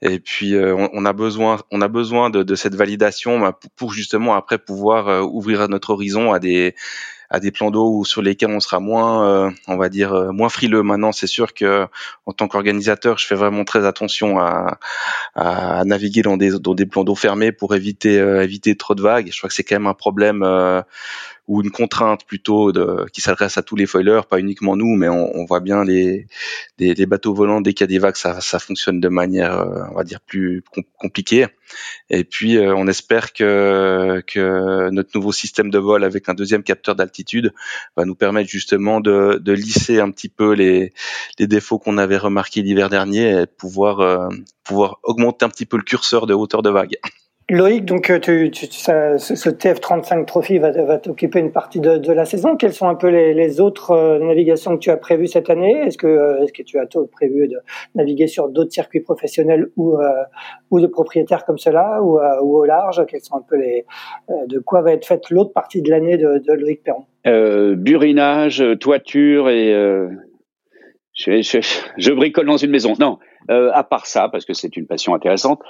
Et 0.00 0.20
puis, 0.20 0.56
on, 0.56 0.90
on, 0.92 1.04
a 1.04 1.12
besoin, 1.12 1.58
on 1.70 1.80
a 1.80 1.88
besoin 1.88 2.30
de, 2.30 2.42
de 2.42 2.54
cette 2.54 2.74
validation 2.74 3.40
bah, 3.40 3.58
pour 3.76 3.92
justement 3.92 4.34
après 4.34 4.58
pouvoir 4.58 5.24
ouvrir 5.32 5.68
notre 5.68 5.90
horizon 5.90 6.32
à 6.32 6.38
des, 6.38 6.74
à 7.30 7.40
des 7.40 7.50
plans 7.50 7.70
d'eau 7.70 8.04
sur 8.04 8.22
lesquels 8.22 8.50
on 8.50 8.60
sera 8.60 8.80
moins, 8.80 9.28
euh, 9.28 9.50
on 9.68 9.76
va 9.76 9.88
dire, 9.88 10.12
euh, 10.12 10.32
moins 10.32 10.48
frileux. 10.48 10.82
Maintenant, 10.82 11.12
c'est 11.12 11.26
sûr 11.26 11.54
que 11.54 11.86
en 12.26 12.32
tant 12.32 12.48
qu'organisateur, 12.48 13.18
je 13.18 13.26
fais 13.26 13.34
vraiment 13.34 13.64
très 13.64 13.86
attention 13.86 14.38
à, 14.38 14.78
à 15.34 15.84
naviguer 15.84 16.22
dans 16.22 16.36
des, 16.36 16.58
dans 16.58 16.74
des 16.74 16.86
plans 16.86 17.04
d'eau 17.04 17.14
fermés 17.14 17.52
pour 17.52 17.74
éviter, 17.74 18.18
euh, 18.18 18.42
éviter 18.42 18.76
trop 18.76 18.94
de 18.94 19.02
vagues. 19.02 19.30
Je 19.32 19.38
crois 19.38 19.48
que 19.48 19.54
c'est 19.54 19.64
quand 19.64 19.76
même 19.76 19.86
un 19.86 19.94
problème 19.94 20.44
ou 21.48 21.62
une 21.62 21.70
contrainte 21.70 22.24
plutôt 22.26 22.72
de, 22.72 23.06
qui 23.12 23.20
s'adresse 23.20 23.58
à 23.58 23.62
tous 23.62 23.76
les 23.76 23.86
foilers, 23.86 24.22
pas 24.28 24.38
uniquement 24.38 24.76
nous, 24.76 24.96
mais 24.96 25.08
on, 25.08 25.36
on 25.36 25.44
voit 25.44 25.60
bien 25.60 25.84
les, 25.84 26.26
bateaux 27.06 27.34
volants 27.34 27.60
dès 27.60 27.72
qu'il 27.72 27.82
y 27.82 27.84
a 27.84 27.88
des 27.88 27.98
vagues, 27.98 28.16
ça, 28.16 28.40
ça 28.40 28.58
fonctionne 28.58 29.00
de 29.00 29.08
manière, 29.08 29.64
on 29.92 29.94
va 29.94 30.04
dire, 30.04 30.20
plus 30.20 30.62
compliquée. 30.98 31.46
Et 32.10 32.24
puis, 32.24 32.56
euh, 32.56 32.74
on 32.74 32.86
espère 32.86 33.32
que, 33.32 34.22
que 34.26 34.90
notre 34.90 35.10
nouveau 35.14 35.32
système 35.32 35.70
de 35.70 35.78
vol 35.78 36.04
avec 36.04 36.28
un 36.28 36.34
deuxième 36.34 36.62
capteur 36.62 36.94
d'altitude 36.94 37.52
va 37.96 38.04
nous 38.04 38.14
permettre 38.14 38.48
justement 38.48 39.00
de, 39.00 39.38
de 39.42 39.52
lisser 39.52 40.00
un 40.00 40.10
petit 40.10 40.28
peu 40.28 40.52
les, 40.52 40.92
les 41.38 41.46
défauts 41.46 41.78
qu'on 41.78 41.98
avait 41.98 42.18
remarqués 42.18 42.62
l'hiver 42.62 42.88
dernier 42.88 43.42
et 43.42 43.46
pouvoir, 43.46 44.00
euh, 44.00 44.28
pouvoir 44.64 44.98
augmenter 45.02 45.44
un 45.44 45.48
petit 45.48 45.66
peu 45.66 45.76
le 45.76 45.82
curseur 45.82 46.26
de 46.26 46.34
hauteur 46.34 46.62
de 46.62 46.70
vague. 46.70 46.96
Loïc, 47.48 47.84
donc 47.84 48.10
euh, 48.10 48.18
tu, 48.18 48.50
tu, 48.50 48.66
ça, 48.72 49.18
ce 49.18 49.48
TF35 49.48 50.24
Trophy 50.24 50.58
va, 50.58 50.72
va 50.72 50.98
t'occuper 50.98 51.38
une 51.38 51.52
partie 51.52 51.78
de, 51.78 51.96
de, 51.96 52.12
la 52.12 52.24
saison. 52.24 52.56
Quelles 52.56 52.72
sont 52.72 52.88
un 52.88 52.96
peu 52.96 53.06
les, 53.06 53.34
les, 53.34 53.60
autres 53.60 53.92
euh, 53.92 54.18
navigations 54.18 54.74
que 54.74 54.80
tu 54.80 54.90
as 54.90 54.96
prévues 54.96 55.28
cette 55.28 55.48
année? 55.48 55.78
Est-ce 55.86 55.96
que, 55.96 56.08
euh, 56.08 56.42
est-ce 56.42 56.52
que 56.52 56.64
tu 56.64 56.76
as 56.80 56.86
prévu 57.12 57.46
de 57.46 57.58
naviguer 57.94 58.26
sur 58.26 58.48
d'autres 58.48 58.72
circuits 58.72 58.98
professionnels 58.98 59.68
ou, 59.76 59.96
ou 60.72 60.80
de 60.80 60.88
propriétaires 60.88 61.44
comme 61.44 61.58
cela 61.58 62.02
ou, 62.02 62.18
ou, 62.18 62.56
au 62.56 62.64
large? 62.64 63.06
Quels 63.06 63.20
sont 63.20 63.36
un 63.36 63.44
peu 63.48 63.56
les 63.56 63.84
de 64.48 64.58
quoi 64.58 64.82
va 64.82 64.92
être 64.92 65.06
faite 65.06 65.30
l'autre 65.30 65.52
partie 65.52 65.82
de 65.82 65.90
l'année 65.90 66.16
de, 66.16 66.38
de, 66.38 66.52
Loïc 66.52 66.82
Perron? 66.82 67.04
Burinage, 67.76 68.64
toiture 68.80 69.48
et 69.50 69.72
je, 71.16 71.40
je, 71.40 71.58
je, 71.96 72.12
bricole 72.12 72.46
dans 72.46 72.58
une 72.58 72.70
maison. 72.70 72.94
Non, 73.00 73.18
euh, 73.50 73.70
à 73.72 73.82
part 73.84 74.06
ça, 74.06 74.28
parce 74.28 74.44
que 74.44 74.52
c'est 74.52 74.76
une 74.76 74.86
passion 74.86 75.14
intéressante, 75.14 75.60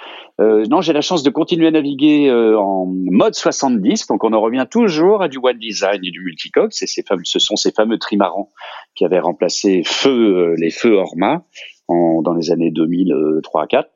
euh, 0.41 0.65
non, 0.69 0.81
j'ai 0.81 0.93
la 0.93 1.01
chance 1.01 1.23
de 1.23 1.31
continuer 1.31 1.69
à 1.69 1.71
naviguer 1.71 2.29
euh, 2.29 2.59
en 2.59 2.87
mode 2.87 3.35
70. 3.35 4.09
Donc, 4.09 4.25
on 4.25 4.33
en 4.33 4.41
revient 4.41 4.67
toujours 4.69 5.23
à 5.23 5.29
du 5.29 5.39
one 5.41 5.59
design 5.59 6.05
et 6.05 6.11
du 6.11 6.21
multicoque. 6.21 6.73
C'est 6.73 6.89
ces 6.89 7.05
fameux, 7.05 7.25
ce 7.25 7.39
sont 7.39 7.55
ces 7.55 7.71
fameux 7.71 7.99
trimarans 7.99 8.51
qui 8.97 9.05
avaient 9.05 9.21
remplacé 9.21 9.83
feu 9.85 10.11
euh, 10.11 10.57
les 10.59 10.71
feux 10.71 10.95
Orma 10.95 11.45
en, 11.87 12.23
dans 12.23 12.35
les 12.35 12.51
années 12.51 12.73
2003 12.73 13.63
à 13.63 13.67
4. 13.69 13.89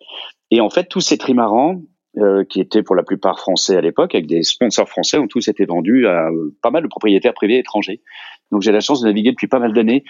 Et 0.53 0.61
en 0.61 0.71
fait, 0.71 0.85
tous 0.85 1.01
ces 1.01 1.19
trimarans, 1.19 1.83
euh, 2.19 2.45
qui 2.45 2.61
étaient 2.61 2.83
pour 2.83 2.97
la 2.97 3.05
plupart 3.05 3.39
français 3.39 3.77
à 3.77 3.81
l'époque, 3.81 4.15
avec 4.15 4.27
des 4.27 4.43
sponsors 4.43 4.89
français, 4.89 5.19
ont 5.19 5.29
tous 5.29 5.49
été 5.49 5.65
vendus 5.65 6.07
à 6.07 6.29
pas 6.61 6.71
mal 6.71 6.83
de 6.83 6.89
propriétaires 6.89 7.35
privés 7.35 7.59
étrangers. 7.59 8.03
Donc 8.51 8.63
j'ai 8.63 8.73
la 8.73 8.81
chance 8.81 9.01
de 9.01 9.07
naviguer 9.07 9.31
depuis 9.31 9.47
pas 9.47 9.61
mal 9.61 9.73
d'années 9.73 10.03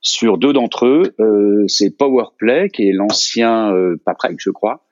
sur 0.00 0.38
deux 0.38 0.52
d'entre 0.52 0.86
eux. 0.86 1.14
Euh, 1.20 1.64
c'est 1.66 1.96
Powerplay, 1.96 2.68
qui 2.70 2.88
est 2.88 2.92
l'ancien 2.92 3.72
euh, 3.72 3.96
Paprec, 4.04 4.36
je 4.38 4.50
crois, 4.50 4.86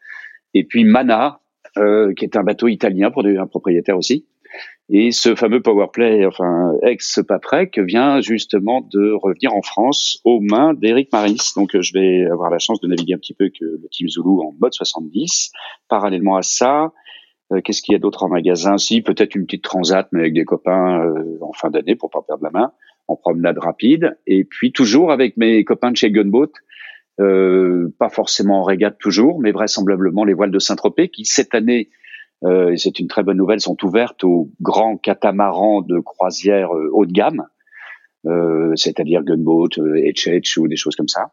et 0.54 0.64
puis 0.64 0.84
Mana, 0.84 1.40
euh, 1.78 2.12
qui 2.14 2.24
est 2.24 2.36
un 2.36 2.42
bateau 2.42 2.68
italien 2.68 3.10
pour 3.10 3.24
un 3.26 3.46
propriétaire 3.46 3.96
aussi. 3.96 4.26
Et 4.88 5.10
ce 5.10 5.34
fameux 5.34 5.60
Powerplay, 5.60 6.24
enfin 6.24 6.72
ex-Paprec, 6.82 7.78
vient 7.78 8.20
justement 8.20 8.80
de 8.80 9.10
revenir 9.12 9.52
en 9.52 9.60
France 9.60 10.20
aux 10.24 10.40
mains 10.40 10.74
d'Eric 10.74 11.12
Maris. 11.12 11.52
Donc 11.56 11.78
je 11.78 11.92
vais 11.92 12.24
avoir 12.30 12.50
la 12.50 12.58
chance 12.58 12.80
de 12.80 12.86
naviguer 12.86 13.14
un 13.14 13.18
petit 13.18 13.34
peu 13.34 13.48
que 13.48 13.64
le 13.64 13.88
Team 13.90 14.08
Zulu 14.08 14.40
en 14.40 14.54
mode 14.60 14.72
70. 14.72 15.50
Parallèlement 15.88 16.36
à 16.36 16.42
ça, 16.42 16.92
euh, 17.52 17.60
qu'est-ce 17.60 17.82
qu'il 17.82 17.92
y 17.92 17.96
a 17.96 17.98
d'autre 17.98 18.22
en 18.22 18.28
magasin? 18.28 18.78
Si, 18.78 19.02
peut-être 19.02 19.34
une 19.34 19.46
petite 19.46 19.64
transat, 19.64 20.08
mais 20.12 20.20
avec 20.20 20.34
des 20.34 20.44
copains 20.44 21.00
euh, 21.00 21.38
en 21.40 21.52
fin 21.52 21.70
d'année 21.70 21.96
pour 21.96 22.10
pas 22.10 22.22
perdre 22.22 22.44
la 22.44 22.50
main 22.50 22.72
en 23.08 23.16
promenade 23.16 23.58
rapide. 23.58 24.18
Et 24.26 24.44
puis 24.44 24.72
toujours 24.72 25.12
avec 25.12 25.36
mes 25.36 25.64
copains 25.64 25.90
de 25.90 25.96
chez 25.96 26.10
Gunboat, 26.10 26.50
euh, 27.20 27.88
pas 27.98 28.10
forcément 28.10 28.60
en 28.60 28.64
régate 28.64 28.98
toujours, 28.98 29.40
mais 29.40 29.52
vraisemblablement 29.52 30.24
les 30.24 30.34
voiles 30.34 30.50
de 30.50 30.58
Saint-Tropez 30.58 31.08
qui 31.08 31.24
cette 31.24 31.54
année, 31.54 31.88
euh, 32.44 32.72
et 32.72 32.76
c'est 32.76 32.98
une 32.98 33.08
très 33.08 33.22
bonne 33.22 33.38
nouvelle, 33.38 33.60
sont 33.60 33.76
ouvertes 33.84 34.22
aux 34.24 34.50
grands 34.60 34.96
catamarans 34.96 35.82
de 35.82 35.98
croisière 35.98 36.74
euh, 36.74 36.90
haut 36.92 37.06
de 37.06 37.12
gamme, 37.12 37.46
c'est-à-dire 38.74 39.22
Gunboat, 39.22 39.68
HH 39.78 40.58
ou 40.58 40.66
des 40.66 40.74
choses 40.74 40.96
comme 40.96 41.06
ça. 41.06 41.30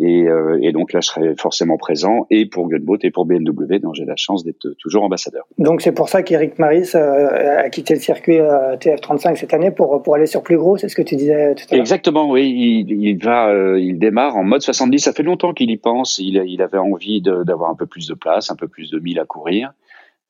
Et, 0.00 0.22
euh, 0.22 0.58
et, 0.62 0.72
donc 0.72 0.94
là, 0.94 1.00
je 1.02 1.08
serai 1.08 1.34
forcément 1.36 1.76
présent 1.76 2.26
et 2.30 2.46
pour 2.46 2.66
Gunboat 2.68 2.98
et 3.02 3.10
pour 3.10 3.26
BMW, 3.26 3.78
dont 3.78 3.92
j'ai 3.92 4.06
la 4.06 4.16
chance 4.16 4.42
d'être 4.42 4.74
toujours 4.78 5.04
ambassadeur. 5.04 5.44
Donc 5.58 5.82
c'est 5.82 5.92
pour 5.92 6.08
ça 6.08 6.22
qu'Eric 6.22 6.58
Maris 6.58 6.92
euh, 6.94 7.58
a 7.58 7.68
quitté 7.68 7.94
le 7.94 8.00
circuit 8.00 8.38
euh, 8.38 8.76
TF35 8.76 9.36
cette 9.36 9.52
année 9.52 9.70
pour 9.70 10.02
pour 10.02 10.14
aller 10.14 10.26
sur 10.26 10.42
plus 10.42 10.56
gros, 10.56 10.78
c'est 10.78 10.88
ce 10.88 10.96
que 10.96 11.02
tu 11.02 11.16
disais 11.16 11.54
tout 11.54 11.64
à 11.70 11.74
l'heure? 11.74 11.80
Exactement, 11.82 12.30
oui. 12.30 12.84
Il, 12.88 13.04
il 13.04 13.22
va, 13.22 13.48
euh, 13.48 13.78
il 13.78 13.98
démarre 13.98 14.36
en 14.36 14.44
mode 14.44 14.62
70. 14.62 14.98
Ça 14.98 15.12
fait 15.12 15.22
longtemps 15.22 15.52
qu'il 15.52 15.70
y 15.70 15.76
pense. 15.76 16.18
Il, 16.18 16.42
il 16.46 16.62
avait 16.62 16.78
envie 16.78 17.20
d'avoir 17.20 17.70
un 17.70 17.74
peu 17.74 17.86
plus 17.86 18.06
de 18.06 18.14
place, 18.14 18.50
un 18.50 18.56
peu 18.56 18.68
plus 18.68 18.90
de 18.90 18.98
milles 18.98 19.20
à 19.20 19.26
courir. 19.26 19.72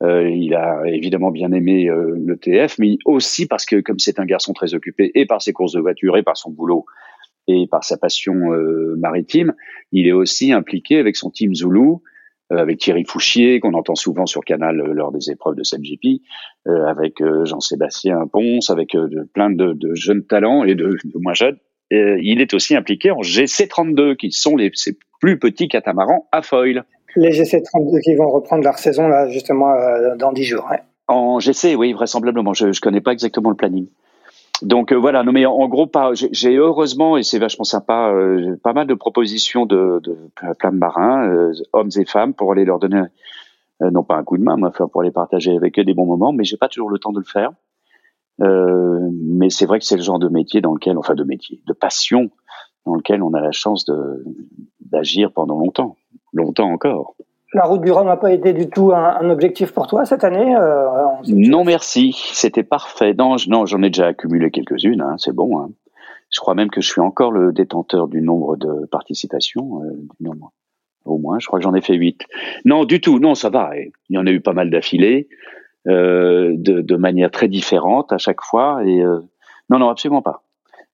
Euh, 0.03 0.29
il 0.29 0.57
a 0.57 0.83
évidemment 0.87 1.31
bien 1.31 1.53
aimé 1.53 1.89
le 1.89 2.37
TF, 2.37 2.81
mais 2.81 2.99
aussi 3.05 3.47
parce 3.47 3.65
que 3.65 3.77
comme 3.77 4.01
c'est 4.01 4.19
un 4.19 4.25
garçon 4.25 4.53
très 4.53 4.75
occupé 4.75 5.13
et 5.15 5.25
par 5.25 5.41
ses 5.41 5.53
courses 5.53 5.75
de 5.75 5.81
voiture 5.81 6.17
et 6.17 6.25
par 6.25 6.37
son 6.37 6.51
boulot 6.51 6.85
et 7.49 7.67
par 7.67 7.85
sa 7.85 7.97
passion 7.97 8.53
euh, 8.53 8.95
maritime, 8.99 9.55
il 9.91 10.07
est 10.07 10.13
aussi 10.13 10.53
impliqué 10.53 10.99
avec 10.99 11.17
son 11.17 11.31
team 11.31 11.55
Zulu, 11.55 11.97
euh, 12.53 12.57
avec 12.57 12.79
Thierry 12.79 13.05
Fouchier, 13.05 13.61
qu'on 13.61 13.75
entend 13.75 13.95
souvent 13.95 14.27
sur 14.27 14.43
Canal 14.45 14.81
euh, 14.81 14.93
lors 14.93 15.13
des 15.13 15.31
épreuves 15.31 15.57
de 15.57 15.63
SMGP, 15.63 16.23
avec 16.87 17.21
Jean-Sébastien 17.45 18.25
Ponce, 18.33 18.71
avec 18.71 18.97
plein 19.35 19.51
de, 19.51 19.73
de, 19.73 19.95
jeunes 19.95 20.25
talents 20.25 20.63
et 20.63 20.77
de, 20.77 20.97
de 21.05 21.19
moins 21.19 21.35
jeunes, 21.35 21.57
il 21.91 22.41
est 22.41 22.55
aussi 22.55 22.77
impliqué 22.77 23.11
en 23.11 23.21
GC32, 23.21 24.15
qui 24.15 24.31
sont 24.31 24.57
les 24.57 24.71
ces 24.75 24.97
plus 25.21 25.41
petits 25.41 25.67
catamarans 25.67 26.29
à 26.31 26.41
foil. 26.41 26.85
Les 27.17 27.31
GC32 27.31 28.01
qui 28.03 28.15
vont 28.15 28.31
reprendre 28.31 28.63
leur 28.63 28.79
saison 28.79 29.09
là 29.09 29.29
justement 29.29 29.75
dans 30.17 30.33
10 30.33 30.45
jours. 30.45 30.71
En 31.09 31.41
GC, 31.41 31.75
oui, 31.75 31.93
vraisemblablement. 31.95 32.55
Je 32.55 32.67
ne 32.67 32.73
connais 32.81 33.01
pas 33.01 33.13
exactement 33.13 33.51
le 33.51 33.57
planning. 33.57 33.89
Donc 34.63 34.93
voilà, 34.93 35.23
non 35.25 35.33
mais 35.33 35.45
en, 35.45 35.69
gros, 35.69 35.91
j'ai 36.15 36.57
heureusement 36.57 37.17
et 37.17 37.23
c'est 37.23 37.39
vachement 37.39 37.65
sympa, 37.65 38.15
pas 38.63 38.73
mal 38.73 38.87
de 38.87 38.95
propositions 38.95 39.67
de, 39.67 40.01
de 40.03 40.17
de 40.43 40.71
marins, 40.71 41.53
hommes 41.73 41.91
et 41.97 42.05
femmes, 42.05 42.33
pour 42.33 42.53
aller 42.53 42.65
leur 42.65 42.79
donner 42.79 43.03
euh, 43.83 43.91
non 43.91 44.05
pas 44.05 44.17
un 44.17 44.25
coup 44.25 44.39
de 44.39 44.43
main, 44.43 44.57
mais 44.57 44.69
pour 44.91 45.03
les 45.03 45.11
partager 45.11 45.57
avec 45.57 45.79
eux 45.79 45.85
des 45.85 45.95
bons 45.95 46.07
moments, 46.07 46.33
mais 46.33 46.45
j'ai 46.45 46.57
pas 46.57 46.69
toujours 46.69 46.91
le 46.91 46.99
temps 46.99 47.13
de 47.13 47.19
le 47.19 47.25
faire. 47.25 47.51
Euh, 48.41 49.09
mais 49.13 49.51
c'est 49.51 49.67
vrai 49.67 49.79
que 49.79 49.85
c'est 49.85 49.97
le 49.97 50.03
genre 50.03 50.19
de 50.19 50.29
métier 50.29 50.61
dans 50.61 50.73
lequel, 50.73 50.99
enfin 50.99 51.15
de 51.15 51.25
métier, 51.25 51.61
de 51.67 51.73
passion 51.73 52.31
dans 52.87 52.95
lequel 52.95 53.23
on 53.23 53.35
a 53.35 53.41
la 53.41 53.53
chance 53.53 53.87
d'agir 54.81 55.33
pendant 55.33 55.59
longtemps, 55.59 55.97
longtemps 56.33 56.71
encore. 56.71 57.15
La 57.55 57.65
route 57.65 57.83
du 57.83 57.93
Rhum 57.93 58.07
n'a 58.07 58.17
pas 58.17 58.33
été 58.33 58.53
du 58.53 58.71
tout 58.71 58.93
un, 58.93 59.29
objectif 59.29 59.73
pour 59.73 59.87
toi 59.87 60.07
cette 60.07 60.25
année 60.25 60.57
euh, 60.57 60.87
Non 61.27 61.65
merci, 61.65 62.17
c'était 62.33 62.63
parfait. 62.63 63.13
Non, 63.13 63.37
non, 63.47 63.67
j'en 63.67 63.83
ai 63.83 63.91
déjà 63.91 64.07
accumulé 64.07 64.51
quelques-unes, 64.51 65.03
hein, 65.03 65.17
c'est 65.19 65.35
bon. 65.35 65.59
Hein. 65.59 65.71
Je 66.31 66.41
crois 66.41 66.55
même 66.55 66.71
que 66.71 66.81
je 66.81 66.89
suis 66.89 67.01
encore 67.01 67.31
le 67.31 67.53
détenteur 67.53 68.09
du 68.09 68.23
nombre 68.23 68.57
de 68.57 68.87
participations, 68.87 69.83
euh, 69.85 69.93
du 70.19 70.27
nombre 70.27 70.53
au 71.05 71.19
moins. 71.19 71.39
Je 71.39 71.47
crois 71.47 71.59
que 71.59 71.63
j'en 71.65 71.75
ai 71.75 71.83
fait 71.83 71.95
huit. 71.95 72.23
Non, 72.65 72.85
du 72.85 73.01
tout. 73.01 73.19
Non, 73.19 73.35
ça 73.35 73.51
va. 73.51 73.73
Il 73.77 73.93
y 74.15 74.19
en 74.19 74.27
a 74.27 74.31
eu 74.31 74.41
pas 74.41 74.55
mal 74.55 74.71
d'affilés, 74.71 75.29
euh, 75.89 76.55
de, 76.57 76.81
de, 76.81 76.97
manière 76.97 77.31
très 77.31 77.49
différente 77.49 78.13
à 78.13 78.19
chaque 78.19 78.41
fois. 78.41 78.83
Et 78.87 79.03
euh, 79.03 79.21
non, 79.69 79.79
non, 79.79 79.89
absolument 79.89 80.23
pas. 80.23 80.43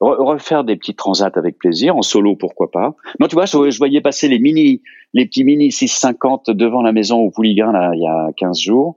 Refaire 0.00 0.64
des 0.64 0.76
petits 0.76 0.94
transats 0.94 1.32
avec 1.34 1.58
plaisir, 1.58 1.96
en 1.96 2.02
solo, 2.02 2.36
pourquoi 2.36 2.70
pas. 2.70 2.94
Non, 3.20 3.26
tu 3.26 3.34
vois, 3.34 3.46
je, 3.46 3.78
voyais 3.78 4.00
passer 4.00 4.28
les 4.28 4.38
mini, 4.38 4.82
les 5.12 5.26
petits 5.26 5.44
mini 5.44 5.72
650 5.72 6.50
devant 6.50 6.82
la 6.82 6.92
maison 6.92 7.18
au 7.18 7.30
Pouliguen 7.30 7.72
là, 7.72 7.90
il 7.94 8.02
y 8.02 8.06
a 8.06 8.30
15 8.36 8.60
jours, 8.60 8.96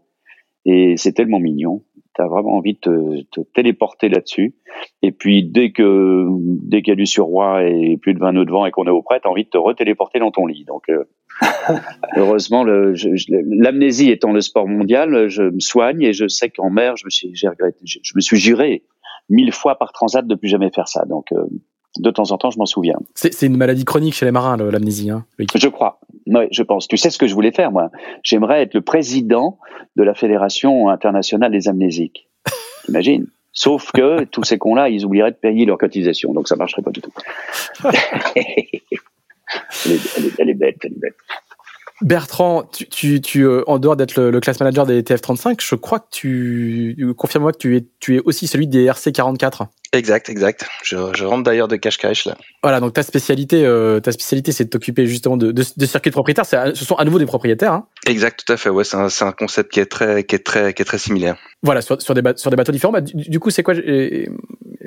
et 0.65 0.95
c'est 0.97 1.13
tellement 1.13 1.39
mignon 1.39 1.81
tu 2.15 2.21
as 2.21 2.27
vraiment 2.27 2.57
envie 2.57 2.73
de 2.73 3.25
te, 3.31 3.41
téléporter 3.53 4.09
là-dessus. 4.09 4.53
Et 5.01 5.11
puis 5.11 5.43
dès 5.43 5.71
que 5.71 6.27
dès 6.29 6.81
qu'il 6.81 6.91
y 6.91 6.93
a 6.93 6.95
du 6.95 7.05
surroi 7.05 7.63
et 7.63 7.97
plus 7.97 8.13
de 8.13 8.19
20 8.19 8.33
nœuds 8.33 8.45
de 8.45 8.51
vent 8.51 8.65
et 8.65 8.71
qu'on 8.71 8.85
est 8.85 8.91
au 8.91 9.01
prêt, 9.01 9.19
tu 9.19 9.27
as 9.27 9.31
envie 9.31 9.43
de 9.43 9.49
te 9.49 9.57
retéléporter 9.57 10.19
dans 10.19 10.31
ton 10.31 10.45
lit. 10.45 10.65
Donc 10.65 10.89
euh, 10.89 11.05
heureusement, 12.15 12.63
l'amnésie 12.63 14.11
étant 14.11 14.31
le 14.31 14.41
sport 14.41 14.67
mondial, 14.67 15.27
je 15.29 15.43
me 15.43 15.59
soigne 15.59 16.01
et 16.01 16.13
je 16.13 16.27
sais 16.27 16.49
qu'en 16.49 16.69
mer, 16.69 16.97
je 16.97 17.05
me 17.05 17.09
suis, 17.09 17.31
j'ai 17.33 17.47
regretté, 17.47 17.79
je, 17.85 18.13
me 18.15 18.21
suis 18.21 18.37
juré 18.37 18.83
mille 19.29 19.51
fois 19.51 19.77
par 19.77 19.91
transat 19.91 20.25
de 20.25 20.35
plus 20.35 20.49
jamais 20.49 20.71
faire 20.71 20.87
ça. 20.87 21.05
Donc 21.05 21.31
euh, 21.31 21.45
de 21.99 22.09
temps 22.09 22.31
en 22.31 22.37
temps, 22.37 22.51
je 22.51 22.57
m'en 22.57 22.65
souviens. 22.65 22.97
C'est 23.15 23.45
une 23.45 23.57
maladie 23.57 23.83
chronique 23.83 24.13
chez 24.13 24.25
les 24.25 24.31
marins, 24.31 24.55
l'amnésie. 24.57 25.09
Hein, 25.09 25.25
je 25.55 25.67
crois. 25.67 25.99
Oui, 26.27 26.47
je 26.51 26.63
pense. 26.63 26.87
Tu 26.87 26.97
sais 26.97 27.09
ce 27.09 27.17
que 27.17 27.27
je 27.27 27.33
voulais 27.33 27.51
faire, 27.51 27.71
moi? 27.71 27.89
J'aimerais 28.23 28.61
être 28.61 28.73
le 28.73 28.81
président 28.81 29.57
de 29.97 30.03
la 30.03 30.13
Fédération 30.13 30.89
internationale 30.89 31.51
des 31.51 31.67
amnésiques. 31.67 32.29
T'imagines 32.85 33.27
Sauf 33.53 33.91
que 33.91 34.23
tous 34.23 34.45
ces 34.45 34.57
cons-là, 34.57 34.87
ils 34.87 35.05
oublieraient 35.05 35.31
de 35.31 35.35
payer 35.35 35.65
leur 35.65 35.77
cotisation, 35.77 36.33
donc 36.33 36.47
ça 36.47 36.55
marcherait 36.55 36.81
pas 36.81 36.91
du 36.91 37.01
tout. 37.01 37.11
elle, 37.83 37.91
est, 39.91 40.39
elle 40.39 40.49
est 40.49 40.53
bête, 40.53 40.77
elle 40.83 40.93
est 40.93 40.99
bête. 40.99 41.15
Bertrand, 42.01 42.63
tu, 42.63 42.87
tu, 42.87 43.21
tu 43.21 43.43
euh, 43.43 43.63
en 43.67 43.79
dehors 43.79 43.95
d'être 43.95 44.19
le, 44.19 44.39
class 44.39 44.59
manager 44.59 44.85
des 44.85 45.03
TF35, 45.03 45.63
je 45.63 45.75
crois 45.75 45.99
que 45.99 46.07
tu 46.11 47.13
confirme-moi 47.17 47.51
que 47.51 47.57
tu 47.57 47.77
es, 47.77 47.85
tu 47.99 48.15
es 48.15 48.21
aussi 48.25 48.47
celui 48.47 48.67
des 48.67 48.87
RC44. 48.87 49.67
Exact, 49.93 50.29
exact. 50.29 50.65
Je, 50.83 50.95
je 51.13 51.25
rentre 51.25 51.43
d'ailleurs 51.43 51.67
de 51.67 51.75
cache-cache 51.75 52.25
là. 52.25 52.37
Voilà, 52.63 52.79
donc 52.79 52.93
ta 52.93 53.03
spécialité, 53.03 53.65
euh, 53.65 53.99
ta 53.99 54.13
spécialité, 54.13 54.53
c'est 54.53 54.63
de 54.63 54.69
t'occuper 54.69 55.05
justement 55.05 55.35
de, 55.35 55.51
de, 55.51 55.63
de 55.75 55.85
circuits 55.85 56.11
de 56.11 56.15
propriétaires. 56.15 56.45
Ce 56.45 56.85
sont 56.85 56.95
à 56.95 57.03
nouveau 57.03 57.19
des 57.19 57.25
propriétaires. 57.25 57.73
Hein 57.73 57.87
exact, 58.07 58.43
tout 58.45 58.53
à 58.53 58.57
fait. 58.57 58.69
Ouais, 58.69 58.85
c'est 58.85 58.95
un, 58.95 59.07
un, 59.07 59.31
concept 59.33 59.73
qui 59.73 59.81
est 59.81 59.85
très, 59.85 60.23
qui 60.23 60.35
est 60.35 60.45
très, 60.45 60.73
qui 60.73 60.81
est 60.81 60.85
très 60.85 60.97
similaire. 60.97 61.35
Voilà, 61.61 61.81
sur, 61.81 62.01
sur 62.01 62.13
des, 62.13 62.21
sur 62.37 62.49
des 62.49 62.55
bateaux 62.55 62.71
différents. 62.71 62.93
Bah, 62.93 63.01
du, 63.01 63.39
coup, 63.39 63.49
c'est 63.49 63.63
quoi, 63.63 63.73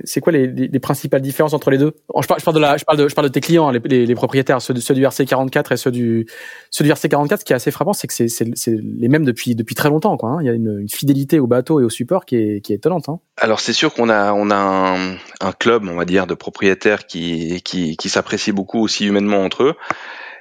c'est 0.04 0.20
quoi 0.20 0.32
les, 0.32 0.46
les, 0.46 0.80
principales 0.80 1.20
différences 1.20 1.54
entre 1.54 1.70
les 1.70 1.78
deux? 1.78 1.92
Je 2.20 2.26
parle, 2.26 2.40
je 2.40 2.44
parle 2.44 2.56
de 2.56 2.60
la, 2.60 2.76
je 2.76 2.84
parle 2.84 2.98
de, 2.98 3.08
je 3.08 3.14
parle 3.14 3.28
de 3.28 3.32
tes 3.32 3.40
clients, 3.40 3.70
les, 3.70 3.80
les, 3.84 4.06
les 4.06 4.14
propriétaires, 4.14 4.60
ceux, 4.60 4.74
ceux, 4.76 4.94
du 4.94 5.02
RC44 5.02 5.72
et 5.72 5.76
ceux 5.76 5.90
du, 5.90 6.26
ceux 6.70 6.84
du 6.84 6.90
RC44. 6.90 7.40
Ce 7.40 7.44
qui 7.44 7.52
est 7.52 7.56
assez 7.56 7.70
frappant, 7.70 7.92
c'est 7.92 8.06
que 8.06 8.14
c'est, 8.14 8.28
c'est, 8.28 8.44
les 8.66 9.08
mêmes 9.08 9.24
depuis, 9.24 9.54
depuis 9.54 9.74
très 9.74 9.88
longtemps. 9.88 10.16
Quoi, 10.16 10.30
hein. 10.30 10.38
Il 10.40 10.46
y 10.46 10.50
a 10.50 10.52
une, 10.52 10.80
une, 10.80 10.88
fidélité 10.88 11.38
au 11.38 11.46
bateau 11.46 11.80
et 11.80 11.84
au 11.84 11.90
support 11.90 12.24
qui 12.24 12.36
est, 12.36 12.60
qui 12.60 12.72
est 12.72 12.76
étonnante. 12.76 13.08
Hein. 13.08 13.20
Alors 13.38 13.60
c'est 13.60 13.72
sûr 13.72 13.92
qu'on 13.94 14.08
a, 14.08 14.32
on 14.32 14.50
a 14.50 14.56
un, 14.56 15.16
un, 15.40 15.52
club, 15.52 15.88
on 15.88 15.96
va 15.96 16.04
dire, 16.04 16.26
de 16.26 16.34
propriétaires 16.34 17.06
qui, 17.06 17.62
qui, 17.62 17.96
qui 17.96 18.08
s'apprécient 18.08 18.54
beaucoup 18.54 18.80
aussi 18.80 19.06
humainement 19.06 19.42
entre 19.42 19.64
eux. 19.64 19.74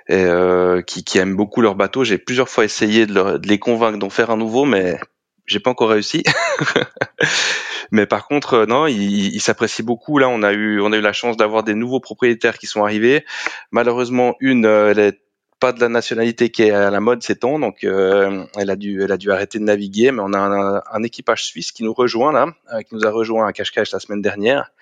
Et 0.10 0.16
euh, 0.26 0.82
qui, 0.82 1.06
qui 1.06 1.18
aiment 1.18 1.38
beaucoup 1.38 1.62
leur 1.62 1.76
bateau. 1.76 2.04
J'ai 2.04 2.18
plusieurs 2.18 2.50
fois 2.50 2.66
essayé 2.66 3.06
de, 3.06 3.14
leur, 3.14 3.40
de 3.40 3.48
les 3.48 3.58
convaincre 3.58 3.98
d'en 3.98 4.10
faire 4.10 4.32
un 4.32 4.38
nouveau, 4.38 4.66
mais 4.66 4.98
j'ai 5.46 5.60
pas 5.60 5.72
encore 5.72 5.90
réussi. 5.90 6.24
Mais 7.92 8.06
par 8.06 8.28
contre, 8.28 8.54
euh, 8.54 8.66
non, 8.66 8.88
il, 8.88 9.40
s'apprécie 9.40 9.84
beaucoup. 9.84 10.18
Là, 10.18 10.30
on 10.30 10.42
a 10.42 10.52
eu, 10.54 10.82
on 10.82 10.92
a 10.92 10.98
eu 10.98 11.02
la 11.02 11.14
chance 11.14 11.38
d'avoir 11.38 11.64
des 11.64 11.76
nouveaux 11.76 12.00
propriétaires 12.00 12.58
qui 12.58 12.66
sont 12.66 12.84
arrivés. 12.84 13.26
Malheureusement, 13.72 14.36
une, 14.40 14.66
euh, 14.66 14.92
elle 14.92 15.00
est 15.00 15.20
pas 15.64 15.72
de 15.72 15.80
la 15.80 15.88
nationalité 15.88 16.50
qui 16.50 16.64
est 16.64 16.72
à 16.72 16.92
la 16.92 17.00
mode 17.00 17.24
ces 17.24 17.38
temps, 17.38 17.58
donc 17.58 17.86
euh, 17.86 18.44
elle 18.58 18.70
a 18.70 18.76
dû, 18.76 19.02
elle 19.02 19.14
a 19.14 19.18
dû 19.18 19.32
arrêter 19.32 19.60
de 19.60 19.64
naviguer. 19.64 20.12
Mais 20.12 20.22
on 20.22 20.34
a 20.34 20.38
un, 20.38 20.82
un 20.92 21.04
équipage 21.04 21.46
suisse 21.46 21.72
qui 21.72 21.86
nous 21.86 21.94
rejoint 21.94 22.34
là, 22.34 22.48
euh, 22.74 22.82
qui 22.82 22.96
nous 22.96 23.06
a 23.06 23.10
rejoint 23.10 23.48
à 23.48 23.54
Cache-Cache 23.54 23.94
la 23.94 24.02
semaine 24.02 24.22
dernière 24.22 24.74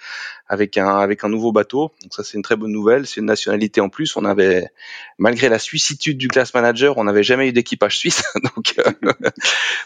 avec 0.47 0.79
un 0.79 0.97
avec 0.97 1.23
un 1.23 1.29
nouveau 1.29 1.51
bateau. 1.51 1.91
Donc 2.01 2.15
ça 2.15 2.23
c'est 2.23 2.36
une 2.36 2.41
très 2.41 2.55
bonne 2.55 2.71
nouvelle. 2.71 3.05
C'est 3.05 3.19
une 3.19 3.27
nationalité 3.27 3.79
en 3.79 3.89
plus. 3.89 4.17
On 4.17 4.25
avait, 4.25 4.71
malgré 5.19 5.49
la 5.49 5.59
suissitude 5.59 6.17
du 6.17 6.27
class 6.29 6.51
manager, 6.55 6.97
on 6.97 7.03
n'avait 7.03 7.21
jamais 7.21 7.49
eu 7.49 7.53
d'équipage 7.53 7.99
suisse. 7.99 8.23
donc 8.55 8.73
euh, 8.79 8.91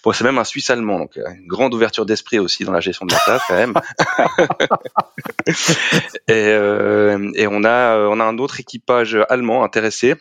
bon, 0.05 0.13
c'est 0.13 0.23
même 0.23 0.37
un 0.37 0.45
Suisse 0.45 0.69
allemand. 0.69 0.99
Donc 0.99 1.17
une 1.17 1.47
grande 1.47 1.73
ouverture 1.73 2.05
d'esprit 2.05 2.39
aussi 2.39 2.63
dans 2.63 2.71
la 2.71 2.79
gestion 2.79 3.05
de 3.05 3.11
la 3.11 3.19
classe 3.19 3.41
quand 3.49 3.57
même. 3.57 3.73
et, 6.29 7.41
et 7.41 7.47
on 7.47 7.65
a 7.65 7.97
on 7.97 8.17
a 8.21 8.23
un 8.23 8.37
autre 8.37 8.61
équipage 8.61 9.17
allemand 9.27 9.65
intéressé 9.65 10.15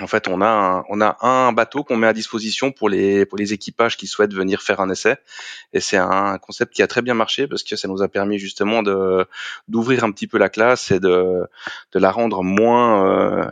en 0.00 0.08
fait, 0.08 0.26
on 0.26 0.40
a 0.40 0.46
un, 0.46 0.84
on 0.88 1.00
a 1.00 1.16
un 1.24 1.52
bateau 1.52 1.84
qu'on 1.84 1.96
met 1.96 2.08
à 2.08 2.12
disposition 2.12 2.72
pour 2.72 2.88
les 2.88 3.26
pour 3.26 3.38
les 3.38 3.52
équipages 3.52 3.96
qui 3.96 4.08
souhaitent 4.08 4.34
venir 4.34 4.60
faire 4.60 4.80
un 4.80 4.90
essai. 4.90 5.18
Et 5.72 5.78
c'est 5.78 5.96
un 5.96 6.36
concept 6.38 6.74
qui 6.74 6.82
a 6.82 6.88
très 6.88 7.00
bien 7.00 7.14
marché 7.14 7.46
parce 7.46 7.62
que 7.62 7.76
ça 7.76 7.86
nous 7.86 8.02
a 8.02 8.08
permis 8.08 8.40
justement 8.40 8.82
de 8.82 9.24
d'ouvrir 9.68 10.02
un 10.02 10.10
petit 10.10 10.26
peu 10.26 10.36
la 10.38 10.48
classe 10.48 10.90
et 10.90 10.98
de 10.98 11.46
de 11.92 11.98
la 12.00 12.10
rendre 12.10 12.42
moins 12.42 13.06
euh, 13.06 13.50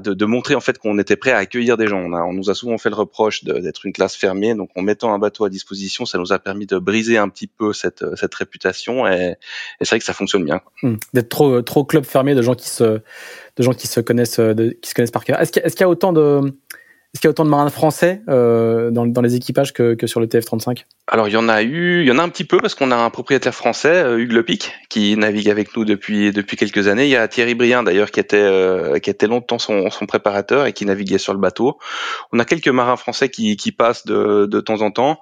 de, 0.00 0.24
montrer 0.24 0.54
en 0.54 0.60
fait 0.60 0.78
qu'on 0.78 0.98
était 0.98 1.16
prêt 1.16 1.32
à 1.32 1.38
accueillir 1.38 1.76
des 1.76 1.86
gens. 1.86 2.00
On, 2.00 2.32
nous 2.32 2.50
a 2.50 2.54
souvent 2.54 2.78
fait 2.78 2.90
le 2.90 2.96
reproche 2.96 3.44
d'être 3.44 3.86
une 3.86 3.92
classe 3.92 4.16
fermée, 4.16 4.54
donc 4.54 4.70
en 4.76 4.82
mettant 4.82 5.14
un 5.14 5.18
bateau 5.18 5.44
à 5.44 5.50
disposition, 5.50 6.06
ça 6.06 6.18
nous 6.18 6.32
a 6.32 6.38
permis 6.38 6.66
de 6.66 6.78
briser 6.78 7.18
un 7.18 7.28
petit 7.28 7.46
peu 7.46 7.72
cette, 7.72 8.04
cette 8.16 8.34
réputation 8.34 9.06
et, 9.06 9.36
c'est 9.80 9.90
vrai 9.90 9.98
que 9.98 10.04
ça 10.04 10.14
fonctionne 10.14 10.44
bien. 10.44 10.60
Hmm. 10.82 10.96
D'être 11.12 11.28
trop 11.28 11.62
trop 11.62 11.84
club 11.84 12.04
fermé 12.04 12.34
de 12.34 12.42
gens 12.42 12.54
qui 12.54 12.68
se 12.68 13.00
de 13.56 13.62
gens 13.62 13.72
qui 13.72 13.86
se 13.86 14.00
connaissent 14.00 14.40
de, 14.40 14.76
qui 14.80 14.90
se 14.90 14.94
connaissent 14.94 15.10
par 15.10 15.24
cœur. 15.24 15.40
Est-ce 15.40 15.52
qu'il 15.52 15.80
y, 15.80 15.84
a 15.84 15.88
autant 15.88 16.12
de 16.12 16.54
est-ce 17.14 17.20
qu'il 17.20 17.28
y 17.28 17.30
a 17.30 17.30
autant 17.30 17.44
de 17.44 17.50
marins 17.50 17.70
français 17.70 18.22
euh, 18.28 18.90
dans, 18.90 19.22
les 19.22 19.36
équipages 19.36 19.72
que, 19.72 19.96
sur 20.04 20.18
le 20.18 20.26
TF35 20.26 20.84
Alors 21.06 21.28
il 21.28 21.34
y 21.34 21.36
en 21.36 21.48
a 21.48 21.62
eu, 21.62 22.00
il 22.00 22.08
y 22.08 22.10
en 22.10 22.18
a 22.18 22.24
un 22.24 22.28
petit 22.28 22.42
peu 22.42 22.58
parce 22.58 22.74
qu'on 22.74 22.90
a 22.90 22.96
un 22.96 23.08
propriétaire 23.08 23.54
français, 23.54 24.02
euh, 24.02 24.18
Hugues 24.18 24.32
Lepic, 24.32 24.72
qui 24.88 25.16
navigue 25.16 25.48
avec 25.48 25.76
nous 25.76 25.84
depuis 25.84 26.32
depuis 26.32 26.56
quelques 26.56 26.88
années. 26.88 27.04
Il 27.04 27.10
y 27.10 27.16
a 27.16 27.28
Thierry 27.28 27.54
Brien 27.54 27.84
d'ailleurs 27.84 28.10
qui 28.10 28.18
était 28.18 28.36
euh, 28.36 28.98
qui 28.98 29.10
était 29.10 29.28
longtemps 29.28 29.60
son, 29.60 29.90
son, 29.90 30.06
préparateur 30.06 30.66
et 30.66 30.72
qui 30.72 30.86
naviguait 30.86 31.18
sur 31.18 31.32
le 31.32 31.38
bateau. 31.38 31.78
On 32.32 32.40
a 32.40 32.44
quelques 32.44 32.66
marins 32.66 32.96
français 32.96 33.28
qui, 33.28 33.56
qui 33.56 33.70
passent 33.70 34.06
de, 34.06 34.46
de 34.46 34.60
temps 34.60 34.82
en 34.82 34.90
temps. 34.90 35.20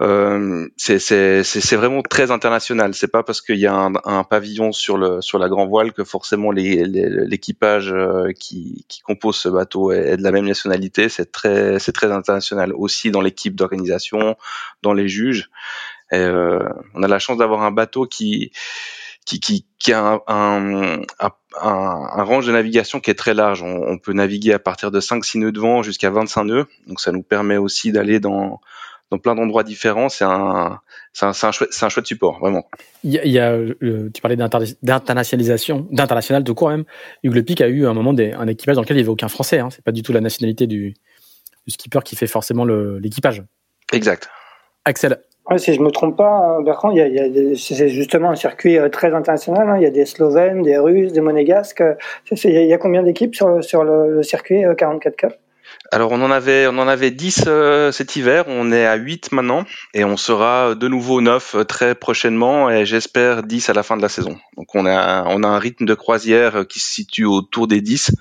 Euh, 0.00 0.68
c'est 0.76 1.76
vraiment 1.76 2.02
très 2.02 2.30
international. 2.30 2.94
C'est 2.94 3.08
pas 3.08 3.24
parce 3.24 3.40
qu'il 3.40 3.58
y 3.58 3.66
a 3.66 3.74
un, 3.74 3.94
un, 4.04 4.22
pavillon 4.22 4.70
sur 4.70 4.96
le 4.96 5.20
sur 5.20 5.38
la 5.38 5.48
grand 5.48 5.66
voile 5.66 5.92
que 5.92 6.04
forcément 6.04 6.52
l'équipage 6.52 7.92
euh, 7.92 8.30
qui, 8.38 8.84
qui 8.88 9.00
compose 9.00 9.36
ce 9.36 9.48
bateau 9.48 9.90
est, 9.90 10.16
de 10.16 10.22
la 10.22 10.30
même 10.30 10.46
nationalité. 10.46 11.08
C'est 11.08 11.32
très 11.32 11.80
c'est 11.80 11.92
très 11.92 12.12
international 12.12 12.72
aussi 12.74 13.10
dans 13.10 13.20
l'équipe 13.20 13.56
d'organisation, 13.56 14.36
dans 14.82 14.92
les 14.92 15.08
juges. 15.08 15.50
Euh, 16.12 16.60
on 16.94 17.02
a 17.02 17.08
la 17.08 17.18
chance 17.18 17.38
d'avoir 17.38 17.62
un 17.62 17.72
bateau 17.72 18.06
qui 18.06 18.52
qui, 19.26 19.40
qui, 19.40 19.66
qui 19.78 19.92
a 19.92 20.00
un, 20.00 20.20
un, 20.26 21.00
un, 21.20 21.32
un, 21.60 22.22
range 22.22 22.46
de 22.46 22.52
navigation 22.52 22.98
qui 22.98 23.10
est 23.10 23.14
très 23.14 23.34
large. 23.34 23.62
On, 23.62 23.82
on 23.86 23.98
peut 23.98 24.14
naviguer 24.14 24.54
à 24.54 24.58
partir 24.58 24.90
de 24.90 25.00
5-6 25.00 25.40
nœuds 25.40 25.52
de 25.52 25.60
vent 25.60 25.82
jusqu'à 25.82 26.08
25 26.08 26.44
nœuds. 26.44 26.66
Donc 26.86 27.00
ça 27.00 27.12
nous 27.12 27.22
permet 27.22 27.58
aussi 27.58 27.92
d'aller 27.92 28.20
dans 28.20 28.60
dans 29.10 29.18
plein 29.18 29.34
d'endroits 29.34 29.64
différents. 29.64 30.08
C'est 30.08 30.24
un, 30.24 30.80
c'est 31.12 31.26
un, 31.26 31.30
un, 31.30 31.52
chouette, 31.52 31.72
c'est 31.72 31.84
un 31.84 31.88
chouette 31.88 32.06
support, 32.06 32.38
vraiment. 32.38 32.68
Il 33.04 33.12
y 33.12 33.18
a, 33.18 33.24
il 33.24 33.32
y 33.32 33.38
a 33.38 33.52
euh, 33.52 34.10
tu 34.12 34.20
parlais 34.20 34.36
d'internationalisation, 34.36 35.86
d'international 35.90 36.44
de 36.44 36.52
court 36.52 36.70
même. 36.70 36.84
Hugues 37.22 37.34
Le 37.34 37.42
Pic 37.42 37.60
a 37.60 37.68
eu 37.68 37.86
un 37.86 37.94
moment 37.94 38.12
des, 38.12 38.32
un 38.32 38.46
équipage 38.46 38.76
dans 38.76 38.82
lequel 38.82 38.96
il 38.96 39.00
n'y 39.00 39.04
avait 39.04 39.12
aucun 39.12 39.28
Français. 39.28 39.58
Hein. 39.58 39.68
C'est 39.70 39.84
pas 39.84 39.92
du 39.92 40.02
tout 40.02 40.12
la 40.12 40.20
nationalité 40.20 40.66
du, 40.66 40.94
du 41.66 41.72
skipper 41.72 42.00
qui 42.04 42.16
fait 42.16 42.26
forcément 42.26 42.64
l'équipage. 42.64 43.42
Exact. 43.92 44.28
Axel, 44.84 45.18
si 45.56 45.74
je 45.74 45.80
me 45.80 45.90
trompe 45.90 46.16
pas, 46.16 46.58
Bertrand, 46.62 46.90
il 46.90 46.98
y 46.98 47.18
a, 47.18 47.56
c'est 47.56 47.88
justement 47.88 48.30
un 48.30 48.36
circuit 48.36 48.78
très 48.92 49.14
international. 49.14 49.68
Hein. 49.68 49.76
Il 49.78 49.82
y 49.82 49.86
a 49.86 49.90
des 49.90 50.04
Slovènes, 50.04 50.62
des 50.62 50.78
Russes, 50.78 51.12
des 51.12 51.22
Monégasques. 51.22 51.82
Il 52.30 52.50
y 52.50 52.72
a 52.72 52.78
combien 52.78 53.02
d'équipes 53.02 53.34
sur, 53.34 53.64
sur 53.64 53.82
le, 53.82 54.14
le 54.16 54.22
circuit 54.22 54.62
44 54.76 55.16
Cup 55.16 55.32
alors 55.90 56.12
on 56.12 56.20
en 56.20 56.30
avait 56.30 56.66
on 56.66 56.78
en 56.78 56.88
avait 56.88 57.10
10 57.10 57.44
euh, 57.46 57.92
cet 57.92 58.16
hiver, 58.16 58.44
on 58.46 58.72
est 58.72 58.84
à 58.84 58.96
8 58.96 59.32
maintenant 59.32 59.64
et 59.94 60.04
on 60.04 60.18
sera 60.18 60.74
de 60.74 60.88
nouveau 60.88 61.20
9 61.22 61.54
euh, 61.54 61.64
très 61.64 61.94
prochainement 61.94 62.68
et 62.68 62.84
j'espère 62.84 63.42
10 63.42 63.70
à 63.70 63.72
la 63.72 63.82
fin 63.82 63.96
de 63.96 64.02
la 64.02 64.10
saison. 64.10 64.38
Donc 64.56 64.74
on 64.74 64.84
a 64.84 65.24
on 65.26 65.42
a 65.42 65.46
un 65.46 65.58
rythme 65.58 65.86
de 65.86 65.94
croisière 65.94 66.66
qui 66.68 66.80
se 66.80 66.90
situe 66.90 67.24
autour 67.24 67.68
des 67.68 67.80
10 67.80 68.12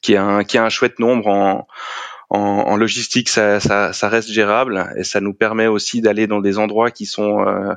qui 0.00 0.14
est 0.14 0.16
un 0.16 0.44
qui 0.44 0.56
est 0.56 0.60
un 0.60 0.70
chouette 0.70 0.98
nombre 0.98 1.28
en 1.28 1.68
en, 2.32 2.76
logistique 2.76 3.28
ça, 3.28 3.58
ça, 3.58 3.92
ça, 3.92 4.08
reste 4.08 4.30
gérable 4.30 4.88
et 4.96 5.02
ça 5.02 5.20
nous 5.20 5.34
permet 5.34 5.66
aussi 5.66 6.00
d'aller 6.00 6.28
dans 6.28 6.40
des 6.40 6.58
endroits 6.58 6.92
qui 6.92 7.04
sont 7.04 7.44
euh, 7.44 7.74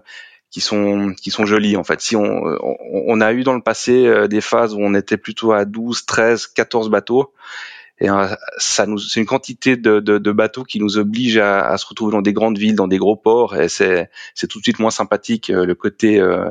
qui 0.51 0.61
sont 0.61 1.15
qui 1.19 1.31
sont 1.31 1.47
jolis 1.47 1.75
en 1.75 1.83
fait. 1.83 2.01
Si 2.01 2.15
on, 2.15 2.43
on, 2.61 3.19
a 3.19 3.33
eu 3.33 3.43
dans 3.43 3.55
le 3.55 3.63
passé 3.63 4.27
des 4.29 4.41
phases 4.41 4.75
où 4.75 4.79
on 4.79 4.93
était 4.93 5.17
plutôt 5.17 5.53
à 5.53 5.65
12, 5.65 6.05
13, 6.05 6.45
14 6.45 6.91
bateaux 6.91 7.33
et 8.03 8.09
euh, 8.09 8.27
ça 8.57 8.85
nous, 8.85 8.99
c'est 8.99 9.21
une 9.21 9.25
quantité 9.25 9.77
de, 9.77 10.01
de, 10.01 10.17
de, 10.17 10.31
bateaux 10.33 10.63
qui 10.63 10.79
nous 10.79 10.97
oblige 10.97 11.37
à, 11.37 11.65
à, 11.65 11.77
se 11.77 11.87
retrouver 11.87 12.11
dans 12.11 12.21
des 12.21 12.33
grandes 12.33 12.57
villes, 12.57 12.75
dans 12.75 12.89
des 12.89 12.97
gros 12.97 13.15
ports, 13.15 13.55
et 13.55 13.69
c'est, 13.69 14.09
c'est 14.35 14.47
tout 14.47 14.59
de 14.59 14.63
suite 14.63 14.79
moins 14.79 14.91
sympathique 14.91 15.49
euh, 15.49 15.65
le 15.65 15.73
côté, 15.73 16.19
euh, 16.19 16.49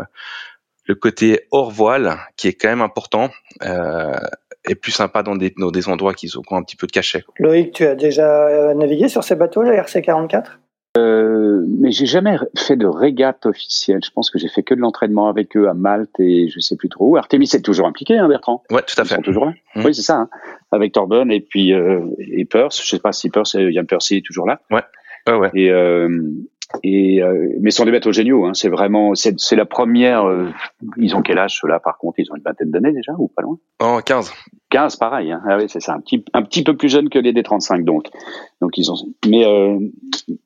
le 0.86 0.94
côté 0.94 1.40
hors 1.50 1.70
voile, 1.70 2.16
qui 2.38 2.48
est 2.48 2.54
quand 2.54 2.70
même 2.70 2.80
important, 2.80 3.28
euh, 3.62 4.16
est 4.64 4.74
plus 4.74 4.92
sympa 4.92 5.22
dans 5.22 5.36
des, 5.36 5.52
dans 5.58 5.70
des 5.70 5.90
endroits 5.90 6.14
qui 6.14 6.30
ont 6.36 6.56
un 6.56 6.62
petit 6.62 6.76
peu 6.76 6.86
de 6.86 6.92
cachet. 6.92 7.22
Loïc, 7.38 7.74
tu 7.74 7.84
as 7.84 7.96
déjà 7.96 8.72
navigué 8.74 9.08
sur 9.08 9.22
ces 9.22 9.34
bateaux, 9.34 9.62
le 9.62 9.72
RC44 9.72 10.44
euh, 10.98 11.64
mais 11.66 11.90
j'ai 11.90 12.06
jamais 12.06 12.36
fait 12.56 12.76
de 12.76 12.86
régate 12.86 13.46
officielle. 13.46 14.00
Je 14.04 14.10
pense 14.10 14.30
que 14.30 14.38
j'ai 14.38 14.48
fait 14.48 14.62
que 14.62 14.74
de 14.74 14.80
l'entraînement 14.80 15.28
avec 15.28 15.56
eux 15.56 15.68
à 15.68 15.74
Malte 15.74 16.20
et 16.20 16.48
je 16.48 16.60
sais 16.60 16.76
plus 16.76 16.88
trop 16.88 17.10
où. 17.10 17.16
Artemis 17.16 17.50
est 17.54 17.64
toujours 17.64 17.86
impliqué, 17.86 18.18
hein, 18.18 18.28
Bertrand? 18.28 18.62
Ouais, 18.70 18.82
tout 18.82 19.00
à 19.00 19.04
fait. 19.04 19.14
Ils 19.14 19.16
sont 19.16 19.22
toujours 19.22 19.46
là. 19.46 19.54
Mmh. 19.74 19.84
Oui, 19.84 19.94
c'est 19.94 20.02
ça. 20.02 20.16
Hein. 20.16 20.28
Avec 20.70 20.92
Torben 20.92 21.30
et 21.30 21.40
puis 21.40 21.72
euh, 21.72 22.00
et 22.18 22.44
Peirce. 22.44 22.82
Je 22.84 22.88
sais 22.90 22.98
pas 22.98 23.12
si 23.12 23.30
Peirce, 23.30 23.54
Yann 23.58 23.86
Percy 23.86 24.16
est 24.16 24.26
toujours 24.26 24.46
là. 24.46 24.60
Ouais. 24.70 24.82
Ouais, 25.28 25.36
ouais. 25.36 25.50
Et 25.54 25.70
euh, 25.70 26.08
et 26.82 27.22
euh, 27.22 27.48
mais 27.60 27.70
ce 27.70 27.78
sont 27.78 27.84
des 27.84 27.92
bateaux 27.92 28.12
géniaux. 28.12 28.46
Hein. 28.46 28.54
C'est 28.54 28.68
vraiment, 28.68 29.14
c'est, 29.14 29.38
c'est 29.38 29.56
la 29.56 29.64
première. 29.64 30.24
Euh, 30.24 30.48
ils 30.96 31.14
ont 31.14 31.22
quel 31.22 31.38
âge 31.38 31.58
ceux-là 31.60 31.80
Par 31.80 31.98
contre, 31.98 32.18
ils 32.18 32.30
ont 32.30 32.36
une 32.36 32.42
vingtaine 32.42 32.70
d'années 32.70 32.92
déjà 32.92 33.12
ou 33.18 33.28
pas 33.28 33.42
loin? 33.42 33.58
Oh, 33.82 33.98
15. 34.04 34.32
15, 34.70 34.96
pareil. 34.96 35.32
Hein. 35.32 35.42
Ah 35.46 35.56
oui, 35.58 35.64
c'est 35.68 35.80
ça. 35.80 35.94
Un 35.94 36.00
petit, 36.00 36.24
un 36.32 36.42
petit 36.42 36.64
peu 36.64 36.76
plus 36.76 36.88
jeune 36.88 37.08
que 37.08 37.18
les 37.18 37.32
D35, 37.32 37.84
donc. 37.84 38.08
Donc 38.60 38.78
ils 38.78 38.90
ont. 38.90 38.96
Mais 39.28 39.44
euh, 39.44 39.78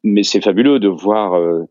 mais 0.02 0.22
c'est 0.22 0.40
fabuleux 0.40 0.78
de 0.78 0.88
voir 0.88 1.34
euh, 1.34 1.64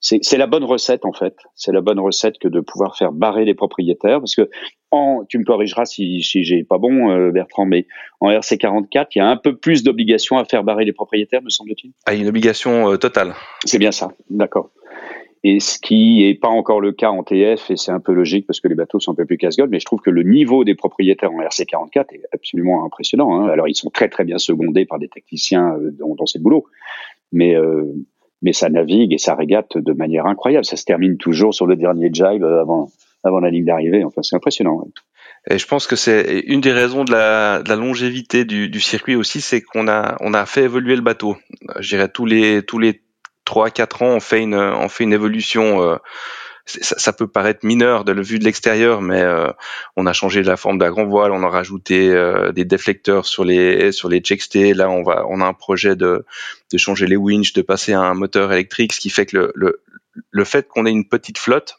c'est 0.00 0.36
la 0.36 0.46
bonne 0.46 0.64
recette 0.64 1.04
en 1.04 1.12
fait. 1.12 1.34
C'est 1.54 1.72
la 1.72 1.80
bonne 1.80 1.98
recette 1.98 2.38
que 2.38 2.48
de 2.48 2.60
pouvoir 2.60 2.96
faire 2.96 3.12
barrer 3.12 3.44
les 3.44 3.54
propriétaires 3.54 4.20
parce 4.20 4.34
que 4.34 4.48
en, 4.90 5.24
tu 5.28 5.38
me 5.38 5.44
corrigeras 5.44 5.84
si, 5.84 6.22
si 6.22 6.44
j'ai 6.44 6.64
pas 6.64 6.78
bon 6.78 7.10
euh, 7.10 7.30
Bertrand, 7.30 7.66
mais 7.66 7.86
en 8.20 8.30
RC44 8.30 9.06
il 9.14 9.18
y 9.18 9.20
a 9.20 9.26
un 9.26 9.36
peu 9.36 9.56
plus 9.56 9.82
d'obligations 9.82 10.38
à 10.38 10.44
faire 10.44 10.64
barrer 10.64 10.84
les 10.84 10.92
propriétaires, 10.92 11.42
me 11.42 11.50
semble-t-il. 11.50 11.92
Ah, 12.06 12.14
une 12.14 12.28
obligation 12.28 12.90
euh, 12.90 12.96
totale. 12.96 13.34
C'est 13.64 13.78
bien 13.78 13.92
ça, 13.92 14.12
d'accord. 14.30 14.70
Et 15.44 15.60
ce 15.60 15.78
qui 15.78 16.24
est 16.24 16.34
pas 16.34 16.48
encore 16.48 16.80
le 16.80 16.92
cas 16.92 17.10
en 17.10 17.22
TF, 17.22 17.70
et 17.70 17.76
c'est 17.76 17.92
un 17.92 18.00
peu 18.00 18.12
logique 18.12 18.46
parce 18.46 18.60
que 18.60 18.66
les 18.66 18.74
bateaux 18.74 18.98
sont 18.98 19.12
un 19.12 19.14
peu 19.14 19.24
plus 19.24 19.38
casse-gueule, 19.38 19.68
mais 19.68 19.78
je 19.78 19.84
trouve 19.84 20.00
que 20.00 20.10
le 20.10 20.22
niveau 20.24 20.64
des 20.64 20.74
propriétaires 20.74 21.32
en 21.32 21.40
RC44 21.40 22.14
est 22.14 22.22
absolument 22.32 22.84
impressionnant. 22.84 23.40
Hein. 23.40 23.48
Alors 23.48 23.68
ils 23.68 23.76
sont 23.76 23.90
très 23.90 24.08
très 24.08 24.24
bien 24.24 24.38
secondés 24.38 24.84
par 24.84 24.98
des 24.98 25.08
techniciens 25.08 25.76
euh, 25.76 25.90
dans, 25.92 26.14
dans 26.14 26.26
ces 26.26 26.38
boulots, 26.38 26.66
mais 27.30 27.54
euh, 27.54 27.84
mais 28.42 28.52
ça 28.52 28.68
navigue 28.68 29.12
et 29.12 29.18
ça 29.18 29.34
régate 29.34 29.76
de 29.78 29.92
manière 29.92 30.26
incroyable. 30.26 30.64
Ça 30.64 30.76
se 30.76 30.84
termine 30.84 31.16
toujours 31.16 31.54
sur 31.54 31.66
le 31.66 31.76
dernier 31.76 32.10
jibe 32.12 32.44
avant, 32.44 32.90
avant 33.24 33.40
la 33.40 33.50
ligne 33.50 33.64
d'arrivée. 33.64 34.04
Enfin, 34.04 34.22
c'est 34.22 34.36
impressionnant. 34.36 34.84
Et 35.50 35.58
je 35.58 35.66
pense 35.66 35.86
que 35.86 35.96
c'est 35.96 36.40
une 36.46 36.60
des 36.60 36.72
raisons 36.72 37.04
de 37.04 37.12
la, 37.12 37.62
de 37.62 37.68
la 37.68 37.76
longévité 37.76 38.44
du, 38.44 38.68
du, 38.68 38.80
circuit 38.80 39.16
aussi, 39.16 39.40
c'est 39.40 39.62
qu'on 39.62 39.88
a, 39.88 40.16
on 40.20 40.34
a 40.34 40.46
fait 40.46 40.64
évoluer 40.64 40.96
le 40.96 41.02
bateau. 41.02 41.36
Je 41.78 41.88
dirais 41.88 42.08
tous 42.08 42.26
les, 42.26 42.62
tous 42.62 42.78
les 42.78 43.02
3-4 43.46 44.04
ans, 44.04 44.16
on 44.16 44.20
fait 44.20 44.42
une, 44.42 44.54
on 44.54 44.88
fait 44.88 45.04
une 45.04 45.12
évolution. 45.12 45.82
Euh, 45.82 45.96
ça, 46.68 47.12
peut 47.12 47.26
paraître 47.26 47.64
mineur 47.64 48.04
de 48.04 48.12
le 48.12 48.22
vue 48.22 48.38
de 48.38 48.44
l'extérieur, 48.44 49.00
mais 49.00 49.22
euh, 49.22 49.50
on 49.96 50.06
a 50.06 50.12
changé 50.12 50.42
la 50.42 50.56
forme 50.56 50.78
de 50.78 50.84
la 50.84 50.90
grand 50.90 51.06
voile, 51.06 51.32
on 51.32 51.42
a 51.42 51.48
rajouté 51.48 52.10
euh, 52.10 52.52
des 52.52 52.64
déflecteurs 52.64 53.26
sur 53.26 53.44
les 53.44 53.90
sur 53.92 54.08
les 54.08 54.20
checkstays. 54.20 54.74
Là, 54.74 54.90
on 54.90 55.02
va, 55.02 55.24
on 55.28 55.40
a 55.40 55.46
un 55.46 55.54
projet 55.54 55.96
de 55.96 56.24
de 56.72 56.78
changer 56.78 57.06
les 57.06 57.16
winches, 57.16 57.54
de 57.54 57.62
passer 57.62 57.94
à 57.94 58.00
un 58.00 58.14
moteur 58.14 58.52
électrique, 58.52 58.92
ce 58.92 59.00
qui 59.00 59.10
fait 59.10 59.26
que 59.26 59.36
le 59.36 59.52
le, 59.54 59.82
le 60.30 60.44
fait 60.44 60.68
qu'on 60.68 60.84
ait 60.84 60.90
une 60.90 61.08
petite 61.08 61.38
flotte, 61.38 61.78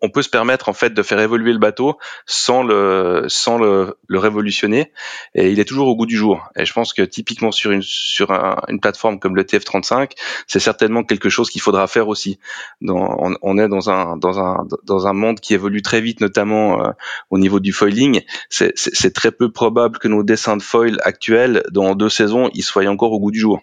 on 0.00 0.08
peut 0.08 0.22
se 0.22 0.28
permettre 0.28 0.68
en 0.68 0.72
fait 0.72 0.94
de 0.94 1.02
faire 1.02 1.18
évoluer 1.20 1.52
le 1.52 1.58
bateau 1.58 1.98
sans 2.26 2.62
le 2.62 3.24
sans 3.28 3.58
le, 3.58 3.96
révolutionner. 4.10 4.92
Et 5.34 5.50
il 5.50 5.60
est 5.60 5.64
toujours 5.64 5.88
au 5.88 5.96
goût 5.96 6.06
du 6.06 6.16
jour. 6.16 6.48
Et 6.56 6.64
je 6.64 6.72
pense 6.72 6.92
que 6.94 7.02
typiquement 7.02 7.52
sur 7.52 7.70
une 7.70 7.82
sur 7.82 8.30
une 8.68 8.80
plateforme 8.80 9.18
comme 9.18 9.36
le 9.36 9.42
TF35 9.42 10.12
c'est 10.46 10.60
certainement 10.60 11.04
quelque 11.04 11.28
chose 11.28 11.50
qu'il 11.50 11.60
faudra 11.60 11.86
faire 11.86 12.08
aussi. 12.08 12.38
On, 12.82 13.58
est 13.58 13.68
dans 13.68 13.90
un 13.90 14.16
dans 14.16 14.38
un 14.38 14.66
dans 14.84 15.06
un 15.06 15.12
monde 15.12 15.40
qui 15.40 15.54
évolue 15.54 15.82
très 15.82 16.00
vite 16.00 16.20
notamment 16.20 16.82
euh, 16.82 16.90
au 17.30 17.38
niveau 17.38 17.60
du 17.60 17.72
foiling. 17.72 18.22
C'est 18.48 19.14
très 19.14 19.32
peu 19.32 19.50
probable 19.50 19.98
que 19.98 20.08
nos 20.08 20.22
dessins 20.22 20.56
de 20.56 20.62
foil 20.62 20.98
actuels 21.02 21.62
dans 21.70 21.94
deux 21.94 22.08
saisons 22.08 22.48
ils 22.54 22.62
soient 22.62 22.86
encore 22.86 23.12
au 23.12 23.20
goût 23.20 23.30
du 23.30 23.40
jour 23.40 23.60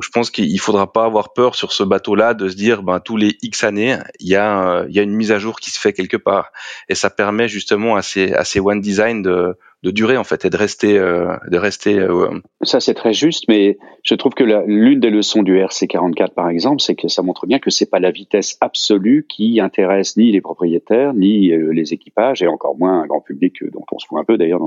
je 0.00 0.08
pense 0.10 0.30
qu'il 0.30 0.60
faudra 0.60 0.92
pas 0.92 1.04
avoir 1.04 1.32
peur 1.32 1.54
sur 1.54 1.72
ce 1.72 1.82
bateau-là 1.82 2.34
de 2.34 2.48
se 2.48 2.56
dire, 2.56 2.82
ben 2.82 3.00
tous 3.00 3.16
les 3.16 3.36
X 3.42 3.64
années, 3.64 3.96
il 4.20 4.28
y 4.28 4.36
a 4.36 4.84
il 4.88 4.94
y 4.94 5.00
a 5.00 5.02
une 5.02 5.14
mise 5.14 5.32
à 5.32 5.38
jour 5.38 5.60
qui 5.60 5.70
se 5.70 5.80
fait 5.80 5.92
quelque 5.92 6.16
part, 6.16 6.52
et 6.88 6.94
ça 6.94 7.10
permet 7.10 7.48
justement 7.48 7.96
à 7.96 8.02
ces 8.02 8.32
à 8.32 8.44
ces 8.44 8.60
one 8.60 8.80
design 8.80 9.22
de 9.22 9.56
de 9.84 9.90
durer 9.92 10.16
en 10.16 10.24
fait 10.24 10.44
et 10.44 10.50
de 10.50 10.56
rester 10.56 10.98
euh, 10.98 11.36
de 11.48 11.56
rester 11.56 11.98
euh, 11.98 12.40
ça 12.62 12.80
c'est 12.80 12.94
très 12.94 13.12
juste 13.12 13.44
mais 13.48 13.78
je 14.02 14.14
trouve 14.16 14.34
que 14.34 14.42
l'une 14.66 14.98
des 14.98 15.10
leçons 15.10 15.42
du 15.42 15.56
RC44 15.56 16.34
par 16.34 16.48
exemple 16.48 16.80
c'est 16.80 16.96
que 16.96 17.06
ça 17.06 17.22
montre 17.22 17.46
bien 17.46 17.60
que 17.60 17.70
c'est 17.70 17.88
pas 17.88 18.00
la 18.00 18.10
vitesse 18.10 18.56
absolue 18.60 19.24
qui 19.28 19.60
intéresse 19.60 20.16
ni 20.16 20.32
les 20.32 20.40
propriétaires 20.40 21.14
ni 21.14 21.52
euh, 21.52 21.70
les 21.72 21.92
équipages 21.92 22.42
et 22.42 22.48
encore 22.48 22.76
moins 22.76 23.02
un 23.02 23.06
grand 23.06 23.20
public 23.20 23.62
dont 23.70 23.84
on 23.92 23.98
se 23.98 24.06
fout 24.08 24.18
un 24.18 24.24
peu 24.24 24.36
d'ailleurs 24.36 24.60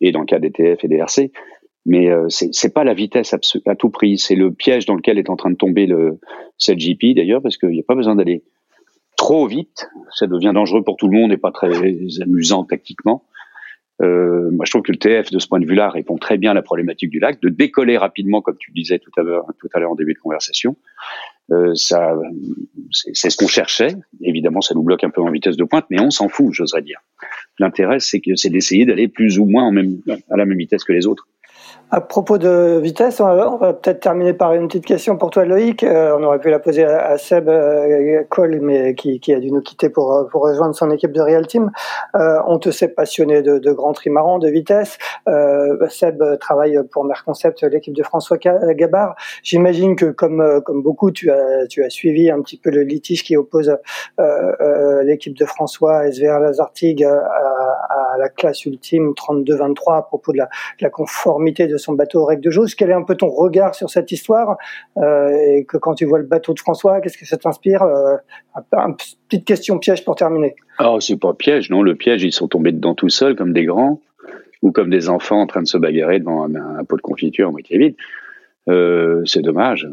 et 0.00 0.10
dans 0.10 0.20
le 0.20 0.26
cas 0.26 0.40
des 0.40 0.50
TF 0.50 0.82
et 0.82 0.88
des 0.88 0.96
RC 0.96 1.30
mais 1.86 2.10
euh, 2.10 2.26
c'est 2.28 2.74
pas 2.74 2.84
la 2.84 2.94
vitesse 2.94 3.32
à 3.32 3.76
tout 3.76 3.90
prix, 3.90 4.18
c'est 4.18 4.34
le 4.34 4.52
piège 4.52 4.86
dans 4.86 4.94
lequel 4.94 5.18
est 5.18 5.30
en 5.30 5.36
train 5.36 5.50
de 5.50 5.56
tomber 5.56 5.86
le 5.86 6.18
GP 6.60 7.14
d'ailleurs, 7.14 7.40
parce 7.40 7.56
qu'il 7.56 7.70
n'y 7.70 7.80
a 7.80 7.84
pas 7.86 7.94
besoin 7.94 8.16
d'aller 8.16 8.42
trop 9.16 9.46
vite, 9.46 9.88
ça 10.10 10.26
devient 10.26 10.52
dangereux 10.52 10.82
pour 10.82 10.96
tout 10.96 11.08
le 11.08 11.16
monde 11.16 11.32
et 11.32 11.36
pas 11.36 11.52
très 11.52 11.70
amusant 12.20 12.64
tactiquement. 12.64 13.24
Euh, 14.02 14.50
moi, 14.50 14.66
je 14.66 14.70
trouve 14.70 14.82
que 14.82 14.92
le 14.92 14.98
TF, 14.98 15.30
de 15.30 15.38
ce 15.38 15.48
point 15.48 15.58
de 15.58 15.64
vue-là, 15.64 15.88
répond 15.88 16.18
très 16.18 16.36
bien 16.36 16.50
à 16.50 16.54
la 16.54 16.62
problématique 16.62 17.08
du 17.08 17.18
lac, 17.18 17.40
de 17.40 17.48
décoller 17.48 17.96
rapidement, 17.96 18.42
comme 18.42 18.56
tu 18.58 18.70
disais 18.72 18.98
tout 18.98 19.10
à 19.16 19.22
l'heure, 19.22 19.46
tout 19.58 19.68
à 19.72 19.80
l'heure 19.80 19.92
en 19.92 19.94
début 19.94 20.12
de 20.12 20.18
conversation. 20.18 20.76
Euh, 21.50 21.74
ça, 21.74 22.14
c'est 22.90 23.30
ce 23.30 23.36
qu'on 23.36 23.46
cherchait. 23.46 23.94
Évidemment, 24.20 24.60
ça 24.60 24.74
nous 24.74 24.82
bloque 24.82 25.04
un 25.04 25.10
peu 25.10 25.22
en 25.22 25.30
vitesse 25.30 25.56
de 25.56 25.64
pointe, 25.64 25.86
mais 25.90 26.00
on 26.00 26.10
s'en 26.10 26.28
fout, 26.28 26.52
j'oserais 26.52 26.82
dire. 26.82 27.00
L'intérêt, 27.58 28.00
c'est 28.00 28.20
que 28.20 28.34
c'est 28.34 28.50
d'essayer 28.50 28.84
d'aller 28.84 29.08
plus 29.08 29.38
ou 29.38 29.46
moins 29.46 29.70
à 29.70 30.36
la 30.36 30.44
même 30.44 30.58
vitesse 30.58 30.84
que 30.84 30.92
les 30.92 31.06
autres. 31.06 31.26
À 31.92 32.00
propos 32.00 32.36
de 32.36 32.80
vitesse, 32.82 33.20
on 33.20 33.58
va, 33.58 33.72
peut-être 33.72 34.00
terminer 34.00 34.32
par 34.32 34.52
une 34.54 34.66
petite 34.66 34.84
question 34.84 35.16
pour 35.16 35.30
toi, 35.30 35.44
Loïc. 35.44 35.84
Euh, 35.84 36.16
on 36.18 36.24
aurait 36.24 36.40
pu 36.40 36.50
la 36.50 36.58
poser 36.58 36.84
à, 36.84 37.16
Seb 37.16 37.48
euh, 37.48 38.24
Cole, 38.28 38.58
mais 38.60 38.96
qui, 38.96 39.20
qui, 39.20 39.32
a 39.32 39.38
dû 39.38 39.52
nous 39.52 39.60
quitter 39.60 39.88
pour, 39.88 40.26
pour 40.32 40.42
rejoindre 40.42 40.74
son 40.74 40.90
équipe 40.90 41.12
de 41.12 41.20
Real 41.20 41.46
Team. 41.46 41.70
Euh, 42.16 42.40
on 42.48 42.58
te 42.58 42.72
sait 42.72 42.88
passionné 42.88 43.40
de, 43.40 43.58
de 43.58 43.72
grands 43.72 43.92
trimarans, 43.92 44.40
de 44.40 44.48
vitesse. 44.48 44.98
Euh, 45.28 45.76
Seb 45.88 46.24
travaille 46.40 46.76
pour 46.90 47.04
Merconcept, 47.04 47.62
l'équipe 47.62 47.94
de 47.94 48.02
François 48.02 48.36
Gabard. 48.36 49.14
J'imagine 49.44 49.94
que, 49.94 50.06
comme, 50.06 50.60
comme 50.64 50.82
beaucoup, 50.82 51.12
tu 51.12 51.30
as, 51.30 51.68
tu 51.68 51.84
as 51.84 51.90
suivi 51.90 52.32
un 52.32 52.42
petit 52.42 52.58
peu 52.58 52.70
le 52.70 52.82
litige 52.82 53.22
qui 53.22 53.36
oppose 53.36 53.78
euh, 54.18 55.02
l'équipe 55.04 55.38
de 55.38 55.44
François, 55.44 56.10
SVR 56.10 56.40
Lazartigue, 56.40 57.04
à, 57.04 57.14
à, 57.14 58.18
la 58.18 58.28
classe 58.28 58.64
ultime 58.64 59.12
32-23 59.12 59.98
à 59.98 60.02
propos 60.02 60.32
de 60.32 60.38
la, 60.38 60.46
de 60.46 60.84
la 60.84 60.90
conformité 60.90 61.68
de 61.68 61.75
son 61.78 61.94
bateau 61.94 62.22
aux 62.22 62.24
règles 62.24 62.42
de 62.42 62.50
jauge. 62.50 62.74
Quel 62.76 62.90
est 62.90 62.94
un 62.94 63.02
peu 63.02 63.14
ton 63.14 63.28
regard 63.28 63.74
sur 63.74 63.90
cette 63.90 64.10
histoire 64.12 64.56
euh, 64.98 65.30
Et 65.30 65.64
que 65.64 65.76
quand 65.76 65.94
tu 65.94 66.04
vois 66.04 66.18
le 66.18 66.24
bateau 66.24 66.54
de 66.54 66.60
François, 66.60 67.00
qu'est-ce 67.00 67.18
que 67.18 67.26
ça 67.26 67.36
t'inspire 67.36 67.82
euh, 67.82 68.16
Une 68.72 68.96
petite 69.28 69.44
question 69.44 69.78
piège 69.78 70.04
pour 70.04 70.14
terminer. 70.14 70.54
Oh, 70.80 70.98
c'est 71.00 71.16
pas 71.16 71.34
piège, 71.34 71.70
non. 71.70 71.82
Le 71.82 71.94
piège, 71.94 72.22
ils 72.22 72.32
sont 72.32 72.48
tombés 72.48 72.72
dedans 72.72 72.94
tout 72.94 73.08
seuls, 73.08 73.36
comme 73.36 73.52
des 73.52 73.64
grands, 73.64 74.00
ou 74.62 74.72
comme 74.72 74.90
des 74.90 75.08
enfants 75.08 75.40
en 75.40 75.46
train 75.46 75.62
de 75.62 75.68
se 75.68 75.78
bagarrer 75.78 76.18
devant 76.18 76.44
un, 76.44 76.84
pot 76.84 76.96
de 76.96 77.02
confiture 77.02 77.48
à 77.48 77.50
moitié 77.50 77.78
vide. 77.78 77.96
Euh, 78.68 79.22
c'est 79.24 79.42
dommage. 79.42 79.88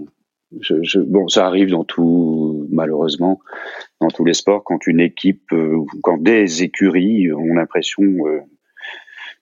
Bon, 1.07 1.27
ça 1.29 1.47
arrive 1.47 1.71
dans 1.71 1.84
tout, 1.84 2.67
malheureusement, 2.69 3.39
dans 3.99 4.09
tous 4.09 4.23
les 4.23 4.36
sports, 4.36 4.63
quand 4.63 4.86
une 4.86 4.99
équipe, 4.99 5.51
quand 6.03 6.21
des 6.21 6.61
écuries 6.61 7.34
ont 7.34 7.55
l'impression 7.55 8.03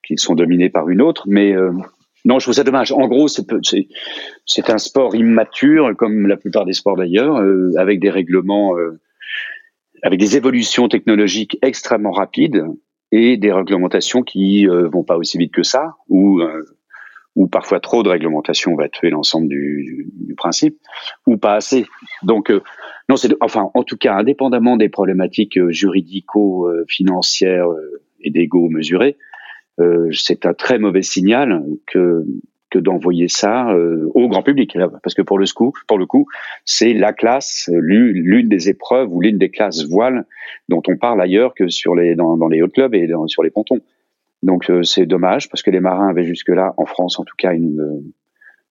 qu'ils 0.03 0.19
sont 0.19 0.35
dominés 0.35 0.69
par 0.69 0.87
une 0.87 1.01
autre, 1.01 1.25
mais 1.27 1.53
non, 2.25 2.39
je 2.39 2.45
trouve 2.45 2.55
ça 2.55 2.63
dommage. 2.63 2.91
En 2.91 3.07
gros, 3.07 3.27
c'est 3.27 4.69
un 4.69 4.77
sport 4.77 5.15
immature, 5.15 5.95
comme 5.97 6.27
la 6.27 6.37
plupart 6.37 6.65
des 6.65 6.73
sports 6.73 6.97
d'ailleurs, 6.97 7.37
euh, 7.37 7.71
avec 7.77 7.99
des 7.99 8.09
règlements, 8.09 8.77
euh, 8.77 8.99
avec 10.03 10.19
des 10.19 10.37
évolutions 10.37 10.87
technologiques 10.87 11.57
extrêmement 11.61 12.11
rapides 12.11 12.63
et 13.11 13.37
des 13.37 13.51
réglementations 13.51 14.21
qui 14.23 14.67
euh, 14.67 14.87
vont 14.87 15.03
pas 15.03 15.17
aussi 15.17 15.37
vite 15.37 15.53
que 15.53 15.63
ça, 15.63 15.95
ou 16.09 16.41
ou 17.37 17.47
parfois 17.47 17.79
trop 17.79 18.03
de 18.03 18.09
réglementation 18.09 18.75
va 18.75 18.89
tuer 18.89 19.09
l'ensemble 19.09 19.47
du, 19.47 20.35
principe, 20.35 20.77
ou 21.25 21.37
pas 21.37 21.53
assez. 21.55 21.85
Donc, 22.23 22.51
non, 23.07 23.15
c'est 23.15 23.33
enfin, 23.39 23.71
en 23.73 23.83
tout 23.83 23.95
cas, 23.95 24.15
indépendamment 24.15 24.75
des 24.75 24.89
problématiques 24.89 25.57
juridico-financières 25.69 27.67
et 28.23 28.31
d'ego 28.31 28.69
mesurés, 28.69 29.17
euh, 29.17 29.30
c'est 30.11 30.45
un 30.45 30.53
très 30.53 30.77
mauvais 30.79 31.01
signal 31.01 31.63
que 31.87 32.25
d'envoyer 32.79 33.27
ça 33.27 33.69
euh, 33.71 34.09
au 34.13 34.27
grand 34.27 34.43
public, 34.43 34.77
parce 35.03 35.13
que 35.13 35.21
pour 35.21 35.37
le 35.37 35.45
coup, 35.53 35.73
pour 35.87 35.97
le 35.97 36.05
coup, 36.05 36.27
c'est 36.65 36.93
la 36.93 37.13
classe, 37.13 37.69
l'une 37.73 38.47
des 38.47 38.69
épreuves 38.69 39.11
ou 39.11 39.21
l'une 39.21 39.37
des 39.37 39.49
classes 39.49 39.85
voiles 39.87 40.25
dont 40.69 40.81
on 40.87 40.97
parle 40.97 41.21
ailleurs 41.21 41.53
que 41.53 41.65
dans 42.15 42.47
les 42.47 42.61
hauts 42.61 42.69
clubs 42.69 42.95
et 42.95 43.09
sur 43.27 43.43
les 43.43 43.49
pontons. 43.49 43.81
Donc 44.43 44.69
euh, 44.69 44.83
c'est 44.83 45.05
dommage 45.05 45.49
parce 45.49 45.61
que 45.61 45.69
les 45.69 45.79
marins 45.79 46.07
avaient 46.07 46.23
jusque-là, 46.23 46.73
en 46.77 46.85
France 46.85 47.19
en 47.19 47.23
tout 47.23 47.35
cas, 47.37 47.53
une 47.53 48.03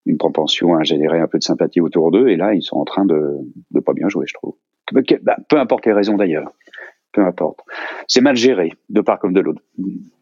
une 0.07 0.17
propension 0.17 0.75
à 0.75 0.83
générer 0.83 1.19
un 1.19 1.29
peu 1.29 1.39
de 1.39 1.45
sympathie 1.45 1.81
autour 1.81 2.11
d'eux, 2.11 2.29
et 2.29 2.37
là 2.37 2.55
ils 2.55 2.63
sont 2.63 2.79
en 2.79 2.85
train 2.85 3.05
de 3.05 3.37
de 3.71 3.81
pas 3.81 3.93
bien 3.93 4.09
jouer, 4.09 4.25
je 4.27 4.35
trouve. 4.35 4.55
Bah, 4.93 5.37
peu 5.49 5.59
importe 5.61 5.87
les 5.87 5.93
raisons 5.93 6.17
d'ailleurs 6.17 6.51
peu 7.13 7.25
importe. 7.25 7.61
C'est 8.07 8.21
mal 8.21 8.37
géré, 8.37 8.73
de 8.89 9.01
part 9.01 9.19
comme 9.19 9.33
de 9.33 9.41
l'autre. 9.41 9.63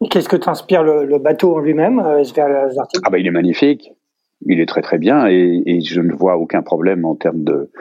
Qu'est-ce 0.09 0.29
que 0.29 0.35
t'inspire 0.35 0.83
le, 0.83 1.05
le 1.05 1.19
bateau 1.19 1.55
en 1.55 1.59
lui-même, 1.59 1.99
euh, 1.99 2.23
Ah 3.03 3.09
bah 3.09 3.19
il 3.19 3.27
est 3.27 3.31
magnifique, 3.31 3.91
il 4.45 4.59
est 4.59 4.65
très 4.65 4.81
très 4.81 4.97
bien 4.97 5.27
et, 5.27 5.61
et, 5.65 5.81
je 5.81 6.01
ne 6.01 6.13
vois 6.13 6.37
aucun 6.37 6.61
problème 6.61 7.05
en 7.05 7.15
termes 7.15 7.43
de. 7.43 7.71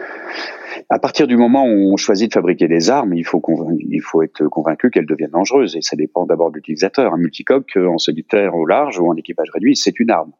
À 0.90 0.98
partir 0.98 1.26
du 1.26 1.36
moment 1.36 1.64
où 1.66 1.92
on 1.92 1.96
choisit 1.96 2.30
de 2.30 2.34
fabriquer 2.34 2.68
des 2.68 2.90
armes, 2.90 3.14
il 3.14 3.24
faut 3.24 3.42
il 3.78 4.00
faut 4.00 4.22
être 4.22 4.46
convaincu 4.48 4.90
qu'elles 4.90 5.06
deviennent 5.06 5.30
dangereuses 5.30 5.76
et 5.76 5.82
ça 5.82 5.96
dépend 5.96 6.24
d'abord 6.24 6.50
de 6.50 6.56
l'utilisateur. 6.56 7.12
Un 7.12 7.18
multicoque 7.18 7.76
euh, 7.76 7.88
en 7.88 7.98
solitaire 7.98 8.54
au 8.54 8.66
large 8.66 8.98
ou 8.98 9.08
en 9.08 9.16
équipage 9.16 9.48
réduit, 9.52 9.76
c'est 9.76 9.98
une 10.00 10.10
arme 10.10 10.32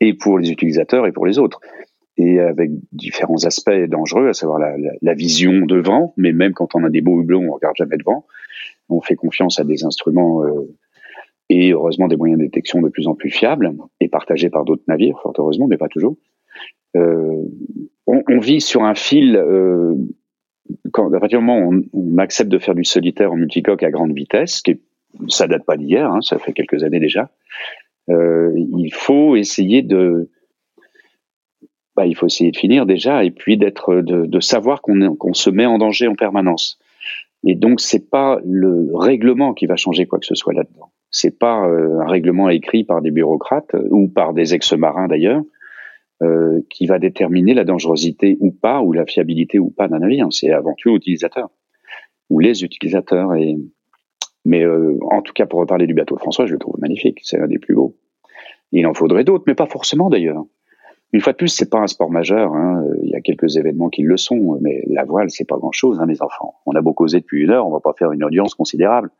et 0.00 0.14
pour 0.14 0.38
les 0.38 0.50
utilisateurs 0.50 1.06
et 1.06 1.12
pour 1.12 1.26
les 1.26 1.38
autres 1.38 1.60
et 2.16 2.38
avec 2.38 2.70
différents 2.92 3.44
aspects 3.44 3.70
dangereux, 3.88 4.28
à 4.28 4.32
savoir 4.34 4.58
la, 4.58 4.76
la, 4.78 4.90
la, 5.02 5.14
vision 5.14 5.66
devant, 5.66 6.14
mais 6.16 6.32
même 6.32 6.52
quand 6.52 6.74
on 6.74 6.84
a 6.84 6.90
des 6.90 7.00
beaux 7.00 7.20
hublots, 7.20 7.40
on 7.40 7.52
regarde 7.52 7.76
jamais 7.76 7.96
devant. 7.96 8.26
On 8.88 9.00
fait 9.00 9.16
confiance 9.16 9.58
à 9.58 9.64
des 9.64 9.84
instruments 9.84 10.44
euh, 10.44 10.68
et 11.48 11.72
heureusement 11.72 12.08
des 12.08 12.16
moyens 12.16 12.38
de 12.38 12.44
détection 12.44 12.80
de 12.80 12.88
plus 12.88 13.06
en 13.08 13.14
plus 13.14 13.30
fiables 13.30 13.72
et 14.00 14.08
partagés 14.08 14.50
par 14.50 14.64
d'autres 14.64 14.84
navires, 14.88 15.18
fort 15.22 15.34
heureusement, 15.38 15.66
mais 15.66 15.76
pas 15.76 15.88
toujours. 15.88 16.16
Euh, 16.96 17.42
on, 18.06 18.22
on, 18.28 18.38
vit 18.38 18.60
sur 18.60 18.84
un 18.84 18.94
fil. 18.94 19.36
Euh, 19.36 19.94
quand, 20.92 21.12
à 21.12 21.20
partir 21.20 21.40
du 21.40 21.44
moment 21.44 21.68
où 21.68 21.84
on, 21.92 22.18
accepte 22.18 22.50
de 22.50 22.58
faire 22.58 22.74
du 22.74 22.84
solitaire 22.84 23.32
en 23.32 23.36
multicoque 23.36 23.82
à 23.82 23.90
grande 23.90 24.14
vitesse, 24.14 24.62
qui 24.62 24.80
ça 25.28 25.46
date 25.46 25.64
pas 25.64 25.76
d'hier, 25.76 26.10
hein, 26.10 26.20
ça 26.22 26.38
fait 26.38 26.52
quelques 26.52 26.82
années 26.82 27.00
déjà. 27.00 27.30
Euh, 28.10 28.52
il 28.56 28.92
faut 28.92 29.36
essayer 29.36 29.82
de 29.82 30.28
bah, 31.96 32.06
il 32.06 32.16
faut 32.16 32.26
essayer 32.26 32.50
de 32.50 32.56
finir 32.56 32.86
déjà 32.86 33.24
et 33.24 33.30
puis 33.30 33.56
d'être 33.56 33.96
de, 33.96 34.26
de 34.26 34.40
savoir 34.40 34.82
qu'on 34.82 35.34
se 35.34 35.50
met 35.50 35.66
en 35.66 35.78
danger 35.78 36.08
en 36.08 36.14
permanence. 36.14 36.78
Et 37.44 37.54
donc 37.54 37.80
c'est 37.80 38.10
pas 38.10 38.40
le 38.44 38.88
règlement 38.94 39.52
qui 39.52 39.66
va 39.66 39.76
changer 39.76 40.06
quoi 40.06 40.18
que 40.18 40.26
ce 40.26 40.34
soit 40.34 40.54
là-dedans. 40.54 40.90
C'est 41.10 41.38
pas 41.38 41.68
euh, 41.68 42.00
un 42.00 42.08
règlement 42.08 42.48
écrit 42.48 42.84
par 42.84 43.02
des 43.02 43.10
bureaucrates 43.10 43.76
ou 43.90 44.08
par 44.08 44.32
des 44.32 44.54
ex-marins 44.54 45.08
d'ailleurs 45.08 45.42
euh, 46.22 46.60
qui 46.70 46.86
va 46.86 46.98
déterminer 46.98 47.54
la 47.54 47.64
dangerosité 47.64 48.36
ou 48.40 48.50
pas 48.50 48.80
ou 48.80 48.92
la 48.92 49.04
fiabilité 49.04 49.58
ou 49.58 49.70
pas 49.70 49.88
d'un 49.88 49.98
navire. 49.98 50.26
C'est 50.30 50.50
avant 50.50 50.74
tout 50.74 50.94
l'utilisateur 50.94 51.50
ou 52.30 52.40
les 52.40 52.64
utilisateurs. 52.64 53.32
Mais 54.46 54.64
euh, 54.64 54.98
en 55.10 55.20
tout 55.20 55.34
cas 55.34 55.46
pour 55.46 55.60
reparler 55.60 55.86
du 55.86 55.94
bateau 55.94 56.16
François, 56.16 56.46
je 56.46 56.54
le 56.54 56.58
trouve 56.58 56.80
magnifique. 56.80 57.20
C'est 57.22 57.38
un 57.38 57.46
des 57.46 57.58
plus 57.58 57.74
beaux. 57.74 57.94
Il 58.72 58.86
en 58.86 58.94
faudrait 58.94 59.22
d'autres, 59.22 59.44
mais 59.46 59.54
pas 59.54 59.66
forcément 59.66 60.08
d'ailleurs. 60.08 60.44
Une 61.14 61.20
fois 61.20 61.32
de 61.32 61.36
plus, 61.36 61.46
c'est 61.46 61.70
pas 61.70 61.78
un 61.78 61.86
sport 61.86 62.10
majeur. 62.10 62.56
Hein. 62.56 62.82
Il 63.04 63.08
y 63.08 63.14
a 63.14 63.20
quelques 63.20 63.56
événements 63.56 63.88
qui 63.88 64.02
le 64.02 64.16
sont, 64.16 64.58
mais 64.60 64.82
la 64.88 65.04
voile, 65.04 65.30
c'est 65.30 65.46
pas 65.46 65.56
grand-chose, 65.56 66.00
hein, 66.00 66.06
mes 66.06 66.20
enfants. 66.20 66.56
On 66.66 66.74
a 66.74 66.80
beau 66.80 66.92
causer 66.92 67.20
depuis 67.20 67.44
une 67.44 67.50
heure, 67.50 67.68
on 67.68 67.70
va 67.70 67.78
pas 67.78 67.92
faire 67.96 68.10
une 68.10 68.24
audience 68.24 68.56
considérable. 68.56 69.10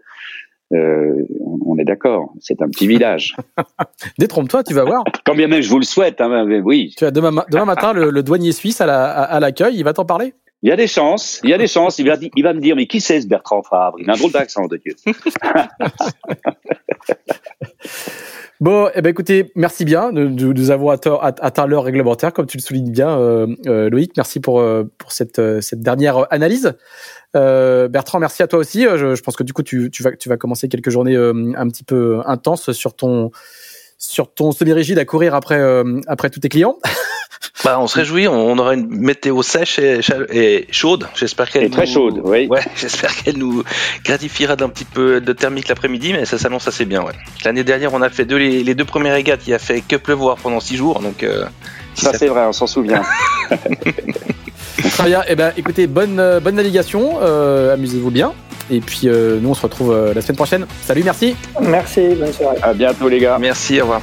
Euh, 0.73 1.25
on 1.65 1.79
est 1.79 1.85
d'accord, 1.85 2.33
c'est 2.41 2.61
un 2.63 2.69
petit 2.69 2.89
village. 2.89 3.37
Détrompe-toi, 4.19 4.65
tu 4.65 4.75
vas 4.75 4.83
voir. 4.83 5.05
Quand 5.25 5.37
bien 5.37 5.47
même 5.47 5.63
je 5.63 5.71
vous 5.71 5.79
le 5.79 5.85
souhaite, 5.85 6.21
hein, 6.21 6.45
mais 6.45 6.59
oui. 6.59 6.93
Tu 6.99 7.05
as 7.05 7.13
demain, 7.13 7.45
demain 7.49 7.65
matin 7.65 7.93
le, 7.93 8.23
douanier 8.25 8.51
suisse 8.51 8.81
à 8.81 9.39
l'accueil, 9.39 9.67
la, 9.67 9.69
à, 9.69 9.79
il 9.79 9.85
va 9.85 9.93
t'en 9.93 10.05
parler? 10.05 10.35
Il 10.65 10.71
y 10.71 10.73
a 10.73 10.77
des 10.77 10.89
chances, 10.89 11.41
il 11.45 11.51
y 11.51 11.55
a 11.55 11.59
des 11.59 11.69
chances. 11.69 12.01
Il 12.01 12.09
va, 12.09 12.17
il 12.21 12.43
va 12.43 12.55
me 12.55 12.61
dire, 12.61 12.75
mais 12.75 12.89
qui 12.89 13.01
c'est 13.01 13.21
ce 13.21 13.29
Bertrand 13.29 13.63
Fabre 13.63 14.01
Il 14.01 14.11
a 14.11 14.15
un 14.15 14.17
drôle 14.17 14.33
d'accent, 14.33 14.67
de 14.67 14.79
Dieu. 14.79 14.97
Bon, 18.65 18.89
eh 18.95 19.03
ben 19.03 19.11
écoutez, 19.11 19.53
merci 19.57 19.85
bien 19.85 20.11
de, 20.11 20.25
nous 20.27 20.71
avoir 20.71 20.97
atteint 21.21 21.67
l'heure 21.67 21.85
réglementaire, 21.85 22.33
comme 22.33 22.47
tu 22.47 22.57
le 22.57 22.63
soulignes 22.63 22.91
bien, 22.91 23.11
euh, 23.11 23.47
euh, 23.67 23.91
Loïc. 23.91 24.13
Merci 24.17 24.41
pour 24.41 24.59
euh, 24.59 24.85
pour 24.97 25.13
cette 25.13 25.61
cette 25.61 25.81
dernière 25.81 26.27
analyse. 26.33 26.73
Bertrand, 27.35 28.21
merci 28.21 28.43
à 28.43 28.47
toi 28.47 28.59
aussi. 28.59 28.85
Je, 28.85 29.17
je, 29.17 29.23
pense 29.23 29.37
que 29.37 29.43
du 29.43 29.53
coup, 29.53 29.63
tu, 29.63 29.91
tu 29.91 30.03
vas 30.03 30.13
tu 30.13 30.31
vas 30.31 30.39
commencer 30.39 30.69
quelques 30.69 30.89
journées 30.89 31.15
un 31.15 31.69
petit 31.69 31.85
peu 31.85 32.23
intenses 32.25 32.73
sur 32.73 32.97
ton 32.97 33.33
sur 33.99 34.33
ton 34.33 34.51
semi-rigide 34.51 34.99
à 34.99 35.05
courir 35.05 35.35
après 35.35 35.61
après 36.07 36.31
tous 36.31 36.41
tes 36.41 36.49
clients. 36.49 36.79
Bah, 37.65 37.79
on 37.81 37.87
se 37.87 37.97
réjouit, 37.97 38.29
on 38.29 38.59
aura 38.59 38.75
une 38.75 38.89
météo 38.89 39.43
sèche 39.43 39.79
et, 39.79 40.01
et 40.31 40.67
chaude. 40.71 41.07
J'espère 41.15 41.51
qu'elle 41.51 41.71
très 41.71 41.87
chaude, 41.87 42.21
oui. 42.25 42.47
Ouais, 42.55 42.61
j'espère 42.77 43.15
qu'elle 43.15 43.39
nous 43.39 43.65
gratifiera 44.05 44.55
d'un 44.55 44.69
petit 44.69 44.85
peu 44.85 45.21
de 45.21 45.33
thermique 45.33 45.69
l'après-midi, 45.69 46.13
mais 46.13 46.25
ça 46.25 46.39
s'annonce 46.39 46.69
assez 46.69 46.85
bien. 46.85 47.03
Ouais. 47.03 47.13
L'année 47.45 47.65
dernière, 47.65 47.95
on 47.95 48.03
a 48.03 48.11
fait 48.11 48.25
deux, 48.25 48.37
les, 48.37 48.75
deux 48.75 48.85
premières 48.85 49.15
régates, 49.15 49.47
il 49.47 49.55
a 49.55 49.59
fait 49.59 49.81
que 49.81 49.97
pleuvoir 49.97 50.37
pendant 50.37 50.61
six 50.61 50.77
jours, 50.77 51.01
donc. 51.01 51.23
Euh, 51.23 51.47
ça, 51.95 52.13
c'est 52.13 52.27
vrai, 52.27 52.45
on 52.47 52.53
s'en 52.53 52.67
souvient. 52.67 53.03
Très 54.91 55.07
bien. 55.07 55.23
Eh 55.29 55.35
ben, 55.35 55.53
écoutez, 55.57 55.87
bonne 55.87 56.19
euh, 56.19 56.41
bonne 56.41 56.57
navigation, 56.57 57.19
euh, 57.23 57.75
amusez-vous 57.75 58.11
bien. 58.11 58.33
Et 58.71 58.81
puis 58.81 59.09
nous, 59.09 59.51
on 59.51 59.55
se 59.55 59.63
retrouve 59.63 60.13
la 60.15 60.21
semaine 60.23 60.37
prochaine. 60.37 60.67
Salut, 60.83 61.03
merci. 61.05 61.37
Merci, 61.61 62.15
bonne 62.19 62.33
soirée. 62.33 62.57
À 62.63 62.73
bientôt, 62.73 63.09
les 63.09 63.19
gars. 63.19 63.37
Merci, 63.39 63.79
au 63.81 63.85
revoir. 63.85 64.01